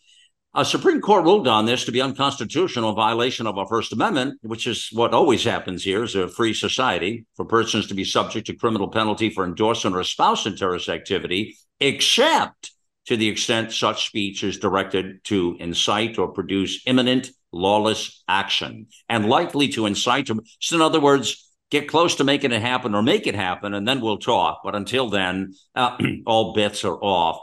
A 0.53 0.65
Supreme 0.65 0.99
Court 0.99 1.23
ruled 1.23 1.47
on 1.47 1.65
this 1.65 1.85
to 1.85 1.91
be 1.91 2.01
unconstitutional, 2.01 2.93
violation 2.93 3.47
of 3.47 3.57
our 3.57 3.67
First 3.67 3.93
Amendment, 3.93 4.39
which 4.41 4.67
is 4.67 4.89
what 4.91 5.13
always 5.13 5.43
happens 5.43 5.83
here 5.83 6.03
is 6.03 6.15
a 6.15 6.27
free 6.27 6.53
society 6.53 7.25
for 7.35 7.45
persons 7.45 7.87
to 7.87 7.93
be 7.93 8.03
subject 8.03 8.47
to 8.47 8.55
criminal 8.55 8.89
penalty 8.89 9.29
for 9.29 9.45
endorsing 9.45 9.93
or 9.93 10.01
espousing 10.01 10.57
terrorist 10.57 10.89
activity, 10.89 11.55
except 11.79 12.71
to 13.05 13.15
the 13.15 13.29
extent 13.29 13.71
such 13.71 14.07
speech 14.07 14.43
is 14.43 14.57
directed 14.57 15.23
to 15.25 15.55
incite 15.59 16.17
or 16.17 16.27
produce 16.27 16.81
imminent 16.85 17.31
lawless 17.53 18.23
action 18.27 18.87
and 19.07 19.29
likely 19.29 19.69
to 19.69 19.85
incite. 19.85 20.29
So, 20.59 20.75
in 20.75 20.81
other 20.81 20.99
words, 20.99 21.49
get 21.69 21.87
close 21.87 22.15
to 22.15 22.25
making 22.25 22.51
it 22.51 22.61
happen 22.61 22.93
or 22.93 23.01
make 23.01 23.25
it 23.25 23.35
happen, 23.35 23.73
and 23.73 23.87
then 23.87 24.01
we'll 24.01 24.17
talk. 24.17 24.61
But 24.63 24.75
until 24.75 25.09
then, 25.09 25.53
uh, 25.75 25.97
all 26.25 26.53
bets 26.53 26.83
are 26.83 26.97
off. 26.97 27.39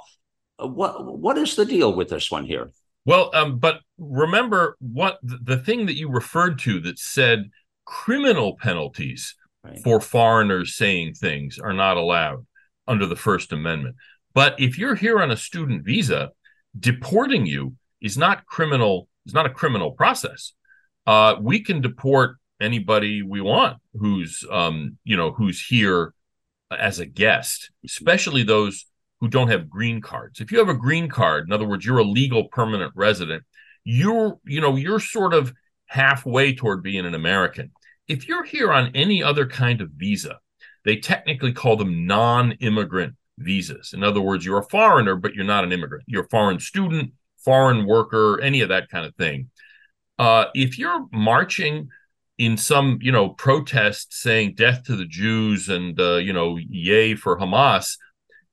What 0.59 1.04
what 1.18 1.38
is 1.38 1.56
the 1.56 1.64
deal 1.64 1.92
with 1.92 2.09
this 2.09 2.30
one 2.30 2.44
here? 2.44 2.70
Well, 3.04 3.30
um, 3.34 3.59
but 3.59 3.80
remember 3.96 4.76
what 4.80 5.18
the 5.22 5.56
thing 5.56 5.86
that 5.86 5.96
you 5.96 6.11
referred 6.11 6.59
to 6.61 6.80
that 6.80 6.98
said 6.98 7.50
criminal 7.84 8.56
penalties 8.56 9.34
right. 9.64 9.78
for 9.82 10.00
foreigners 10.00 10.74
saying 10.74 11.14
things 11.14 11.59
are 11.59 11.72
not 11.72 11.96
allowed 11.96 12.44
under 12.86 13.06
the 13.06 13.16
First 13.16 13.52
Amendment. 13.52 13.96
But 14.34 14.61
if 14.61 14.78
you're 14.78 14.94
here 14.94 15.20
on 15.20 15.30
a 15.30 15.36
student 15.36 15.84
visa, 15.84 16.32
deporting 16.78 17.46
you 17.46 17.74
is 18.00 18.18
not 18.18 18.46
criminal. 18.46 19.09
Is 19.26 19.34
not 19.34 19.46
a 19.46 19.50
criminal 19.50 19.92
process. 19.92 20.54
Uh, 21.06 21.36
we 21.40 21.62
can 21.62 21.82
deport 21.82 22.36
anybody 22.61 23.22
we 23.22 23.40
want 23.40 23.78
who's 23.94 24.44
um, 24.50 24.98
you 25.04 25.16
know 25.16 25.32
who's 25.32 25.64
here 25.64 26.14
as 26.70 26.98
a 26.98 27.06
guest, 27.06 27.70
especially 27.84 28.42
those 28.42 28.86
who 29.20 29.28
don't 29.28 29.48
have 29.48 29.68
green 29.70 30.00
cards. 30.00 30.40
If 30.40 30.52
you 30.52 30.58
have 30.58 30.68
a 30.68 30.74
green 30.74 31.08
card, 31.08 31.46
in 31.46 31.52
other 31.52 31.66
words, 31.66 31.84
you're 31.84 31.98
a 31.98 32.04
legal 32.04 32.44
permanent 32.44 32.92
resident, 32.94 33.44
you're, 33.84 34.38
you 34.44 34.60
know, 34.60 34.76
you're 34.76 35.00
sort 35.00 35.34
of 35.34 35.52
halfway 35.86 36.54
toward 36.54 36.82
being 36.82 37.06
an 37.06 37.14
American. 37.14 37.72
If 38.06 38.28
you're 38.28 38.44
here 38.44 38.72
on 38.72 38.92
any 38.94 39.22
other 39.22 39.46
kind 39.46 39.80
of 39.80 39.90
visa, 39.90 40.38
they 40.84 40.96
technically 40.96 41.52
call 41.52 41.76
them 41.76 42.06
non-immigrant 42.06 43.14
visas. 43.38 43.92
In 43.92 44.04
other 44.04 44.20
words, 44.20 44.44
you're 44.44 44.58
a 44.58 44.68
foreigner, 44.68 45.16
but 45.16 45.34
you're 45.34 45.44
not 45.44 45.64
an 45.64 45.72
immigrant. 45.72 46.04
You're 46.06 46.24
a 46.24 46.28
foreign 46.28 46.60
student, 46.60 47.12
foreign 47.38 47.86
worker, 47.86 48.40
any 48.40 48.60
of 48.60 48.68
that 48.68 48.88
kind 48.88 49.06
of 49.06 49.14
thing. 49.16 49.50
Uh, 50.18 50.46
if 50.54 50.78
you're 50.78 51.06
marching 51.12 51.88
in 52.38 52.56
some, 52.56 52.98
you 53.00 53.12
know, 53.12 53.30
protest 53.30 54.12
saying 54.12 54.54
"death 54.54 54.84
to 54.84 54.96
the 54.96 55.04
Jews" 55.04 55.68
and 55.68 55.98
uh, 56.00 56.16
you 56.16 56.32
know, 56.32 56.56
"yay 56.56 57.14
for 57.14 57.38
Hamas," 57.38 57.96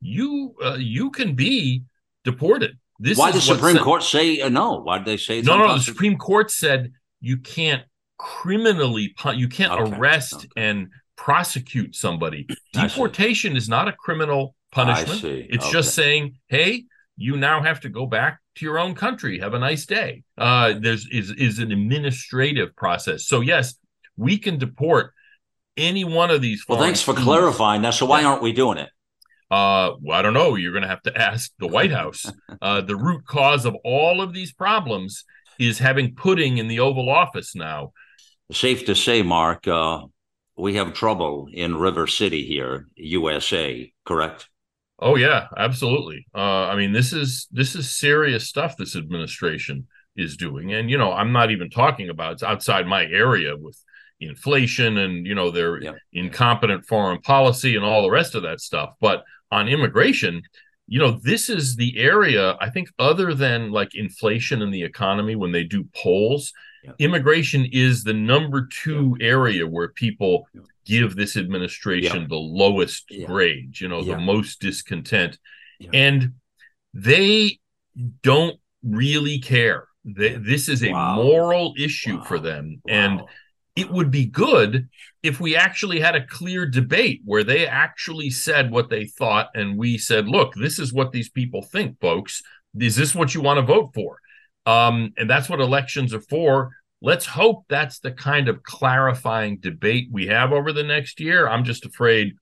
you 0.02 0.56
uh, 0.64 0.76
you 0.76 1.12
can 1.12 1.36
be 1.36 1.84
deported. 2.24 2.78
This 3.00 3.18
Why 3.18 3.32
did 3.32 3.38
the 3.38 3.46
Supreme 3.46 3.78
Court 3.78 4.04
say 4.04 4.42
uh, 4.42 4.50
no? 4.50 4.82
Why 4.82 4.98
did 4.98 5.08
they 5.08 5.18
say 5.18 5.42
no? 5.42 5.58
No, 5.58 5.74
the 5.74 5.84
Supreme 5.84 6.18
Court 6.18 6.50
said 6.52 6.94
you 7.20 7.38
can't 7.38 7.84
criminally 8.18 9.14
you 9.34 9.48
can't 9.48 9.74
okay. 9.74 9.96
arrest 9.96 10.36
okay. 10.36 10.48
and 10.56 10.88
prosecute 11.18 11.96
somebody. 11.96 12.48
Deportation 12.74 13.56
is 13.56 13.68
not 13.68 13.88
a 13.88 13.94
criminal 13.94 14.56
punishment. 14.72 15.24
It's 15.24 15.66
okay. 15.66 15.72
just 15.72 15.96
saying, 15.96 16.38
hey, 16.48 16.86
you 17.18 17.38
now 17.38 17.62
have 17.62 17.82
to 17.82 17.90
go 17.90 18.06
back 18.06 18.40
to 18.56 18.66
your 18.66 18.80
own 18.80 18.96
country. 18.96 19.40
Have 19.40 19.54
a 19.54 19.60
nice 19.60 19.86
day. 19.86 20.24
Uh, 20.38 20.74
there's 20.80 21.08
is 21.10 21.32
is 21.32 21.60
an 21.60 21.72
administrative 21.72 22.76
process. 22.76 23.26
So 23.28 23.42
yes, 23.42 23.76
we 24.18 24.38
can 24.38 24.58
deport 24.58 25.14
any 25.78 26.04
one 26.04 26.32
of 26.32 26.42
these. 26.42 26.66
Well, 26.68 26.80
thanks 26.80 27.02
for 27.02 27.14
clarifying 27.14 27.82
that. 27.84 27.94
So 27.94 28.06
why 28.06 28.24
aren't 28.24 28.42
we 28.42 28.54
doing 28.54 28.78
it? 28.78 28.90
Uh, 29.52 29.92
well, 30.02 30.18
I 30.18 30.22
don't 30.22 30.34
know. 30.34 30.56
You're 30.56 30.72
going 30.72 30.84
to 30.84 30.90
have 30.90 31.04
to 31.04 31.18
ask 31.18 31.52
the 31.60 31.68
White 31.68 31.92
House. 31.92 32.26
Uh, 32.62 32.80
the 32.82 32.96
root 32.96 33.26
cause 33.28 33.66
of 33.66 33.76
all 33.84 34.22
of 34.22 34.34
these 34.34 34.54
problems 34.54 35.26
is 35.60 35.78
having 35.78 36.16
pudding 36.16 36.58
in 36.58 36.68
the 36.68 36.80
Oval 36.80 37.10
Office 37.10 37.54
now. 37.54 37.92
Safe 38.52 38.86
to 38.86 38.96
say, 38.96 39.22
Mark, 39.22 39.68
uh, 39.68 40.02
we 40.58 40.76
have 40.76 40.94
trouble 40.94 41.48
in 41.52 41.76
River 41.76 42.08
City 42.08 42.46
here, 42.46 42.88
USA. 42.96 43.92
Correct? 44.06 44.48
Oh 45.00 45.16
yeah, 45.16 45.48
absolutely. 45.58 46.26
Uh, 46.34 46.68
I 46.68 46.76
mean, 46.76 46.94
this 46.94 47.12
is 47.12 47.48
this 47.52 47.76
is 47.76 47.92
serious 47.92 48.48
stuff. 48.48 48.78
This 48.78 48.96
administration 48.96 49.88
is 50.16 50.38
doing, 50.38 50.74
and 50.74 50.90
you 50.90 50.98
know, 50.98 51.12
I'm 51.12 51.34
not 51.34 51.52
even 51.52 51.70
talking 51.70 52.10
about 52.10 52.34
it's 52.34 52.44
outside 52.44 52.88
my 52.88 53.04
area 53.04 53.58
with 53.58 53.78
inflation 54.26 54.98
and 54.98 55.26
you 55.26 55.36
know 55.36 55.52
their 55.52 55.80
incompetent 56.14 56.86
foreign 56.86 57.22
policy 57.22 57.76
and 57.76 57.86
all 57.86 58.02
the 58.02 58.12
rest 58.12 58.36
of 58.36 58.44
that 58.44 58.62
stuff. 58.62 58.94
But 59.00 59.24
on 59.52 59.68
immigration 59.68 60.42
you 60.88 61.00
know 61.00 61.20
this 61.24 61.50
is 61.50 61.76
the 61.76 61.98
area 61.98 62.58
i 62.62 62.70
think 62.70 62.90
other 63.00 63.34
than 63.34 63.72
like 63.72 63.96
inflation 63.96 64.62
in 64.62 64.70
the 64.70 64.84
economy 64.84 65.36
when 65.36 65.52
they 65.52 65.64
do 65.64 65.84
polls 65.96 66.52
immigration 67.00 67.68
is 67.72 68.04
the 68.04 68.14
number 68.14 68.68
two 68.68 69.16
yep. 69.20 69.28
area 69.28 69.68
where 69.68 69.90
people 69.90 70.48
give 70.86 71.16
this 71.16 71.38
administration 71.38 72.28
the 72.28 72.36
lowest 72.36 73.12
grade 73.26 73.80
you 73.80 73.88
know 73.88 74.04
the 74.04 74.18
most 74.18 74.60
discontent. 74.60 75.38
And 75.94 76.34
they 76.94 77.60
don't 78.22 78.58
really 78.84 79.40
care. 79.40 79.88
They, 80.04 80.36
this 80.36 80.70
is 80.70 80.84
a 80.84 80.92
wow. 80.92 81.16
moral 81.16 81.74
issue 81.78 82.18
wow. 82.18 82.24
for 82.24 82.40
them. 82.40 82.82
Wow. 82.86 82.94
and 82.94 83.22
it 83.76 83.90
would 83.92 84.10
be 84.10 84.26
good 84.26 84.88
if 85.22 85.40
we 85.40 85.56
actually 85.56 86.00
had 86.00 86.16
a 86.16 86.26
clear 86.26 86.66
debate 86.66 87.22
where 87.26 87.44
they 87.44 87.68
actually 87.68 88.30
said 88.30 88.72
what 88.72 88.90
they 88.90 89.06
thought 89.06 89.50
and 89.54 89.78
we 89.78 89.98
said 89.98 90.28
look 90.28 90.54
this 90.56 90.80
is 90.80 90.94
what 90.94 91.12
these 91.12 91.30
people 91.30 91.62
think 91.62 92.00
folks 92.00 92.42
is 92.80 92.96
this 92.96 93.16
what 93.16 93.34
you 93.34 93.42
want 93.42 93.58
to 93.58 93.66
vote 93.66 93.92
for 93.94 94.20
um, 94.66 95.14
and 95.18 95.30
that's 95.30 95.50
what 95.50 95.62
elections 95.62 96.14
are 96.14 96.22
for 96.22 96.72
let's 97.06 97.26
hope 97.26 97.66
that's 97.70 98.00
the 98.00 98.12
kind 98.12 98.50
of 98.50 98.64
clarifying 98.64 99.60
debate 99.60 100.10
we 100.12 100.26
have 100.28 100.52
over 100.52 100.74
the 100.74 100.84
next 100.84 101.20
year. 101.20 101.48
I'm 101.48 101.64
just 101.64 101.86
afraid 101.86 102.34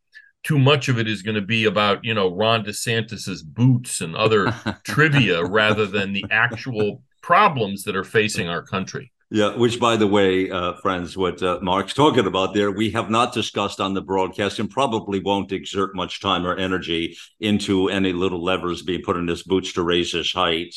too 0.43 0.57
much 0.57 0.89
of 0.89 0.97
it 0.99 1.07
is 1.07 1.21
going 1.21 1.36
to 1.36 1.41
be 1.41 1.65
about 1.65 2.03
you 2.03 2.13
know 2.13 2.34
Ron 2.34 2.63
DeSantis's 2.63 3.43
boots 3.43 4.01
and 4.01 4.15
other 4.15 4.53
trivia 4.84 5.43
rather 5.43 5.86
than 5.86 6.13
the 6.13 6.25
actual 6.31 7.03
problems 7.21 7.84
that 7.84 7.95
are 7.95 8.03
facing 8.03 8.47
our 8.49 8.63
country. 8.63 9.11
Yeah, 9.34 9.55
which, 9.55 9.79
by 9.79 9.95
the 9.95 10.05
way, 10.05 10.51
uh, 10.51 10.73
friends, 10.73 11.17
what 11.17 11.41
uh, 11.41 11.57
Mark's 11.59 11.95
talking 11.95 12.27
about 12.27 12.53
there, 12.53 12.69
we 12.69 12.91
have 12.91 13.09
not 13.09 13.34
discussed 13.34 13.81
on 13.81 13.95
the 13.95 14.01
broadcast 14.01 14.59
and 14.59 14.69
probably 14.69 15.21
won't 15.21 15.51
exert 15.51 15.95
much 15.95 16.21
time 16.21 16.45
or 16.45 16.55
energy 16.55 17.17
into 17.39 17.89
any 17.89 18.13
little 18.13 18.43
levers 18.43 18.84
being 18.84 19.01
put 19.01 19.17
in 19.17 19.27
his 19.27 19.41
boots 19.41 19.73
to 19.73 19.81
raise 19.81 20.11
his 20.11 20.31
height. 20.31 20.75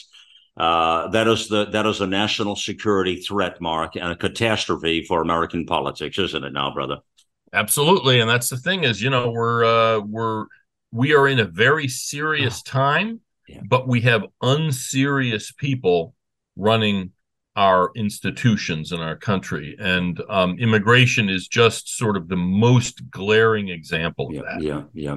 Uh, 0.56 1.08
that 1.08 1.28
is 1.28 1.48
the 1.48 1.66
that 1.66 1.84
is 1.84 2.00
a 2.00 2.06
national 2.06 2.56
security 2.56 3.16
threat, 3.16 3.60
Mark, 3.60 3.94
and 3.94 4.10
a 4.10 4.16
catastrophe 4.16 5.04
for 5.04 5.20
American 5.20 5.66
politics, 5.66 6.18
isn't 6.18 6.42
it 6.42 6.54
now, 6.54 6.72
brother? 6.72 7.00
Absolutely, 7.52 8.20
and 8.20 8.30
that's 8.30 8.48
the 8.48 8.56
thing 8.56 8.84
is, 8.84 9.02
you 9.02 9.10
know, 9.10 9.32
we're 9.32 9.66
uh, 9.66 10.00
we're 10.00 10.46
we 10.92 11.14
are 11.14 11.28
in 11.28 11.40
a 11.40 11.44
very 11.44 11.88
serious 11.88 12.62
oh. 12.66 12.70
time, 12.70 13.20
yeah. 13.48 13.60
but 13.68 13.86
we 13.86 14.00
have 14.00 14.24
unserious 14.40 15.52
people 15.52 16.14
running 16.56 17.12
our 17.56 17.90
institutions 17.96 18.92
in 18.92 19.00
our 19.00 19.16
country, 19.16 19.74
and 19.78 20.22
um, 20.28 20.58
immigration 20.58 21.28
is 21.28 21.48
just 21.48 21.96
sort 21.96 22.16
of 22.16 22.28
the 22.28 22.36
most 22.36 23.10
glaring 23.10 23.68
example 23.70 24.28
of 24.28 24.34
yeah, 24.34 24.42
that. 24.42 24.62
Yeah, 24.62 24.82
yeah. 24.92 25.16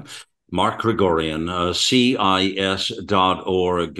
Mark 0.52 0.80
Krikorian, 0.80 1.48
uh, 1.48 1.72
CIS.org. 1.72 2.90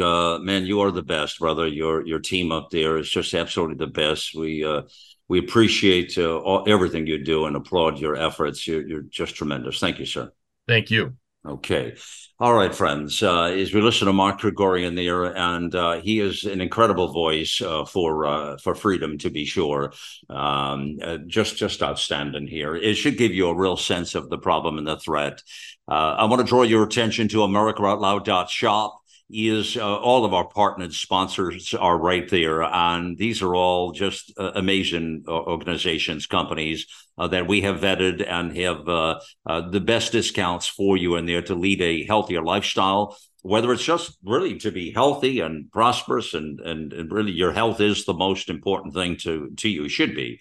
Uh, 0.01 0.39
man, 0.41 0.67
you 0.67 0.81
are 0.81 0.91
the 0.91 1.03
best, 1.03 1.39
brother. 1.39 1.69
Your 1.69 2.05
your 2.07 2.19
team 2.19 2.51
up 2.51 2.71
there 2.71 2.97
is 2.97 3.09
just 3.09 3.35
absolutely 3.35 3.77
the 3.77 3.87
best. 3.87 4.35
We 4.35 4.65
uh, 4.65 4.83
we 5.29 5.39
appreciate 5.39 6.19
uh, 6.19 6.39
all, 6.39 6.65
everything 6.67 7.07
you 7.07 7.23
do 7.23 7.47
and 7.47 7.55
applaud 7.55 8.01
your 8.01 8.17
efforts. 8.17 8.67
You're, 8.67 8.85
you're 8.87 9.03
just 9.03 9.37
tremendous. 9.37 9.79
Thank 9.79 10.01
you, 10.01 10.07
sir. 10.07 10.33
Thank 10.67 10.91
you. 10.91 11.15
Okay. 11.47 11.95
All 12.41 12.55
right, 12.55 12.75
friends. 12.75 13.23
Uh, 13.23 13.43
as 13.43 13.75
we 13.75 13.83
listen 13.83 14.07
to 14.07 14.15
Mark 14.15 14.41
Krikorian 14.41 14.97
there, 14.97 15.25
and 15.25 15.75
uh, 15.75 16.01
he 16.01 16.21
is 16.21 16.45
an 16.45 16.63
incredible 16.63 17.13
voice 17.13 17.61
uh, 17.61 17.85
for 17.85 18.25
uh, 18.25 18.57
for 18.57 18.75
freedom, 18.75 19.19
to 19.19 19.29
be 19.29 19.45
sure. 19.45 19.93
Um, 20.31 21.01
uh, 21.03 21.19
just 21.27 21.59
just 21.59 21.83
outstanding 21.83 22.47
here. 22.47 22.75
It 22.75 22.95
should 22.95 23.19
give 23.19 23.35
you 23.35 23.49
a 23.49 23.55
real 23.55 23.77
sense 23.77 24.15
of 24.15 24.31
the 24.31 24.39
problem 24.39 24.79
and 24.79 24.87
the 24.87 24.97
threat. 24.97 25.43
Uh, 25.87 26.17
I 26.17 26.25
want 26.25 26.41
to 26.41 26.47
draw 26.47 26.63
your 26.63 26.83
attention 26.83 27.29
to 27.29 27.41
AmericaOutloud.shop 27.41 29.00
is 29.33 29.77
uh, 29.77 29.97
all 29.99 30.25
of 30.25 30.35
our 30.35 30.47
partners 30.47 30.97
sponsors 30.97 31.75
are 31.75 31.99
right 31.99 32.29
there. 32.29 32.63
And 32.63 33.17
these 33.17 33.43
are 33.43 33.55
all 33.55 33.93
just 33.93 34.33
uh, 34.39 34.53
amazing 34.55 35.25
uh, 35.27 35.33
organizations, 35.33 36.27
companies 36.27 36.87
uh, 37.19 37.29
that 37.29 37.47
we 37.47 37.63
have 37.63 37.81
vetted 37.81 38.27
and 38.29 38.57
have 38.57 38.89
uh, 38.89 39.21
uh, 39.47 39.69
the 39.71 39.81
best 39.81 40.13
discounts 40.13 40.67
for 40.67 40.97
you 40.97 41.17
in 41.17 41.27
there 41.27 41.43
to 41.43 41.55
lead 41.55 41.81
a 41.81 42.05
healthier 42.05 42.43
lifestyle. 42.43 43.17
Whether 43.43 43.73
it's 43.73 43.85
just 43.85 44.19
really 44.23 44.59
to 44.59 44.71
be 44.71 44.93
healthy 44.93 45.41
and 45.41 45.71
prosperous, 45.73 46.35
and, 46.35 46.61
and, 46.61 46.93
and 46.93 47.11
really 47.11 47.33
your 47.33 47.53
health 47.53 47.81
is 47.81 48.05
the 48.05 48.13
most 48.13 48.51
important 48.51 48.93
thing 48.93 49.17
to, 49.23 49.51
to 49.57 49.69
you, 49.69 49.89
should 49.89 50.15
be. 50.15 50.41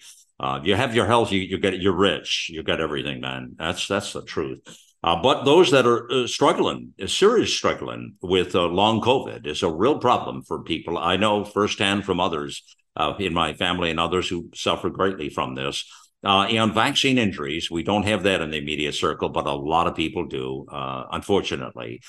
you 0.62 0.74
have 0.74 0.94
your 0.94 1.06
health, 1.06 1.32
you, 1.32 1.40
you 1.40 1.56
get 1.58 1.80
you're 1.80 1.96
rich, 1.96 2.50
you 2.52 2.62
got 2.62 2.80
everything, 2.80 3.22
man. 3.22 3.54
That's 3.58 3.88
that's 3.88 4.12
the 4.12 4.22
truth. 4.22 4.60
Uh, 5.02 5.20
but 5.22 5.44
those 5.44 5.70
that 5.70 5.86
are 5.86 6.10
uh, 6.12 6.26
struggling, 6.26 6.92
uh, 7.02 7.06
serious 7.06 7.54
struggling 7.54 8.16
with 8.20 8.54
uh, 8.54 8.66
long 8.66 9.00
COVID 9.00 9.46
is 9.46 9.62
a 9.62 9.70
real 9.70 9.98
problem 9.98 10.42
for 10.42 10.62
people. 10.62 10.98
I 10.98 11.16
know 11.16 11.44
firsthand 11.44 12.04
from 12.04 12.20
others 12.20 12.62
uh, 12.96 13.14
in 13.18 13.32
my 13.32 13.54
family 13.54 13.90
and 13.90 13.98
others 13.98 14.28
who 14.28 14.50
suffer 14.54 14.90
greatly 14.90 15.30
from 15.30 15.54
this. 15.54 15.90
Uh, 16.22 16.42
and 16.50 16.74
vaccine 16.74 17.16
injuries, 17.16 17.70
we 17.70 17.82
don't 17.82 18.02
have 18.02 18.24
that 18.24 18.42
in 18.42 18.50
the 18.50 18.58
immediate 18.58 18.94
circle, 18.94 19.30
but 19.30 19.46
a 19.46 19.54
lot 19.54 19.86
of 19.86 19.94
people 19.94 20.26
do, 20.26 20.66
unfortunately. 20.70 22.02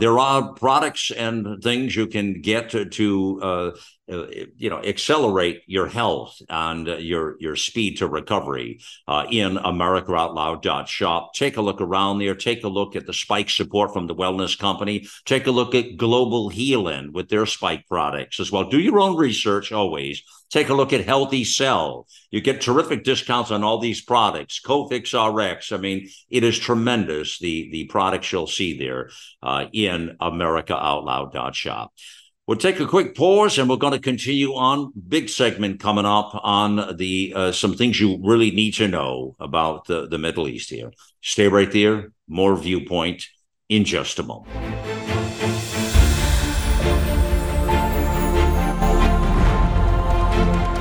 There 0.00 0.18
are 0.18 0.54
products 0.54 1.12
and 1.12 1.62
things 1.62 1.94
you 1.94 2.08
can 2.08 2.40
get 2.40 2.70
to, 2.70 2.84
to 2.84 3.74
you 4.06 4.68
know 4.68 4.82
accelerate 4.82 5.62
your 5.66 5.86
health 5.86 6.36
and 6.50 6.88
uh, 6.88 6.96
your 6.96 7.36
your 7.40 7.56
speed 7.56 7.96
to 7.96 8.06
recovery 8.06 8.78
uh, 9.08 9.24
in 9.30 9.56
americaoutloud.shop 9.56 11.32
take 11.34 11.56
a 11.56 11.62
look 11.62 11.80
around 11.80 12.18
there. 12.18 12.34
Take 12.34 12.64
a 12.64 12.68
look 12.68 12.96
at 12.96 13.06
the 13.06 13.12
spike 13.12 13.50
support 13.50 13.92
from 13.92 14.06
the 14.06 14.14
wellness 14.14 14.58
company. 14.58 15.06
Take 15.24 15.46
a 15.46 15.50
look 15.50 15.74
at 15.74 15.96
global 15.96 16.48
healing 16.48 17.12
with 17.12 17.28
their 17.28 17.46
spike 17.46 17.86
products 17.88 18.40
as 18.40 18.50
well. 18.50 18.64
Do 18.64 18.78
your 18.78 19.00
own 19.00 19.16
research 19.16 19.72
always. 19.72 20.22
Take 20.50 20.68
a 20.68 20.74
look 20.74 20.92
at 20.92 21.04
healthy 21.04 21.44
cell. 21.44 22.06
You 22.30 22.40
get 22.40 22.60
terrific 22.60 23.04
discounts 23.04 23.50
on 23.50 23.64
all 23.64 23.78
these 23.78 24.02
products. 24.02 24.60
Cofix 24.64 25.12
rx. 25.14 25.72
I 25.72 25.76
mean 25.78 26.08
it 26.30 26.44
is 26.44 26.58
tremendous 26.58 27.38
the 27.38 27.70
the 27.70 27.84
products 27.86 28.32
you'll 28.32 28.46
see 28.46 28.78
there 28.78 29.10
uh, 29.42 29.66
in 29.72 30.16
americaoutloud.shop 30.20 31.92
We'll 32.46 32.58
take 32.58 32.78
a 32.78 32.86
quick 32.86 33.14
pause 33.14 33.56
and 33.56 33.70
we're 33.70 33.76
going 33.76 33.94
to 33.94 33.98
continue 33.98 34.52
on. 34.52 34.92
Big 35.08 35.30
segment 35.30 35.80
coming 35.80 36.04
up 36.04 36.38
on 36.44 36.94
the 36.98 37.32
uh, 37.34 37.52
some 37.52 37.74
things 37.74 37.98
you 37.98 38.20
really 38.22 38.50
need 38.50 38.72
to 38.72 38.86
know 38.86 39.34
about 39.40 39.86
the, 39.86 40.06
the 40.06 40.18
Middle 40.18 40.46
East 40.46 40.68
here. 40.68 40.92
Stay 41.22 41.48
right 41.48 41.72
there. 41.72 42.12
More 42.28 42.54
viewpoint 42.54 43.28
in 43.70 43.86
just 43.86 44.18
a 44.18 44.22
moment. 44.22 44.52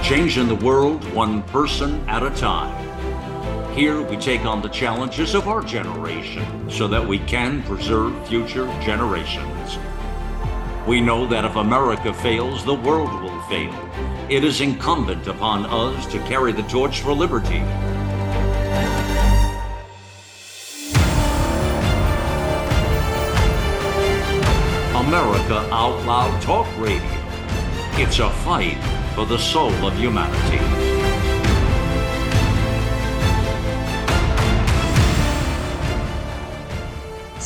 Changing 0.03 0.49
the 0.49 0.59
world 0.61 1.01
one 1.13 1.43
person 1.43 2.03
at 2.09 2.23
a 2.23 2.29
time. 2.31 2.75
Here 3.73 4.01
we 4.01 4.17
take 4.17 4.41
on 4.41 4.61
the 4.61 4.67
challenges 4.67 5.33
of 5.33 5.47
our 5.47 5.61
generation 5.61 6.69
so 6.69 6.89
that 6.89 7.07
we 7.07 7.19
can 7.19 7.63
preserve 7.63 8.27
future 8.27 8.65
generations. 8.81 9.52
We 10.85 10.99
know 10.99 11.25
that 11.27 11.45
if 11.45 11.55
America 11.55 12.13
fails, 12.13 12.65
the 12.65 12.73
world 12.73 13.21
will 13.21 13.41
fail. 13.43 13.73
It 14.29 14.43
is 14.43 14.59
incumbent 14.59 15.27
upon 15.27 15.65
us 15.65 16.05
to 16.07 16.19
carry 16.27 16.51
the 16.51 16.63
torch 16.63 16.99
for 16.99 17.13
liberty. 17.13 17.59
America 24.93 25.59
Out 25.71 26.05
Loud 26.05 26.41
Talk 26.41 26.67
Radio. 26.77 27.01
It's 27.93 28.19
a 28.19 28.29
fight 28.29 28.77
for 29.15 29.25
the 29.25 29.37
soul 29.37 29.71
of 29.87 29.97
humanity. 29.97 30.72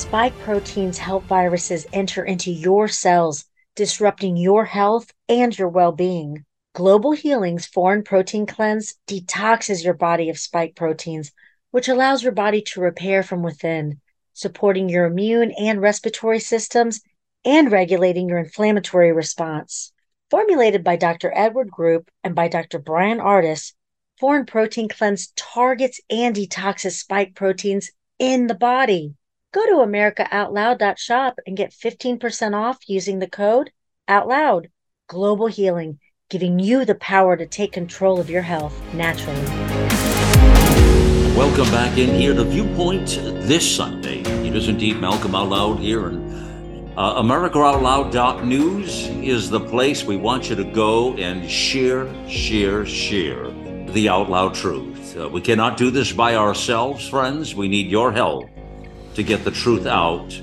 Spike 0.07 0.39
proteins 0.39 0.97
help 0.97 1.25
viruses 1.25 1.85
enter 1.91 2.23
into 2.23 2.49
your 2.49 2.87
cells, 2.87 3.43
disrupting 3.75 4.37
your 4.37 4.63
health 4.63 5.11
and 5.27 5.59
your 5.59 5.67
well 5.67 5.91
being. 5.91 6.45
Global 6.73 7.11
Healing's 7.11 7.65
Foreign 7.65 8.03
Protein 8.03 8.45
Cleanse 8.45 8.95
detoxes 9.05 9.83
your 9.83 9.95
body 9.95 10.29
of 10.29 10.39
spike 10.39 10.77
proteins, 10.77 11.33
which 11.71 11.89
allows 11.89 12.23
your 12.23 12.31
body 12.31 12.61
to 12.61 12.79
repair 12.79 13.21
from 13.21 13.43
within, 13.43 13.99
supporting 14.31 14.87
your 14.87 15.03
immune 15.03 15.51
and 15.51 15.81
respiratory 15.81 16.39
systems 16.39 17.01
and 17.43 17.69
regulating 17.69 18.29
your 18.29 18.39
inflammatory 18.39 19.11
response. 19.11 19.91
Formulated 20.29 20.85
by 20.85 20.95
Dr. 20.95 21.33
Edward 21.35 21.69
Group 21.69 22.09
and 22.23 22.33
by 22.33 22.47
Dr. 22.47 22.79
Bryan 22.79 23.19
Ardis, 23.19 23.73
Foreign 24.17 24.45
Protein 24.45 24.87
Cleanse 24.87 25.33
targets 25.35 25.99
and 26.09 26.33
detoxes 26.33 26.91
spike 26.91 27.35
proteins 27.35 27.91
in 28.19 28.47
the 28.47 28.55
body. 28.55 29.16
Go 29.53 29.65
to 29.65 29.89
americaoutloud.shop 29.89 31.39
and 31.47 31.55
get 31.55 31.71
15% 31.71 32.53
off 32.53 32.79
using 32.89 33.19
the 33.19 33.29
code 33.29 33.71
OUTLOUD. 34.09 34.67
Global 35.07 35.47
Healing, 35.47 35.99
giving 36.29 36.59
you 36.59 36.83
the 36.83 36.95
power 36.95 37.37
to 37.37 37.45
take 37.45 37.71
control 37.71 38.19
of 38.19 38.29
your 38.29 38.41
health 38.41 38.77
naturally. 38.93 39.41
Welcome 41.33 41.71
back 41.71 41.97
in 41.97 42.13
here 42.13 42.33
to 42.33 42.43
Viewpoint 42.43 43.07
this 43.47 43.73
Sunday. 43.73 44.19
It 44.19 44.53
is 44.53 44.67
indeed 44.67 44.99
Malcolm 44.99 45.33
Out 45.33 45.47
Loud 45.47 45.79
here, 45.79 46.07
and 46.09 46.99
uh, 46.99 47.21
AmericaOutloud.news 47.21 49.07
is 49.07 49.49
the 49.49 49.61
place 49.61 50.03
we 50.03 50.17
want 50.17 50.49
you 50.49 50.57
to 50.57 50.65
go 50.65 51.13
and 51.13 51.49
share, 51.49 52.13
share, 52.27 52.85
share 52.85 53.49
the 53.93 54.09
out 54.09 54.29
loud 54.29 54.53
truth. 54.53 55.15
Uh, 55.15 55.29
we 55.29 55.39
cannot 55.39 55.77
do 55.77 55.89
this 55.89 56.11
by 56.11 56.35
ourselves, 56.35 57.07
friends. 57.07 57.55
We 57.55 57.69
need 57.69 57.87
your 57.87 58.11
help 58.11 58.49
to 59.17 59.23
get 59.23 59.43
the 59.43 59.49
truth 59.49 59.87
out 59.87 60.39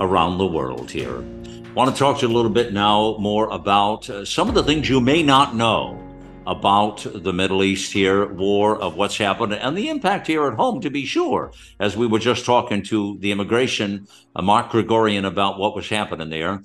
around 0.00 0.36
the 0.36 0.46
world 0.46 0.90
here. 0.90 1.16
I 1.16 1.72
want 1.72 1.90
to 1.90 1.98
talk 1.98 2.18
to 2.18 2.26
you 2.26 2.30
a 2.30 2.36
little 2.36 2.50
bit 2.50 2.74
now 2.74 3.16
more 3.18 3.48
about 3.48 4.10
uh, 4.10 4.22
some 4.26 4.50
of 4.50 4.54
the 4.54 4.62
things 4.62 4.86
you 4.86 5.00
may 5.00 5.22
not 5.22 5.54
know 5.54 5.98
about 6.46 7.06
the 7.14 7.32
Middle 7.32 7.64
East 7.64 7.90
here, 7.90 8.30
war 8.30 8.78
of 8.78 8.96
what's 8.96 9.16
happened, 9.16 9.54
and 9.54 9.74
the 9.74 9.88
impact 9.88 10.26
here 10.26 10.46
at 10.46 10.56
home, 10.56 10.82
to 10.82 10.90
be 10.90 11.06
sure. 11.06 11.52
As 11.80 11.96
we 11.96 12.06
were 12.06 12.18
just 12.18 12.44
talking 12.44 12.82
to 12.82 13.16
the 13.18 13.32
immigration, 13.32 14.06
uh, 14.36 14.42
Mark 14.42 14.72
Krikorian, 14.72 15.26
about 15.26 15.58
what 15.58 15.74
was 15.74 15.88
happening 15.88 16.28
there. 16.28 16.60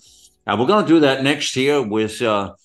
And 0.46 0.60
we're 0.60 0.68
going 0.68 0.84
to 0.84 0.94
do 0.94 1.00
that 1.00 1.24
next 1.24 1.56
here 1.56 1.82
with 1.82 2.22
uh, 2.22 2.56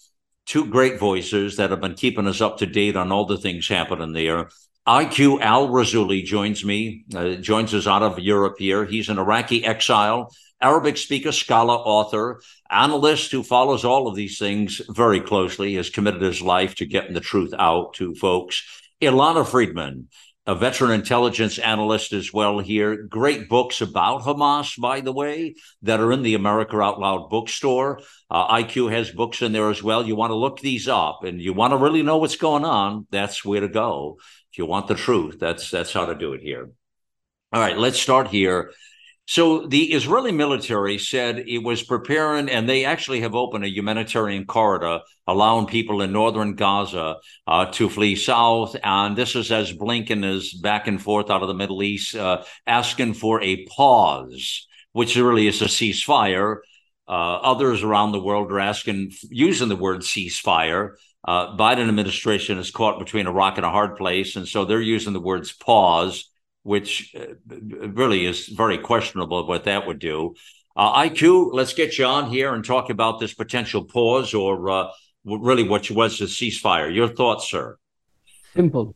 two 0.44 0.66
great 0.66 0.98
voices 0.98 1.54
that 1.58 1.70
have 1.70 1.80
been 1.80 1.94
keeping 1.94 2.26
us 2.26 2.40
up 2.40 2.58
to 2.58 2.66
date 2.66 2.96
on 2.96 3.12
all 3.12 3.26
the 3.26 3.38
things 3.38 3.68
happening 3.68 4.12
there. 4.12 4.48
IQ 4.88 5.42
Al 5.42 5.68
Rassooli 5.68 6.24
joins 6.24 6.64
me, 6.64 7.04
uh, 7.14 7.34
joins 7.34 7.74
us 7.74 7.86
out 7.86 8.02
of 8.02 8.18
Europe 8.18 8.54
here. 8.58 8.86
He's 8.86 9.10
an 9.10 9.18
Iraqi 9.18 9.62
exile, 9.62 10.32
Arabic 10.62 10.96
speaker, 10.96 11.30
scholar, 11.30 11.74
author, 11.74 12.40
analyst 12.70 13.30
who 13.30 13.42
follows 13.42 13.84
all 13.84 14.08
of 14.08 14.16
these 14.16 14.38
things 14.38 14.80
very 14.88 15.20
closely, 15.20 15.74
has 15.74 15.90
committed 15.90 16.22
his 16.22 16.40
life 16.40 16.74
to 16.76 16.86
getting 16.86 17.12
the 17.12 17.20
truth 17.20 17.52
out 17.58 17.92
to 17.96 18.14
folks. 18.14 18.64
Ilana 19.02 19.46
Freedman, 19.46 20.08
a 20.48 20.54
veteran 20.54 20.92
intelligence 20.92 21.58
analyst 21.58 22.14
as 22.14 22.32
well 22.32 22.58
here. 22.58 22.96
Great 23.02 23.50
books 23.50 23.82
about 23.82 24.22
Hamas, 24.22 24.80
by 24.80 25.02
the 25.02 25.12
way, 25.12 25.54
that 25.82 26.00
are 26.00 26.10
in 26.10 26.22
the 26.22 26.34
America 26.34 26.80
Out 26.80 26.98
Loud 26.98 27.28
bookstore. 27.28 28.00
Uh, 28.30 28.56
IQ 28.56 28.90
has 28.90 29.10
books 29.10 29.42
in 29.42 29.52
there 29.52 29.68
as 29.68 29.82
well. 29.82 30.06
You 30.06 30.16
want 30.16 30.30
to 30.30 30.36
look 30.36 30.60
these 30.60 30.88
up 30.88 31.24
and 31.24 31.38
you 31.38 31.52
want 31.52 31.72
to 31.72 31.76
really 31.76 32.02
know 32.02 32.16
what's 32.16 32.36
going 32.36 32.64
on, 32.64 33.06
that's 33.10 33.44
where 33.44 33.60
to 33.60 33.68
go. 33.68 34.16
You 34.58 34.66
want 34.66 34.88
the 34.88 34.94
truth, 34.94 35.38
that's 35.38 35.70
that's 35.70 35.92
how 35.92 36.06
to 36.06 36.14
do 36.14 36.32
it 36.34 36.40
here. 36.42 36.70
All 37.52 37.60
right, 37.60 37.78
let's 37.78 37.98
start 37.98 38.28
here 38.28 38.72
so 39.28 39.66
the 39.66 39.92
Israeli 39.92 40.32
military 40.32 40.96
said 40.96 41.44
it 41.46 41.58
was 41.58 41.82
preparing, 41.82 42.48
and 42.48 42.66
they 42.66 42.86
actually 42.86 43.20
have 43.20 43.34
opened 43.34 43.62
a 43.62 43.68
humanitarian 43.68 44.46
corridor 44.46 45.00
allowing 45.26 45.66
people 45.66 46.00
in 46.00 46.12
northern 46.12 46.54
Gaza 46.54 47.16
uh, 47.46 47.66
to 47.72 47.90
flee 47.90 48.16
south. 48.16 48.74
And 48.82 49.18
this 49.18 49.36
is 49.36 49.52
as 49.52 49.70
Blinken 49.70 50.24
is 50.24 50.54
back 50.54 50.88
and 50.88 51.00
forth 51.00 51.28
out 51.28 51.42
of 51.42 51.48
the 51.48 51.54
Middle 51.54 51.82
East, 51.82 52.16
uh, 52.16 52.42
asking 52.66 53.12
for 53.12 53.42
a 53.42 53.66
pause, 53.66 54.66
which 54.92 55.14
really 55.14 55.46
is 55.46 55.60
a 55.60 55.66
ceasefire. 55.66 56.60
Uh, 57.06 57.12
others 57.12 57.82
around 57.82 58.12
the 58.12 58.22
world 58.22 58.50
are 58.50 58.60
asking, 58.60 59.12
using 59.28 59.68
the 59.68 59.76
word 59.76 60.00
ceasefire. 60.00 60.94
Uh, 61.24 61.56
Biden 61.56 61.88
administration 61.88 62.58
is 62.58 62.70
caught 62.70 62.98
between 62.98 63.26
a 63.26 63.32
rock 63.32 63.56
and 63.56 63.66
a 63.66 63.70
hard 63.70 63.96
place, 63.96 64.36
and 64.36 64.46
so 64.46 64.64
they're 64.64 64.80
using 64.80 65.12
the 65.12 65.20
words 65.20 65.52
pause 65.52 66.30
which 66.68 67.14
uh, 67.18 67.34
really 68.02 68.26
is 68.26 68.46
very 68.48 68.76
questionable 68.76 69.46
what 69.46 69.64
that 69.64 69.86
would 69.86 69.98
do. 69.98 70.34
Uh, 70.76 71.02
IQ, 71.08 71.50
let's 71.54 71.72
get 71.72 71.96
you 71.96 72.04
on 72.04 72.28
here 72.30 72.52
and 72.54 72.62
talk 72.62 72.90
about 72.90 73.18
this 73.18 73.32
potential 73.32 73.84
pause 73.84 74.34
or 74.34 74.68
uh, 74.68 74.88
really 75.24 75.66
what 75.66 75.90
was 75.90 76.18
the 76.18 76.26
ceasefire. 76.26 76.94
Your 76.94 77.08
thoughts, 77.08 77.50
sir? 77.50 77.78
Simple. 78.54 78.94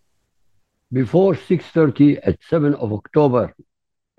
Before 0.92 1.34
6.30 1.34 2.20
at 2.22 2.38
7 2.50 2.74
of 2.74 2.92
October 2.92 3.54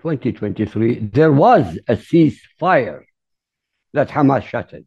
2023, 0.00 1.10
there 1.12 1.32
was 1.32 1.78
a 1.86 1.94
ceasefire 1.94 3.04
that 3.92 4.08
Hamas 4.08 4.42
shattered. 4.42 4.84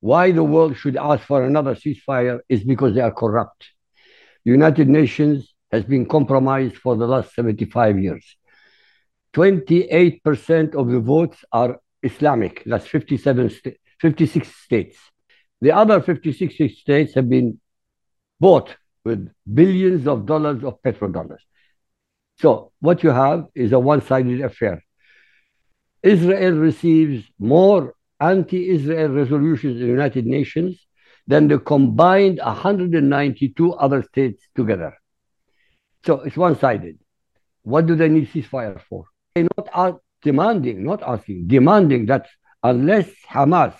Why 0.00 0.30
the 0.30 0.44
world 0.44 0.76
should 0.76 0.96
ask 0.96 1.24
for 1.24 1.44
another 1.44 1.74
ceasefire 1.74 2.40
is 2.48 2.64
because 2.64 2.94
they 2.94 3.00
are 3.00 3.12
corrupt. 3.12 3.68
The 4.44 4.52
United 4.52 4.88
Nations 4.88 5.54
has 5.72 5.84
been 5.84 6.06
compromised 6.06 6.76
for 6.76 6.96
the 6.96 7.06
last 7.06 7.34
75 7.34 7.98
years. 7.98 8.36
28% 9.34 10.74
of 10.74 10.88
the 10.88 11.00
votes 11.00 11.44
are 11.52 11.80
Islamic, 12.02 12.62
that's 12.64 12.86
57 12.86 13.50
st- 13.50 13.76
56 14.00 14.54
states. 14.54 14.96
The 15.60 15.72
other 15.72 16.00
56 16.00 16.78
states 16.78 17.14
have 17.14 17.28
been 17.28 17.60
bought 18.38 18.76
with 19.04 19.30
billions 19.52 20.06
of 20.06 20.26
dollars 20.26 20.62
of 20.62 20.80
petrodollars. 20.82 21.40
So 22.38 22.72
what 22.80 23.02
you 23.02 23.10
have 23.10 23.46
is 23.54 23.72
a 23.72 23.78
one-sided 23.78 24.40
affair. 24.42 24.82
Israel 26.02 26.52
receives 26.52 27.24
more 27.38 27.95
anti-Israel 28.20 29.08
resolutions 29.08 29.80
in 29.80 29.82
the 29.82 29.92
United 29.92 30.26
Nations 30.26 30.86
than 31.26 31.48
the 31.48 31.58
combined 31.58 32.38
192 32.38 33.72
other 33.74 34.02
states 34.02 34.42
together. 34.54 34.96
So 36.04 36.20
it's 36.20 36.36
one 36.36 36.58
sided. 36.58 36.98
What 37.62 37.86
do 37.86 37.96
they 37.96 38.08
need 38.08 38.28
ceasefire 38.28 38.80
for? 38.88 39.06
They're 39.34 39.48
not 39.56 40.00
demanding, 40.22 40.84
not 40.84 41.02
asking, 41.02 41.48
demanding 41.48 42.06
that 42.06 42.26
unless 42.62 43.10
Hamas 43.28 43.74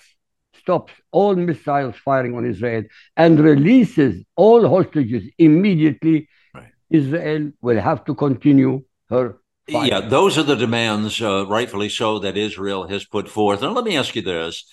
stops 0.59 0.93
all 1.11 1.35
missiles 1.35 1.95
firing 1.95 2.35
on 2.35 2.45
Israel 2.45 2.83
and 3.15 3.39
releases 3.39 4.23
all 4.35 4.67
hostages 4.67 5.23
immediately, 5.37 6.27
right. 6.53 6.71
Israel 6.89 7.51
will 7.61 7.79
have 7.79 8.03
to 8.05 8.13
continue 8.13 8.83
her. 9.09 9.37
Fight. 9.71 9.91
Yeah, 9.91 10.01
those 10.01 10.37
are 10.37 10.43
the 10.43 10.55
demands, 10.55 11.21
uh, 11.21 11.45
rightfully 11.47 11.89
so, 11.89 12.19
that 12.19 12.37
Israel 12.37 12.87
has 12.87 13.05
put 13.05 13.27
forth. 13.27 13.61
And 13.61 13.73
let 13.73 13.83
me 13.83 13.97
ask 13.97 14.15
you 14.15 14.21
this 14.21 14.63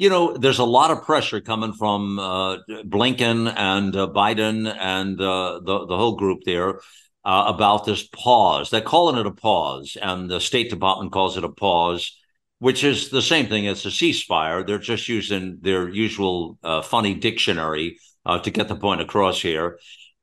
you 0.00 0.08
know, 0.08 0.34
there's 0.34 0.58
a 0.58 0.64
lot 0.64 0.90
of 0.90 1.04
pressure 1.04 1.42
coming 1.42 1.74
from 1.74 2.18
uh, 2.18 2.56
Blinken 2.86 3.52
and 3.54 3.94
uh, 3.94 4.08
Biden 4.08 4.74
and 4.80 5.20
uh, 5.20 5.60
the 5.62 5.84
the 5.86 5.96
whole 5.96 6.16
group 6.16 6.38
there 6.46 6.80
uh, 7.22 7.44
about 7.48 7.84
this 7.84 8.08
pause. 8.08 8.70
They're 8.70 8.80
calling 8.80 9.20
it 9.20 9.26
a 9.26 9.30
pause, 9.30 9.98
and 10.00 10.30
the 10.30 10.40
State 10.40 10.70
Department 10.70 11.12
calls 11.12 11.36
it 11.36 11.44
a 11.44 11.50
pause, 11.50 12.18
which 12.60 12.82
is 12.82 13.10
the 13.10 13.20
same 13.20 13.46
thing 13.48 13.66
as 13.66 13.84
a 13.84 13.90
ceasefire. 13.90 14.66
They're 14.66 14.78
just 14.78 15.06
using 15.06 15.58
their 15.60 15.86
usual 15.90 16.56
uh, 16.64 16.80
funny 16.80 17.14
dictionary 17.14 17.98
to 18.42 18.50
get 18.50 18.68
the 18.68 18.76
point 18.76 19.02
across 19.02 19.42
here. 19.42 19.78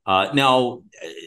now, 0.08 0.82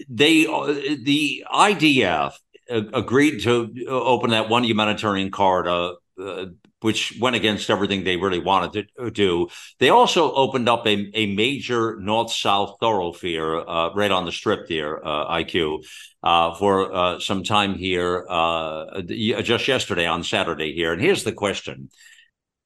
they 0.08 0.46
the 0.46 1.44
IDF 1.54 2.32
agreed 2.70 3.40
to 3.42 3.86
open 3.88 4.30
that 4.30 4.48
one 4.48 4.64
humanitarian 4.64 5.30
corridor 5.30 5.94
uh, 6.20 6.46
which 6.80 7.18
went 7.20 7.36
against 7.36 7.68
everything 7.68 8.04
they 8.04 8.16
really 8.16 8.38
wanted 8.38 8.88
to 8.98 9.10
do. 9.10 9.48
They 9.78 9.90
also 9.90 10.32
opened 10.32 10.68
up 10.68 10.86
a, 10.86 11.10
a 11.14 11.34
major 11.34 11.96
north 12.00 12.32
south 12.32 12.76
thoroughfare 12.80 13.68
uh, 13.68 13.92
right 13.94 14.10
on 14.10 14.24
the 14.24 14.32
strip 14.32 14.66
there, 14.66 15.06
uh, 15.06 15.30
IQ, 15.36 15.84
uh, 16.22 16.54
for 16.54 16.92
uh, 16.92 17.20
some 17.20 17.44
time 17.44 17.74
here, 17.74 18.26
uh, 18.28 19.02
just 19.02 19.68
yesterday 19.68 20.06
on 20.06 20.24
Saturday 20.24 20.72
here. 20.72 20.92
And 20.92 21.02
here's 21.02 21.24
the 21.24 21.32
question 21.32 21.90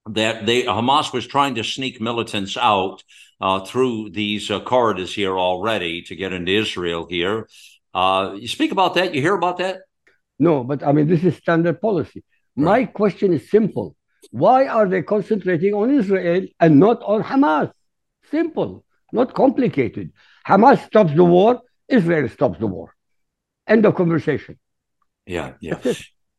that 0.07 0.47
they 0.47 0.63
Hamas 0.63 1.13
was 1.13 1.27
trying 1.27 1.57
to 1.57 1.65
sneak 1.65 2.01
militants 2.01 2.57
out 2.57 3.03
uh, 3.41 3.65
through 3.65 4.11
these 4.11 4.51
corridors 4.65 5.15
here 5.15 5.37
already 5.37 6.03
to 6.03 6.15
get 6.15 6.33
into 6.33 6.53
Israel 6.53 7.07
here. 7.09 7.49
you 7.95 8.49
speak 8.49 8.71
about 8.71 8.95
that? 8.95 9.15
You 9.15 9.21
hear 9.23 9.35
about 9.35 9.59
that? 9.59 9.79
No, 10.39 10.65
but 10.65 10.83
I 10.83 10.93
mean, 10.93 11.09
this 11.09 11.25
is 11.25 11.37
standard 11.37 11.81
policy. 11.81 12.25
Right. 12.57 12.65
My 12.65 12.85
question 12.87 13.33
is 13.33 13.51
simple 13.51 13.97
why 14.31 14.67
are 14.67 14.89
they 14.89 15.03
concentrating 15.03 15.75
on 15.75 15.91
Israel 15.91 16.47
and 16.59 16.81
not 16.81 17.03
on 17.03 17.23
Hamas? 17.23 17.71
Simple, 18.31 18.85
not 19.13 19.35
complicated. 19.35 20.13
Hamas 20.47 20.85
stops 20.87 21.15
the 21.15 21.25
war, 21.25 21.61
Israel 21.89 22.29
stops 22.29 22.59
the 22.59 22.67
war. 22.67 22.95
End 23.67 23.85
of 23.85 23.95
conversation. 23.95 24.59
Yeah, 25.27 25.53
yeah. 25.61 25.79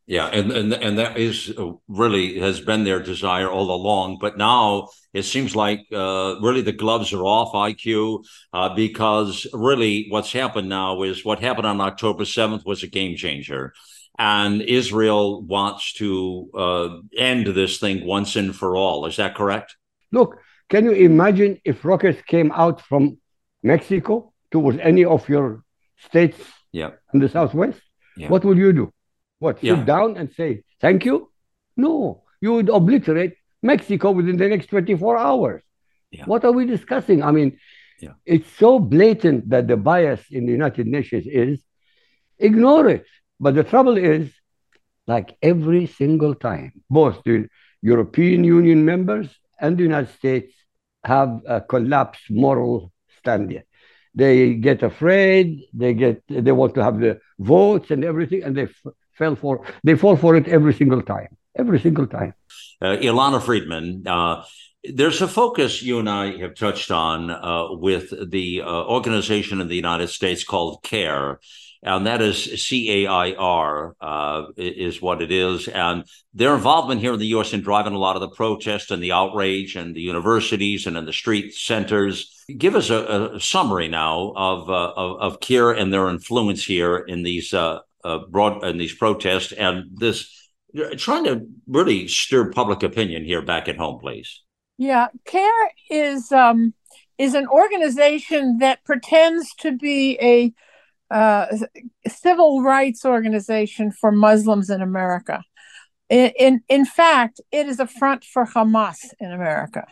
Yeah, 0.08 0.28
and, 0.28 0.52
and 0.52 0.72
and 0.72 1.00
that 1.00 1.18
is 1.18 1.52
uh, 1.58 1.72
really 1.88 2.40
has 2.40 2.62
been 2.62 2.84
their 2.84 3.02
desire 3.02 3.50
all 3.50 3.72
along. 3.74 4.20
But 4.22 4.38
now 4.38 4.90
it 5.14 5.24
seems 5.24 5.56
like 5.56 5.88
uh, 5.92 6.36
really 6.42 6.62
the 6.62 6.72
gloves 6.72 7.12
are 7.12 7.24
off 7.24 7.54
IQ 7.54 8.24
uh, 8.54 8.76
because 8.76 9.48
really 9.52 10.06
what's 10.10 10.32
happened 10.32 10.70
now 10.70 11.02
is 11.02 11.26
what 11.26 11.40
happened 11.40 11.66
on 11.66 11.82
October 11.82 12.24
seventh 12.24 12.64
was 12.66 12.84
a 12.84 12.88
game 12.88 13.16
changer 13.16 13.74
and 14.18 14.62
Israel 14.62 15.42
wants 15.42 15.94
to 15.94 16.50
uh, 16.54 16.90
end 17.18 17.48
this 17.48 17.80
thing 17.80 18.06
once 18.06 18.36
and 18.36 18.56
for 18.56 18.76
all. 18.76 19.06
Is 19.06 19.18
that 19.18 19.36
correct? 19.36 19.76
Look, 20.12 20.40
can 20.70 20.86
you 20.86 20.92
imagine 20.92 21.60
if 21.66 21.84
rockets 21.84 22.22
came 22.22 22.52
out 22.52 22.82
from 22.82 23.18
Mexico 23.64 24.34
towards 24.52 24.80
any 24.80 25.04
of 25.04 25.28
your 25.28 25.64
states 25.98 26.40
yeah. 26.72 26.92
in 27.14 27.20
the 27.20 27.30
southwest? 27.30 27.82
Yeah. 28.18 28.30
What 28.30 28.46
would 28.46 28.58
you 28.58 28.72
do? 28.72 28.94
What, 29.40 29.60
sit 29.60 29.66
yeah. 29.66 29.84
down 29.84 30.18
and 30.18 30.32
say, 30.32 30.64
thank 30.80 31.06
you? 31.06 31.32
No, 31.78 32.24
you 32.42 32.54
would 32.54 32.70
obliterate 32.70 33.36
Mexico 33.62 34.12
within 34.12 34.38
the 34.38 34.48
next 34.48 34.68
24 34.68 35.18
hours. 35.18 35.64
Yeah. 36.12 36.26
What 36.26 36.46
are 36.46 36.52
we 36.52 36.66
discussing? 36.66 37.24
I 37.24 37.32
mean, 37.32 37.58
yeah. 38.00 38.14
it's 38.26 38.50
so 38.58 38.80
blatant 38.80 39.50
that 39.50 39.68
the 39.68 39.78
bias 39.78 40.22
in 40.32 40.46
the 40.46 40.52
United 40.52 40.88
Nations 40.88 41.26
is 41.28 41.60
ignore 42.40 42.88
it. 42.88 43.06
But 43.40 43.56
the 43.56 43.64
trouble 43.64 43.98
is, 43.98 44.32
like 45.08 45.38
every 45.42 45.88
single 45.88 46.34
time, 46.36 46.72
both 46.90 47.22
the 47.26 47.48
European 47.82 48.44
Union 48.44 48.86
members 48.86 49.30
and 49.60 49.78
the 49.78 49.84
United 49.84 50.14
States 50.16 50.54
have 51.04 51.42
a 51.48 51.62
collapsed 51.62 52.30
moral 52.30 52.92
standing. 53.20 53.62
They 54.16 54.54
get 54.54 54.82
afraid. 54.82 55.66
They 55.74 55.94
get. 55.94 56.24
They 56.28 56.52
want 56.54 56.74
to 56.76 56.84
have 56.84 57.00
the 57.00 57.20
votes 57.38 57.92
and 57.92 58.04
everything, 58.04 58.44
and 58.44 58.56
they 58.56 58.68
fell 59.18 59.36
for. 59.36 59.66
They 59.84 59.96
fall 59.96 60.16
for 60.16 60.36
it 60.36 60.48
every 60.48 60.74
single 60.74 61.02
time. 61.02 61.38
Every 61.58 61.80
single 61.80 62.08
time. 62.08 62.34
Uh, 62.82 62.98
Ilana 62.98 63.42
Freedman. 63.42 64.04
Uh, 64.06 64.44
there's 64.94 65.22
a 65.22 65.28
focus 65.28 65.82
you 65.82 66.00
and 66.00 66.10
I 66.10 66.38
have 66.38 66.56
touched 66.56 66.92
on 66.92 67.32
uh, 67.32 67.68
with 67.72 68.14
the 68.30 68.62
uh, 68.62 68.68
organization 68.68 69.62
in 69.62 69.68
the 69.68 69.76
United 69.76 70.10
States 70.10 70.44
called 70.44 70.84
CAIR, 70.84 71.40
and 71.82 72.06
that 72.08 72.22
is 72.22 72.68
CAIR 72.68 73.96
uh, 74.02 74.44
is 74.58 75.02
what 75.02 75.22
it 75.22 75.32
is. 75.32 75.68
And 75.68 76.04
their 76.34 76.54
involvement 76.54 77.02
here 77.02 77.14
in 77.14 77.20
the 77.20 77.28
U.S. 77.28 77.54
in 77.54 77.62
driving 77.62 77.94
a 77.94 78.00
lot 78.00 78.16
of 78.16 78.22
the 78.22 78.30
protests 78.30 78.92
and 78.92 79.02
the 79.02 79.12
outrage 79.12 79.76
and 79.76 79.96
the 79.96 80.02
universities 80.02 80.88
and 80.88 80.98
in 80.98 81.06
the 81.06 81.14
street 81.14 81.54
centers. 81.54 82.44
Give 82.56 82.76
us 82.76 82.90
a, 82.90 83.34
a 83.36 83.40
summary 83.40 83.88
now 83.88 84.34
of, 84.36 84.70
uh, 84.70 84.94
of, 84.96 85.20
of 85.20 85.40
CAIR 85.40 85.72
and 85.72 85.94
their 85.94 86.10
influence 86.10 86.64
here 86.64 86.98
in 86.98 87.24
these 87.24 87.54
uh, 87.54 87.80
uh, 88.06 88.20
broad 88.30 88.64
in 88.64 88.78
these 88.78 88.94
protests 88.94 89.52
and 89.52 89.86
this 89.96 90.32
trying 90.98 91.24
to 91.24 91.48
really 91.68 92.08
stir 92.08 92.52
public 92.52 92.84
opinion 92.84 93.24
here 93.24 93.42
back 93.42 93.68
at 93.68 93.78
home, 93.78 94.00
please. 94.00 94.42
Yeah, 94.78 95.08
CAIR 95.26 95.72
is 95.90 96.32
um, 96.32 96.74
is 97.18 97.34
an 97.34 97.48
organization 97.48 98.58
that 98.60 98.84
pretends 98.84 99.54
to 99.60 99.72
be 99.72 100.18
a 100.22 100.54
uh, 101.14 101.46
civil 102.08 102.62
rights 102.62 103.06
organization 103.06 103.92
for 103.92 104.12
Muslims 104.12 104.70
in 104.70 104.82
America. 104.82 105.44
In, 106.10 106.32
in, 106.38 106.62
in 106.68 106.86
fact, 106.86 107.42
it 107.52 107.68
is 107.68 107.80
a 107.80 107.88
front 107.88 108.24
for 108.24 108.46
Hamas 108.46 108.98
in 109.20 109.32
America. 109.32 109.88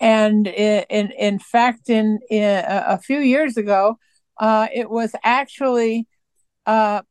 And 0.00 0.46
in, 0.46 1.10
in 1.10 1.38
fact, 1.38 1.90
in, 1.90 2.20
in 2.30 2.64
a 2.66 2.98
few 2.98 3.18
years 3.18 3.56
ago, 3.56 3.98
uh, 4.38 4.68
it 4.72 4.88
was 4.88 5.12
actually 5.24 6.06
uh, 6.66 7.02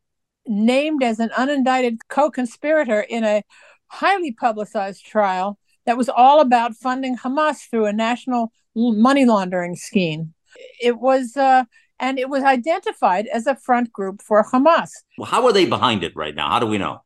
named 0.48 1.04
as 1.04 1.20
an 1.20 1.30
unindicted 1.38 2.00
co 2.10 2.30
conspirator 2.30 3.02
in 3.02 3.24
a 3.24 3.44
highly 3.88 4.32
publicized 4.32 5.06
trial 5.06 5.58
that 5.86 5.98
was 5.98 6.10
all 6.10 6.42
about 6.42 6.76
funding 6.76 7.18
Hamas 7.18 7.70
through 7.70 7.86
a 7.86 7.94
national 7.94 8.52
money 8.76 9.26
laundering 9.26 9.76
scheme. 9.76 10.34
It 10.82 11.00
was, 11.00 11.38
uh, 11.38 11.64
and 12.00 12.20
it 12.20 12.30
was 12.30 12.44
identified 12.44 13.28
as 13.28 13.48
a 13.48 13.56
front 13.56 13.92
group 13.92 14.22
for 14.22 14.44
Hamas. 14.44 14.90
Well, 15.18 15.30
how 15.30 15.46
are 15.46 15.54
they 15.54 15.66
behind 15.66 16.04
it 16.04 16.16
right 16.16 16.36
now? 16.36 16.50
How 16.50 16.60
do 16.60 16.68
we 16.68 16.78
know? 16.78 17.04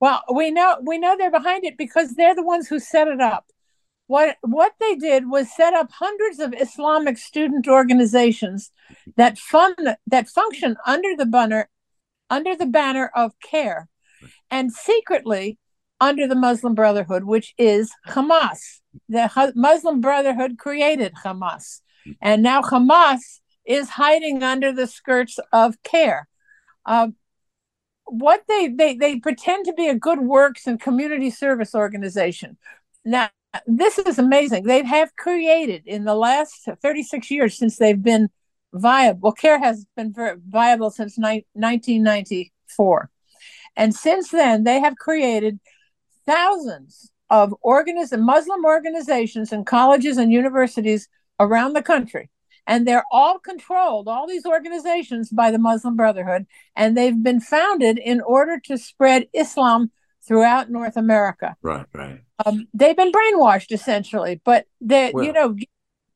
Well, 0.00 0.22
we 0.32 0.50
know 0.50 0.76
we 0.84 0.98
know 0.98 1.16
they're 1.16 1.30
behind 1.30 1.64
it 1.64 1.76
because 1.76 2.14
they're 2.14 2.36
the 2.36 2.44
ones 2.44 2.68
who 2.68 2.78
set 2.78 3.08
it 3.08 3.20
up. 3.20 3.46
What 4.06 4.36
what 4.42 4.72
they 4.80 4.94
did 4.94 5.28
was 5.28 5.54
set 5.54 5.74
up 5.74 5.90
hundreds 5.90 6.38
of 6.38 6.54
Islamic 6.54 7.18
student 7.18 7.66
organizations 7.66 8.70
that 9.16 9.38
fund 9.38 9.96
that 10.06 10.28
function 10.28 10.76
under 10.86 11.16
the 11.16 11.26
banner 11.26 11.68
under 12.30 12.56
the 12.56 12.66
banner 12.66 13.10
of 13.14 13.32
CAIR 13.40 13.88
and 14.50 14.72
secretly 14.72 15.58
under 16.00 16.26
the 16.26 16.34
Muslim 16.34 16.74
Brotherhood, 16.74 17.24
which 17.24 17.54
is 17.58 17.92
Hamas. 18.08 18.80
The 19.08 19.52
Muslim 19.54 20.00
Brotherhood 20.00 20.58
created 20.58 21.12
Hamas, 21.24 21.80
and 22.20 22.42
now 22.42 22.62
Hamas 22.62 23.40
is 23.64 23.90
hiding 23.90 24.42
under 24.42 24.72
the 24.72 24.86
skirts 24.86 25.38
of 25.52 25.82
CAIR. 25.82 26.28
Uh, 26.86 27.08
what 28.04 28.42
they, 28.48 28.68
they 28.68 28.96
they 28.96 29.18
pretend 29.20 29.66
to 29.66 29.72
be 29.74 29.88
a 29.88 29.94
good 29.94 30.20
works 30.20 30.66
and 30.66 30.80
community 30.80 31.30
service 31.30 31.74
organization. 31.74 32.56
Now, 33.04 33.30
this 33.66 33.98
is 33.98 34.18
amazing. 34.18 34.64
They 34.64 34.84
have 34.84 35.14
created 35.16 35.82
in 35.86 36.04
the 36.04 36.14
last 36.14 36.68
36 36.82 37.30
years 37.30 37.56
since 37.56 37.76
they've 37.76 38.02
been 38.02 38.28
viable. 38.72 39.20
Well, 39.22 39.32
CAIR 39.32 39.58
has 39.58 39.86
been 39.96 40.14
viable 40.48 40.90
since 40.90 41.18
ni- 41.18 41.46
1994. 41.54 43.10
And 43.76 43.94
since 43.94 44.30
then, 44.30 44.64
they 44.64 44.80
have 44.80 44.96
created 44.96 45.60
thousands 46.26 47.10
of 47.30 47.54
organiz- 47.64 48.18
Muslim 48.18 48.64
organizations 48.64 49.52
and 49.52 49.66
colleges 49.66 50.16
and 50.16 50.32
universities 50.32 51.08
around 51.40 51.74
the 51.74 51.82
country 51.82 52.30
and 52.68 52.86
they're 52.86 53.04
all 53.10 53.38
controlled 53.38 54.06
all 54.06 54.28
these 54.28 54.46
organizations 54.46 55.30
by 55.30 55.50
the 55.50 55.58
muslim 55.58 55.96
brotherhood 55.96 56.46
and 56.76 56.96
they've 56.96 57.22
been 57.22 57.40
founded 57.40 57.98
in 57.98 58.20
order 58.20 58.60
to 58.60 58.78
spread 58.78 59.26
islam 59.32 59.90
throughout 60.26 60.70
north 60.70 60.96
america 60.96 61.56
right 61.62 61.86
right 61.94 62.20
um, 62.46 62.68
they've 62.72 62.96
been 62.96 63.10
brainwashed 63.10 63.72
essentially 63.72 64.40
but 64.44 64.66
they 64.80 65.10
well, 65.12 65.24
you 65.24 65.32
know 65.32 65.56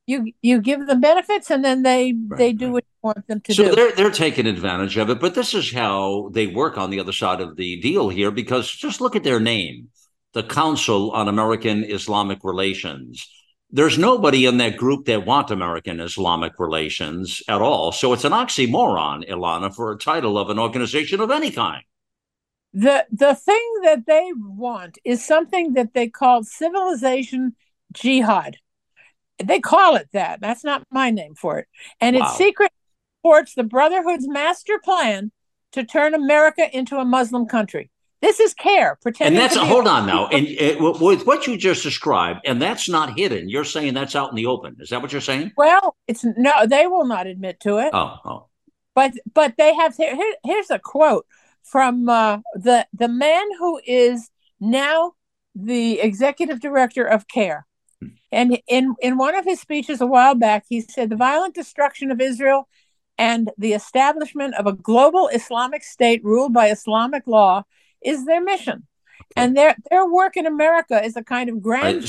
you 0.07 0.33
you 0.43 0.61
give 0.61 0.87
them 0.87 1.01
benefits 1.01 1.51
and 1.51 1.65
then 1.65 1.83
they 1.83 2.15
right, 2.29 2.39
they 2.39 2.53
do 2.53 2.67
right. 2.67 2.73
what 2.73 2.85
you 2.85 2.99
want 3.03 3.27
them 3.29 3.41
to 3.41 3.55
so 3.55 3.63
do 3.63 3.69
so 3.71 3.75
they're 3.75 3.93
they're 3.93 4.11
taking 4.11 4.47
advantage 4.47 4.97
of 4.97 5.11
it 5.11 5.21
but 5.21 5.35
this 5.35 5.55
is 5.55 5.73
how 5.73 6.29
they 6.33 6.47
work 6.47 6.77
on 6.77 6.91
the 6.91 7.01
other 7.01 7.13
side 7.13 7.41
of 7.41 7.57
the 7.57 7.81
deal 7.81 8.09
here 8.09 8.31
because 8.31 8.71
just 8.71 9.01
look 9.01 9.15
at 9.15 9.25
their 9.25 9.41
name 9.41 9.89
the 10.33 10.43
council 10.43 11.11
on 11.13 11.29
american 11.29 11.85
islamic 11.85 12.39
relations 12.43 13.29
there's 13.75 13.97
nobody 13.97 14.45
in 14.45 14.59
that 14.59 14.77
group 14.77 15.07
that 15.07 15.25
want 15.25 15.51
American 15.51 15.99
Islamic 15.99 16.59
relations 16.59 17.43
at 17.49 17.63
all. 17.63 17.91
So 17.91 18.13
it's 18.13 18.27
an 18.27 18.33
oxymoron, 18.33 19.27
Ilana, 19.29 19.75
for 19.75 19.91
a 19.91 19.97
title 19.97 20.37
of 20.37 20.51
an 20.51 20.59
organization 20.59 21.21
of 21.21 21.31
any 21.31 21.51
kind. 21.51 21.83
The 22.75 23.07
the 23.11 23.35
thing 23.35 23.73
that 23.83 24.05
they 24.07 24.31
want 24.37 24.99
is 25.05 25.25
something 25.25 25.73
that 25.73 25.95
they 25.95 26.09
call 26.09 26.45
civilization 26.45 27.57
jihad. 27.93 28.59
They 29.43 29.61
call 29.61 29.97
it 29.97 30.09
that. 30.13 30.41
That's 30.41 30.65
not 30.65 30.85
my 30.91 31.11
name 31.11 31.35
for 31.35 31.59
it. 31.59 31.69
And 32.01 32.17
wow. 32.17 32.27
it 32.27 32.37
secret 32.37 32.73
supports 33.19 33.55
the 33.55 33.65
Brotherhood's 33.65 34.29
master 34.29 34.79
plan 34.83 35.33
to 35.73 35.85
turn 35.85 36.15
America 36.15 36.69
into 36.77 36.97
a 36.97 37.05
Muslim 37.05 37.47
country. 37.47 37.91
This 38.21 38.39
is 38.39 38.55
CAIR. 38.55 38.99
Pretending 39.03 39.37
and 39.37 39.43
that's 39.43 39.57
hold 39.57 39.89
on 39.89 40.07
now, 40.07 40.29
and 40.29 40.47
uh, 40.47 40.93
with 41.01 41.27
what 41.27 41.49
you 41.49 41.57
just 41.57 41.83
described, 41.83 42.43
and 42.45 42.63
that's 42.63 42.89
not 42.89 43.19
hidden. 43.19 43.49
You're 43.49 43.65
saying 43.65 43.95
that's 43.95 44.15
out 44.15 44.31
in 44.31 44.37
the 44.37 44.47
open. 44.47 44.77
Is 44.79 44.91
that 44.91 45.03
what 45.03 45.11
you're 45.11 45.21
saying? 45.21 45.51
Well, 45.57 45.97
it's 46.07 46.25
no. 46.25 46.53
They 46.65 46.87
will 46.87 47.05
not 47.05 47.27
admit 47.27 47.59
to 47.61 47.79
it. 47.79 47.91
Oh, 47.93 48.17
oh. 48.25 48.47
But 48.95 49.15
but 49.35 49.55
they 49.59 49.75
have. 49.75 49.97
Here, 49.97 50.17
here's 50.45 50.71
a 50.71 50.79
quote 50.79 51.27
from 51.65 52.09
uh, 52.09 52.39
the 52.55 52.87
the 52.93 53.09
man 53.09 53.45
who 53.59 53.81
is 53.85 54.31
now 54.61 55.15
the 55.57 55.99
executive 55.99 56.61
director 56.61 57.05
of 57.05 57.27
CAIR. 57.27 57.67
And 58.31 58.59
in, 58.67 58.95
in 59.01 59.19
one 59.19 59.35
of 59.35 59.45
his 59.45 59.61
speeches 59.61 60.01
a 60.01 60.07
while 60.07 60.35
back, 60.35 60.65
he 60.69 60.81
said 60.81 61.11
the 61.11 61.17
violent 61.17 61.55
destruction 61.55 62.11
of 62.11 62.21
Israel 62.21 62.69
and 63.19 63.51
the 63.59 63.73
establishment 63.75 64.55
of 64.55 64.67
a 64.67 64.73
global 64.73 65.29
Islamic 65.29 65.85
state 65.85 66.25
ruled 66.25 66.53
by 66.53 66.69
Islamic 66.71 67.27
law 67.27 67.65
is 68.03 68.25
their 68.25 68.43
mission. 68.43 68.87
And 69.37 69.57
their 69.57 69.77
their 69.91 70.07
work 70.11 70.37
in 70.37 70.47
America 70.47 71.03
is 71.03 71.17
a 71.17 71.23
kind 71.23 71.49
of 71.49 71.63
grand. 71.63 72.05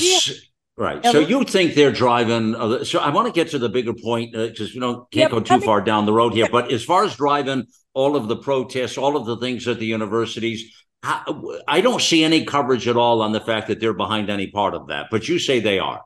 Right. 0.76 1.02
right. 1.02 1.06
So 1.06 1.20
you 1.20 1.44
think 1.44 1.74
they're 1.74 1.92
driving? 1.92 2.54
Uh, 2.54 2.84
so 2.84 2.98
I 2.98 3.10
want 3.10 3.26
to 3.28 3.32
get 3.32 3.50
to 3.52 3.58
the 3.58 3.68
bigger 3.68 3.94
point 3.94 4.32
because 4.32 4.70
uh, 4.70 4.74
you 4.74 4.80
know 4.80 5.08
can't 5.10 5.30
go 5.30 5.40
too 5.40 5.60
far 5.60 5.80
down 5.80 6.04
the 6.04 6.12
road 6.12 6.34
here. 6.34 6.48
But 6.50 6.70
as 6.70 6.84
far 6.84 7.04
as 7.04 7.16
driving 7.16 7.66
all 7.94 8.16
of 8.16 8.28
the 8.28 8.36
protests, 8.36 8.98
all 8.98 9.16
of 9.16 9.24
the 9.24 9.36
things 9.38 9.66
at 9.68 9.78
the 9.78 9.86
universities, 9.86 10.83
I 11.04 11.80
don't 11.82 12.00
see 12.00 12.24
any 12.24 12.44
coverage 12.44 12.88
at 12.88 12.96
all 12.96 13.20
on 13.20 13.32
the 13.32 13.40
fact 13.40 13.68
that 13.68 13.80
they're 13.80 13.92
behind 13.92 14.30
any 14.30 14.46
part 14.46 14.74
of 14.74 14.88
that. 14.88 15.08
But 15.10 15.28
you 15.28 15.38
say 15.38 15.60
they 15.60 15.78
are. 15.78 16.02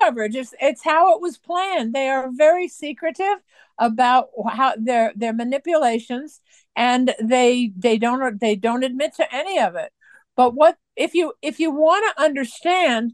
Coverage. 0.00 0.36
It's, 0.36 0.54
it's 0.60 0.84
how 0.84 1.14
it 1.14 1.20
was 1.20 1.38
planned. 1.38 1.94
They 1.94 2.08
are 2.08 2.30
very 2.30 2.68
secretive 2.68 3.38
about 3.78 4.28
how 4.48 4.74
their 4.76 5.12
their 5.16 5.32
manipulations 5.32 6.40
and 6.74 7.14
they 7.20 7.72
they 7.76 7.98
don't 7.98 8.40
they 8.40 8.56
don't 8.56 8.84
admit 8.84 9.14
to 9.14 9.34
any 9.34 9.58
of 9.58 9.74
it 9.74 9.92
but 10.34 10.54
what 10.54 10.76
if 10.96 11.14
you 11.14 11.32
if 11.42 11.60
you 11.60 11.70
want 11.70 12.04
to 12.16 12.22
understand 12.22 13.12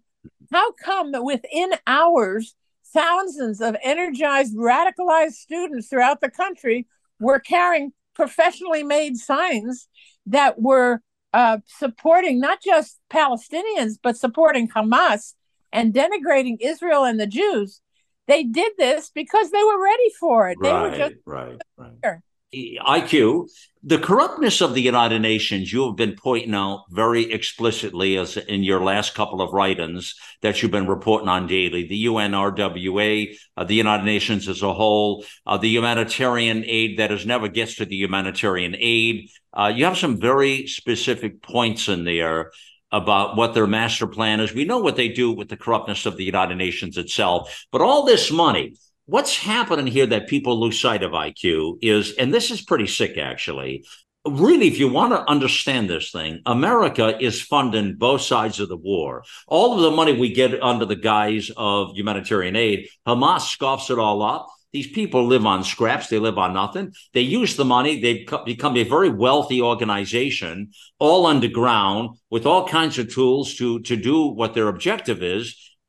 how 0.53 0.73
come 0.73 1.13
that 1.13 1.25
within 1.25 1.73
hours 1.87 2.55
thousands 2.95 3.61
of 3.61 3.77
energized 3.83 4.57
radicalized 4.57 5.33
students 5.33 5.89
throughout 5.89 6.21
the 6.21 6.31
country 6.31 6.87
were 7.19 7.41
carrying 7.41 7.93
professionally 8.15 8.85
made 8.85 9.17
signs 9.17 9.89
that 10.27 10.61
were 10.61 11.01
uh, 11.33 11.59
supporting 11.67 12.41
not 12.41 12.63
just 12.63 12.99
palestinians 13.11 13.99
but 14.03 14.17
supporting 14.17 14.69
hamas 14.69 15.35
and 15.73 15.95
denigrating 15.95 16.57
israel 16.61 17.05
and 17.05 17.19
the 17.19 17.27
jews 17.27 17.81
they 18.29 18.45
did 18.45 18.73
this 18.79 19.11
because 19.15 19.51
they 19.51 19.63
were 19.63 19.83
ready 19.83 20.11
for 20.19 20.49
it. 20.49 20.59
They 20.63 20.71
right, 20.71 20.91
were 20.91 20.97
just 20.97 21.15
right, 21.27 21.61
right. 21.77 22.19
IQ, 22.55 23.49
the 23.83 23.99
corruptness 23.99 24.61
of 24.61 24.75
the 24.75 24.83
United 24.83 25.21
Nations, 25.21 25.73
you 25.73 25.87
have 25.87 25.97
been 25.97 26.15
pointing 26.15 26.55
out 26.55 26.85
very 26.91 27.33
explicitly 27.33 28.17
as 28.17 28.37
in 28.37 28.63
your 28.63 28.81
last 28.81 29.15
couple 29.15 29.41
of 29.41 29.53
write-ins 29.53 30.15
that 30.43 30.63
you've 30.63 30.71
been 30.71 30.87
reporting 30.87 31.29
on 31.29 31.47
daily. 31.47 31.89
The 31.89 32.05
UNRWA, 32.05 33.37
uh, 33.57 33.65
the 33.65 33.75
United 33.75 34.05
Nations 34.05 34.49
as 34.49 34.63
a 34.63 34.73
whole, 34.73 35.25
uh, 35.47 35.57
the 35.57 35.69
humanitarian 35.69 36.65
aid 36.65 36.99
that 36.99 37.11
is 37.11 37.27
never 37.27 37.49
gets 37.49 37.77
to 37.77 37.85
the 37.85 37.97
humanitarian 37.97 38.77
aid. 38.79 39.31
Uh, 39.53 39.73
you 39.75 39.85
have 39.85 39.99
some 39.99 40.21
very 40.21 40.67
specific 40.67 41.43
points 41.43 41.89
in 41.89 42.05
there 42.05 42.53
about 42.93 43.37
what 43.37 43.55
their 43.55 43.67
master 43.67 44.07
plan 44.07 44.39
is. 44.39 44.55
We 44.55 44.67
know 44.67 44.79
what 44.79 44.97
they 44.97 45.09
do 45.09 45.33
with 45.33 45.49
the 45.49 45.57
corruptness 45.57 46.07
of 46.07 46.17
the 46.17 46.25
United 46.25 46.57
Nations 46.57 46.99
itself, 46.99 47.65
but 47.73 47.81
all 47.81 48.05
this 48.05 48.31
money, 48.31 48.75
what's 49.13 49.37
happening 49.37 49.87
here 49.87 50.07
that 50.07 50.27
people 50.27 50.59
lose 50.59 50.81
sight 50.81 51.03
of 51.03 51.13
IQ 51.13 51.77
is, 51.83 52.15
and 52.15 52.33
this 52.33 52.51
is 52.51 52.63
pretty 52.63 52.87
sick 52.87 53.19
actually. 53.19 53.85
Really, 54.27 54.69
if 54.69 54.79
you 54.79 54.89
want 54.89 55.13
to 55.13 55.31
understand 55.31 55.91
this 55.91 56.11
thing, 56.11 56.41
America 56.47 57.23
is 57.23 57.43
funding 57.43 57.97
both 57.97 58.23
sides 58.23 58.59
of 58.59 58.71
the 58.71 58.77
war. 58.77 59.25
All 59.47 59.75
of 59.75 59.83
the 59.83 59.91
money 59.91 60.19
we 60.19 60.33
get 60.33 60.63
under 60.63 60.87
the 60.87 60.97
guise 60.97 61.51
of 61.57 61.95
humanitarian 61.95 62.57
aid, 62.57 62.89
Hamas 63.07 63.43
scoffs 63.43 63.91
it 63.91 63.99
all 63.99 64.23
up. 64.23 64.47
these 64.73 64.87
people 64.87 65.27
live 65.27 65.45
on 65.45 65.63
scraps. 65.63 66.07
They 66.07 66.19
live 66.19 66.39
on 66.39 66.55
nothing. 66.55 66.95
They 67.13 67.21
use 67.21 67.57
the 67.57 67.67
money. 67.67 68.01
They 68.01 68.27
become 68.47 68.79
a 68.79 68.85
very 68.85 69.11
wealthy 69.11 69.61
organization, 69.61 70.71
all 70.99 71.27
underground, 71.27 72.17
with 72.31 72.47
all 72.47 72.67
kinds 72.67 72.99
of 72.99 73.13
tools 73.13 73.55
to 73.57 73.81
to 73.81 73.97
do 73.97 74.29
what 74.29 74.55
their 74.55 74.69
objective 74.69 75.23
is. 75.23 75.45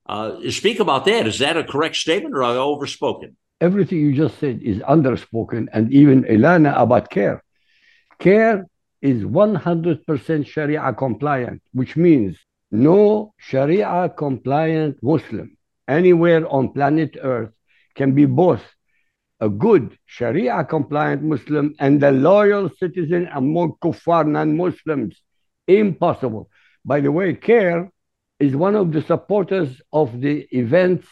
Uh, 0.06 0.50
speak 0.50 0.80
about 0.80 1.06
that. 1.06 1.28
Is 1.28 1.40
that 1.40 1.58
a 1.58 1.64
correct 1.64 1.96
statement, 1.96 2.36
or 2.36 2.44
are 2.44 2.54
I 2.54 2.58
overspoken? 2.58 3.38
Everything 3.62 4.00
you 4.00 4.14
just 4.14 4.40
said 4.40 4.62
is 4.62 4.80
underspoken, 4.80 5.68
and 5.72 5.92
even 5.94 6.24
Ilana 6.24 6.80
about 6.80 7.10
CAIR. 7.10 7.42
CAIR 8.20 8.66
is 9.02 9.24
100% 9.24 10.48
Sharia 10.48 10.94
compliant, 10.94 11.62
which 11.74 11.96
means 11.96 12.38
no 12.72 13.34
Sharia 13.38 14.10
compliant 14.18 14.98
Muslim 15.02 15.58
anywhere 15.88 16.48
on 16.48 16.74
planet 16.74 17.18
Earth 17.22 17.52
can 17.96 18.14
be 18.14 18.26
both 18.26 18.64
a 19.40 19.50
good 19.50 19.98
Sharia 20.06 20.64
compliant 20.64 21.22
Muslim 21.22 21.76
and 21.80 22.02
a 22.04 22.12
loyal 22.12 22.70
citizen 22.80 23.30
among 23.34 23.74
kuffar 23.84 24.26
non 24.26 24.56
Muslims. 24.56 25.22
Impossible. 25.68 26.50
By 26.86 27.00
the 27.02 27.12
way, 27.12 27.34
CAIR 27.36 27.90
is 28.44 28.56
one 28.56 28.76
of 28.76 28.92
the 28.92 29.02
supporters 29.02 29.70
of 29.92 30.08
the 30.20 30.36
events 30.52 31.08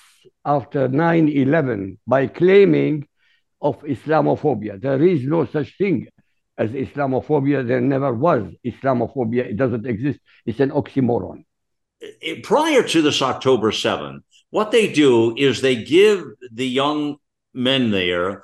after 0.46 0.88
9 0.88 1.30
11 1.30 2.00
by 2.06 2.28
claiming 2.28 3.08
of 3.62 3.82
Islamophobia. 3.84 4.82
There 4.82 5.04
is 5.04 5.24
no 5.24 5.46
such 5.46 5.78
thing 5.78 6.08
as 6.58 6.72
Islamophobia. 6.72 7.68
There 7.68 7.82
never 7.82 8.14
was 8.14 8.44
Islamophobia. 8.66 9.44
It 9.52 9.58
doesn't 9.58 9.86
exist. 9.86 10.20
It's 10.46 10.60
an 10.60 10.72
oxymoron. 10.72 11.46
Prior 12.44 12.82
to 12.84 13.02
this 13.02 13.22
October 13.22 13.72
7, 13.72 14.24
what 14.50 14.72
they 14.72 14.92
do 14.92 15.36
is 15.38 15.62
they 15.62 15.84
give 15.84 16.26
the 16.52 16.68
young 16.68 17.18
men 17.54 17.92
there 17.92 18.44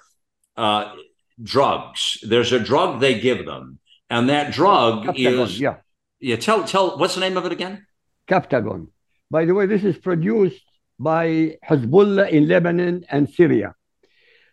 uh, 0.55 0.93
drugs. 1.41 2.19
There's 2.21 2.51
a 2.51 2.59
drug 2.59 2.99
they 2.99 3.19
give 3.19 3.45
them, 3.45 3.79
and 4.09 4.29
that 4.29 4.53
drug 4.53 5.05
Captagon, 5.05 5.45
is 5.45 5.59
yeah. 5.59 5.77
Yeah, 6.19 6.35
tell 6.37 6.63
tell 6.63 6.97
what's 6.97 7.15
the 7.15 7.21
name 7.21 7.37
of 7.37 7.45
it 7.45 7.51
again? 7.51 7.86
Captagon. 8.27 8.87
By 9.29 9.45
the 9.45 9.53
way, 9.53 9.65
this 9.65 9.83
is 9.83 9.97
produced 9.97 10.63
by 10.99 11.57
Hezbollah 11.67 12.29
in 12.29 12.47
Lebanon 12.47 13.05
and 13.09 13.29
Syria. 13.29 13.75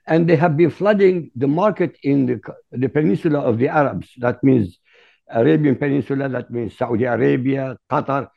And 0.06 0.28
they 0.28 0.36
have 0.36 0.56
been 0.56 0.70
flooding 0.70 1.30
the 1.34 1.48
market 1.48 1.96
in 2.02 2.26
the, 2.26 2.40
the 2.72 2.88
peninsula 2.88 3.40
of 3.40 3.58
the 3.58 3.68
Arabs. 3.68 4.08
That 4.18 4.42
means 4.44 4.78
Arabian 5.30 5.76
Peninsula, 5.76 6.28
that 6.28 6.50
means 6.50 6.76
Saudi 6.76 7.04
Arabia, 7.04 7.76
Qatar. 7.90 8.28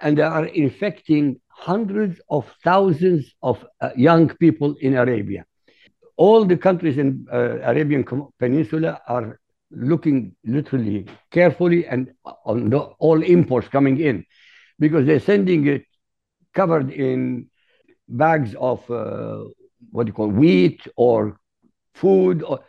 And 0.00 0.18
they 0.18 0.22
are 0.22 0.46
infecting 0.46 1.40
hundreds 1.48 2.20
of 2.28 2.52
thousands 2.64 3.32
of 3.42 3.64
uh, 3.80 3.90
young 3.96 4.28
people 4.28 4.74
in 4.80 4.96
Arabia. 4.96 5.44
All 6.16 6.44
the 6.44 6.56
countries 6.56 6.98
in 6.98 7.26
uh, 7.32 7.60
Arabian 7.62 8.04
Peninsula 8.38 9.00
are 9.06 9.38
looking 9.70 10.34
literally 10.44 11.06
carefully 11.30 11.86
and 11.86 12.10
on 12.44 12.70
the, 12.70 12.78
all 12.78 13.22
imports 13.22 13.68
coming 13.68 14.00
in 14.00 14.24
because 14.78 15.06
they're 15.06 15.20
sending 15.20 15.66
it 15.66 15.84
covered 16.54 16.90
in 16.90 17.48
bags 18.08 18.54
of 18.58 18.88
uh, 18.90 19.44
what 19.90 20.06
you 20.06 20.12
call 20.12 20.28
wheat 20.28 20.80
or 20.96 21.38
food. 21.94 22.42
Or, 22.42 22.60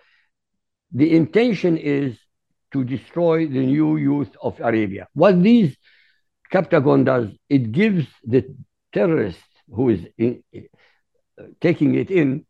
the 0.92 1.16
intention 1.16 1.78
is 1.78 2.18
to 2.72 2.84
destroy 2.84 3.48
the 3.48 3.66
new 3.66 3.98
youth 3.98 4.36
of 4.42 4.60
Arabia. 4.60 5.08
What 5.14 5.42
these 5.42 5.76
Captagon 6.52 7.06
does, 7.06 7.30
it 7.50 7.72
gives 7.72 8.08
the 8.24 8.46
terrorist 8.94 9.40
who 9.70 9.90
is 9.90 10.06
in, 10.18 10.44
uh, 10.56 11.44
taking 11.60 11.96
it 11.96 12.12
in 12.12 12.46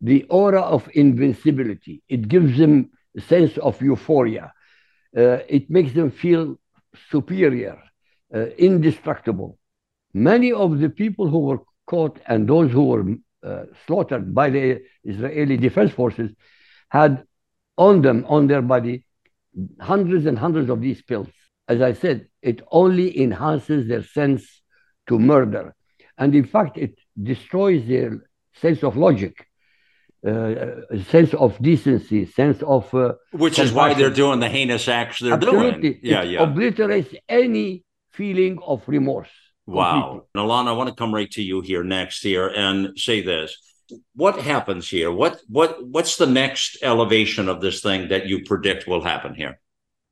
the 0.00 0.24
aura 0.24 0.60
of 0.60 0.88
invincibility. 0.94 2.02
It 2.08 2.28
gives 2.28 2.56
them 2.58 2.90
a 3.16 3.20
sense 3.20 3.56
of 3.58 3.80
euphoria. 3.80 4.52
Uh, 5.16 5.38
it 5.48 5.70
makes 5.70 5.92
them 5.92 6.10
feel 6.10 6.58
superior, 7.10 7.78
uh, 8.34 8.46
indestructible. 8.58 9.58
Many 10.12 10.52
of 10.52 10.78
the 10.78 10.88
people 10.88 11.28
who 11.28 11.40
were 11.40 11.60
caught 11.86 12.18
and 12.26 12.48
those 12.48 12.70
who 12.70 12.84
were 12.84 13.04
uh, 13.42 13.64
slaughtered 13.86 14.34
by 14.34 14.50
the 14.50 14.82
Israeli 15.04 15.56
defense 15.56 15.92
forces 15.92 16.30
had 16.88 17.24
on 17.76 18.02
them, 18.02 18.24
on 18.28 18.46
their 18.46 18.62
body, 18.62 19.04
hundreds 19.80 20.26
and 20.26 20.38
hundreds 20.38 20.70
of 20.70 20.80
these 20.80 21.02
pills. 21.02 21.28
As 21.68 21.80
I 21.80 21.92
said, 21.92 22.28
it 22.42 22.62
only 22.70 23.20
enhances 23.20 23.88
their 23.88 24.02
sense 24.02 24.62
to 25.08 25.18
murder. 25.18 25.74
And 26.16 26.34
in 26.34 26.44
fact, 26.44 26.78
it 26.78 26.98
destroys 27.20 27.86
their 27.86 28.24
sense 28.60 28.82
of 28.82 28.96
logic, 28.96 29.46
uh, 30.26 30.54
sense 31.08 31.34
of 31.34 31.58
decency, 31.60 32.26
sense 32.26 32.62
of. 32.62 32.92
Uh, 32.94 33.14
Which 33.32 33.58
is 33.58 33.72
why 33.72 33.94
they're 33.94 34.10
doing 34.10 34.40
the 34.40 34.48
heinous 34.48 34.88
acts 34.88 35.18
they're 35.20 35.34
Absolutely. 35.34 35.90
doing. 35.90 36.00
Yeah, 36.02 36.22
it 36.22 36.30
yeah. 36.30 36.42
obliterates 36.42 37.14
any 37.28 37.84
feeling 38.14 38.58
of 38.66 38.82
remorse. 38.86 39.30
Wow. 39.66 40.26
Alana, 40.36 40.68
I 40.68 40.72
want 40.72 40.90
to 40.90 40.94
come 40.94 41.14
right 41.14 41.30
to 41.32 41.42
you 41.42 41.60
here 41.60 41.82
next 41.82 42.22
here 42.22 42.48
and 42.48 42.98
say 42.98 43.22
this. 43.22 43.56
What 44.14 44.40
happens 44.40 44.88
here? 44.88 45.12
What 45.12 45.40
what 45.48 45.86
what's 45.86 46.16
the 46.16 46.26
next 46.26 46.78
elevation 46.82 47.48
of 47.48 47.60
this 47.60 47.82
thing 47.82 48.08
that 48.08 48.26
you 48.26 48.44
predict 48.44 48.86
will 48.86 49.02
happen 49.02 49.34
here? 49.34 49.60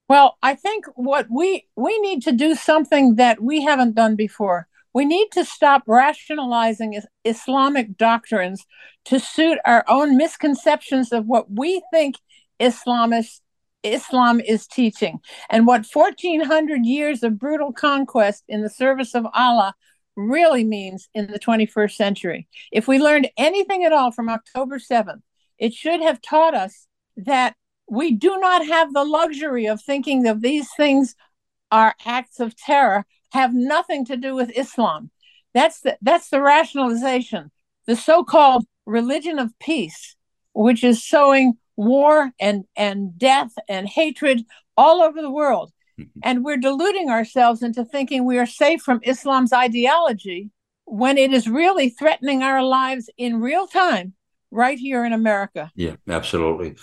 Well, 0.08 0.36
I 0.42 0.54
think 0.54 0.86
what 0.94 1.26
we 1.30 1.66
we 1.76 1.98
need 2.00 2.22
to 2.22 2.32
do 2.32 2.54
something 2.54 3.16
that 3.16 3.42
we 3.42 3.62
haven't 3.62 3.94
done 3.94 4.16
before. 4.16 4.68
We 4.94 5.06
need 5.06 5.28
to 5.32 5.44
stop 5.44 5.84
rationalizing 5.86 7.00
Islamic 7.24 7.96
doctrines 7.96 8.66
to 9.06 9.18
suit 9.18 9.58
our 9.64 9.84
own 9.88 10.18
misconceptions 10.18 11.12
of 11.12 11.24
what 11.26 11.50
we 11.50 11.82
think 11.90 12.16
Islamists 12.60 13.40
Islam 13.82 14.40
is 14.40 14.66
teaching 14.66 15.20
and 15.50 15.66
what 15.66 15.86
1400 15.86 16.84
years 16.84 17.22
of 17.22 17.38
brutal 17.38 17.72
conquest 17.72 18.44
in 18.48 18.62
the 18.62 18.70
service 18.70 19.14
of 19.14 19.26
Allah 19.34 19.74
really 20.16 20.64
means 20.64 21.08
in 21.14 21.26
the 21.26 21.38
21st 21.38 21.92
century. 21.92 22.48
If 22.70 22.86
we 22.86 22.98
learned 22.98 23.30
anything 23.36 23.84
at 23.84 23.92
all 23.92 24.12
from 24.12 24.28
October 24.28 24.78
7th, 24.78 25.22
it 25.58 25.72
should 25.72 26.00
have 26.00 26.20
taught 26.20 26.54
us 26.54 26.86
that 27.16 27.54
we 27.88 28.12
do 28.12 28.38
not 28.38 28.66
have 28.66 28.92
the 28.92 29.04
luxury 29.04 29.66
of 29.66 29.82
thinking 29.82 30.22
that 30.22 30.40
these 30.40 30.68
things 30.76 31.14
are 31.70 31.94
acts 32.04 32.40
of 32.40 32.56
terror 32.56 33.04
have 33.32 33.54
nothing 33.54 34.04
to 34.06 34.16
do 34.16 34.34
with 34.34 34.56
Islam. 34.56 35.10
That's 35.54 35.80
the 35.80 35.98
that's 36.00 36.28
the 36.28 36.40
rationalization. 36.40 37.50
The 37.86 37.96
so-called 37.96 38.64
religion 38.86 39.38
of 39.38 39.58
peace, 39.58 40.16
which 40.52 40.84
is 40.84 41.04
sowing 41.06 41.54
war 41.76 42.32
and 42.40 42.64
and 42.76 43.18
death 43.18 43.52
and 43.68 43.88
hatred 43.88 44.44
all 44.76 45.02
over 45.02 45.20
the 45.20 45.30
world. 45.30 45.72
Mm-hmm. 46.00 46.20
And 46.22 46.44
we're 46.44 46.56
deluding 46.56 47.10
ourselves 47.10 47.62
into 47.62 47.84
thinking 47.84 48.24
we 48.24 48.38
are 48.38 48.46
safe 48.46 48.82
from 48.82 49.00
Islam's 49.02 49.52
ideology 49.52 50.50
when 50.84 51.18
it 51.18 51.32
is 51.32 51.48
really 51.48 51.90
threatening 51.90 52.42
our 52.42 52.62
lives 52.62 53.08
in 53.16 53.40
real 53.40 53.66
time 53.66 54.14
right 54.50 54.78
here 54.78 55.04
in 55.04 55.12
America. 55.12 55.70
Yeah, 55.74 55.96
absolutely. 56.08 56.76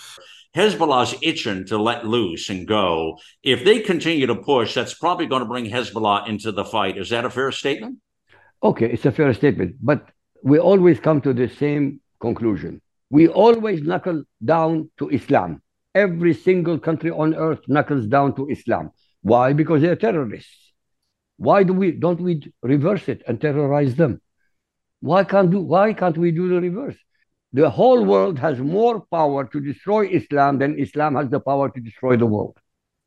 Hezbollah's 0.56 1.16
itching 1.22 1.66
to 1.68 1.78
let 1.78 2.08
loose 2.08 2.50
and 2.50 2.68
go. 2.68 3.20
If 3.44 3.64
they 3.64 3.82
continue 3.82 4.26
to 4.28 4.36
push, 4.36 4.74
that's 4.74 4.96
probably 4.96 5.28
going 5.28 5.42
to 5.42 5.48
bring 5.48 5.66
Hezbollah 5.66 6.28
into 6.28 6.52
the 6.52 6.66
fight. 6.66 6.98
Is 6.98 7.10
that 7.10 7.26
a 7.26 7.30
fair 7.30 7.52
statement? 7.52 8.00
Okay, 8.64 8.88
it's 8.92 9.06
a 9.06 9.12
fair 9.12 9.32
statement. 9.34 9.76
But 9.82 10.10
we 10.44 10.58
always 10.58 11.00
come 11.00 11.22
to 11.22 11.34
the 11.34 11.48
same 11.48 12.02
conclusion. 12.20 12.82
We 13.10 13.28
always 13.28 13.82
knuckle 13.82 14.24
down 14.43 14.91
to 14.99 15.10
Islam. 15.10 15.62
Every 15.95 16.34
single 16.34 16.78
country 16.80 17.12
on 17.12 17.34
earth 17.34 17.62
knuckles 17.68 18.05
down 18.07 18.36
to 18.36 18.49
Islam. 18.49 18.91
Why? 19.22 19.53
Because 19.53 19.82
they're 19.82 19.95
terrorists. 19.95 20.74
Why 21.38 21.64
do 21.64 21.74
we 21.74 21.91
don't 21.91 22.22
we 22.22 22.41
reverse 22.62 23.07
it 23.10 23.24
and 23.28 23.39
terrorize 23.39 23.95
them? 23.95 24.22
Why 24.99 25.24
can't 25.24 25.49
do 25.49 25.60
why 25.60 25.93
can't 25.93 26.18
we 26.18 26.32
do 26.32 26.49
the 26.49 26.62
reverse? 26.62 26.97
the 27.51 27.70
whole 27.70 28.05
world 28.05 28.38
has 28.38 28.60
more 28.60 29.01
power 29.12 29.45
to 29.45 29.60
destroy 29.60 30.07
Islam 30.07 30.60
than 30.60 30.78
Islam 30.78 31.16
has 31.16 31.30
the 31.30 31.39
power 31.39 31.70
to 31.70 31.80
destroy 31.80 32.16
the 32.16 32.26
world. 32.26 32.57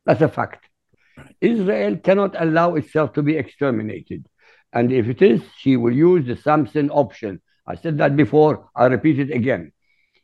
That's 0.05 0.21
a 0.21 0.27
fact. 0.27 0.65
Israel 1.39 1.97
cannot 1.97 2.35
allow 2.41 2.75
itself 2.75 3.13
to 3.13 3.23
be 3.23 3.37
exterminated. 3.37 4.27
And 4.73 4.91
if 4.91 5.07
it 5.07 5.21
is, 5.21 5.41
she 5.57 5.77
will 5.77 5.93
use 5.93 6.25
the 6.25 6.35
Samson 6.35 6.89
option. 6.89 7.41
I 7.65 7.75
said 7.75 7.97
that 7.99 8.17
before, 8.17 8.69
I 8.75 8.87
repeat 8.87 9.19
it 9.19 9.31
again. 9.31 9.71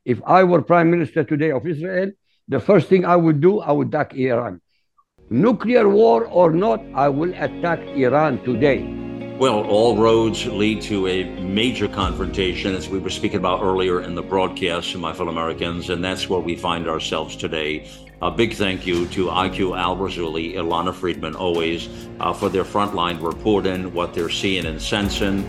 If 0.06 0.22
I 0.26 0.44
were 0.44 0.62
prime 0.62 0.90
minister 0.90 1.24
today 1.24 1.52
of 1.52 1.68
Israel, 1.68 2.12
the 2.48 2.60
first 2.60 2.88
thing 2.88 3.06
I 3.06 3.16
would 3.16 3.42
do, 3.42 3.60
I 3.60 3.72
would 3.72 3.90
attack 3.90 4.16
Iran. 4.16 4.62
Nuclear 5.30 5.88
war 5.90 6.26
or 6.26 6.52
not, 6.52 6.82
I 6.96 7.10
will 7.10 7.34
attack 7.34 7.80
Iran 7.90 8.44
today. 8.44 8.82
Well, 9.38 9.64
all 9.68 9.98
roads 9.98 10.46
lead 10.46 10.82
to 10.84 11.08
a 11.08 11.24
major 11.42 11.88
confrontation, 11.88 12.76
as 12.76 12.90
we 12.90 13.00
were 13.00 13.10
speaking 13.10 13.38
about 13.40 13.62
earlier 13.62 14.02
in 14.02 14.16
the 14.16 14.22
broadcast, 14.22 14.96
my 14.96 15.14
fellow 15.14 15.30
Americans, 15.30 15.90
and 15.90 16.04
that's 16.04 16.28
where 16.28 16.40
we 16.40 16.56
find 16.56 16.88
ourselves 16.88 17.36
today. 17.36 17.88
A 18.22 18.32
big 18.32 18.54
thank 18.54 18.88
you 18.88 19.06
to 19.10 19.28
IQ 19.28 19.78
Al 19.78 19.96
Rassooli, 19.96 20.56
Ilana 20.56 20.94
Freedman, 20.94 21.36
always 21.36 21.88
uh, 22.20 22.34
for 22.34 22.50
their 22.50 22.66
frontline 22.66 23.22
reporting, 23.22 23.94
what 23.94 24.14
they're 24.14 24.30
seeing 24.30 24.66
and 24.66 24.82
sensing. 24.82 25.46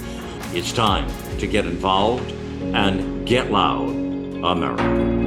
It's 0.53 0.72
time 0.72 1.09
to 1.38 1.46
get 1.46 1.66
involved 1.66 2.30
and 2.74 3.26
get 3.26 3.51
loud 3.51 4.10
America. 4.43 5.20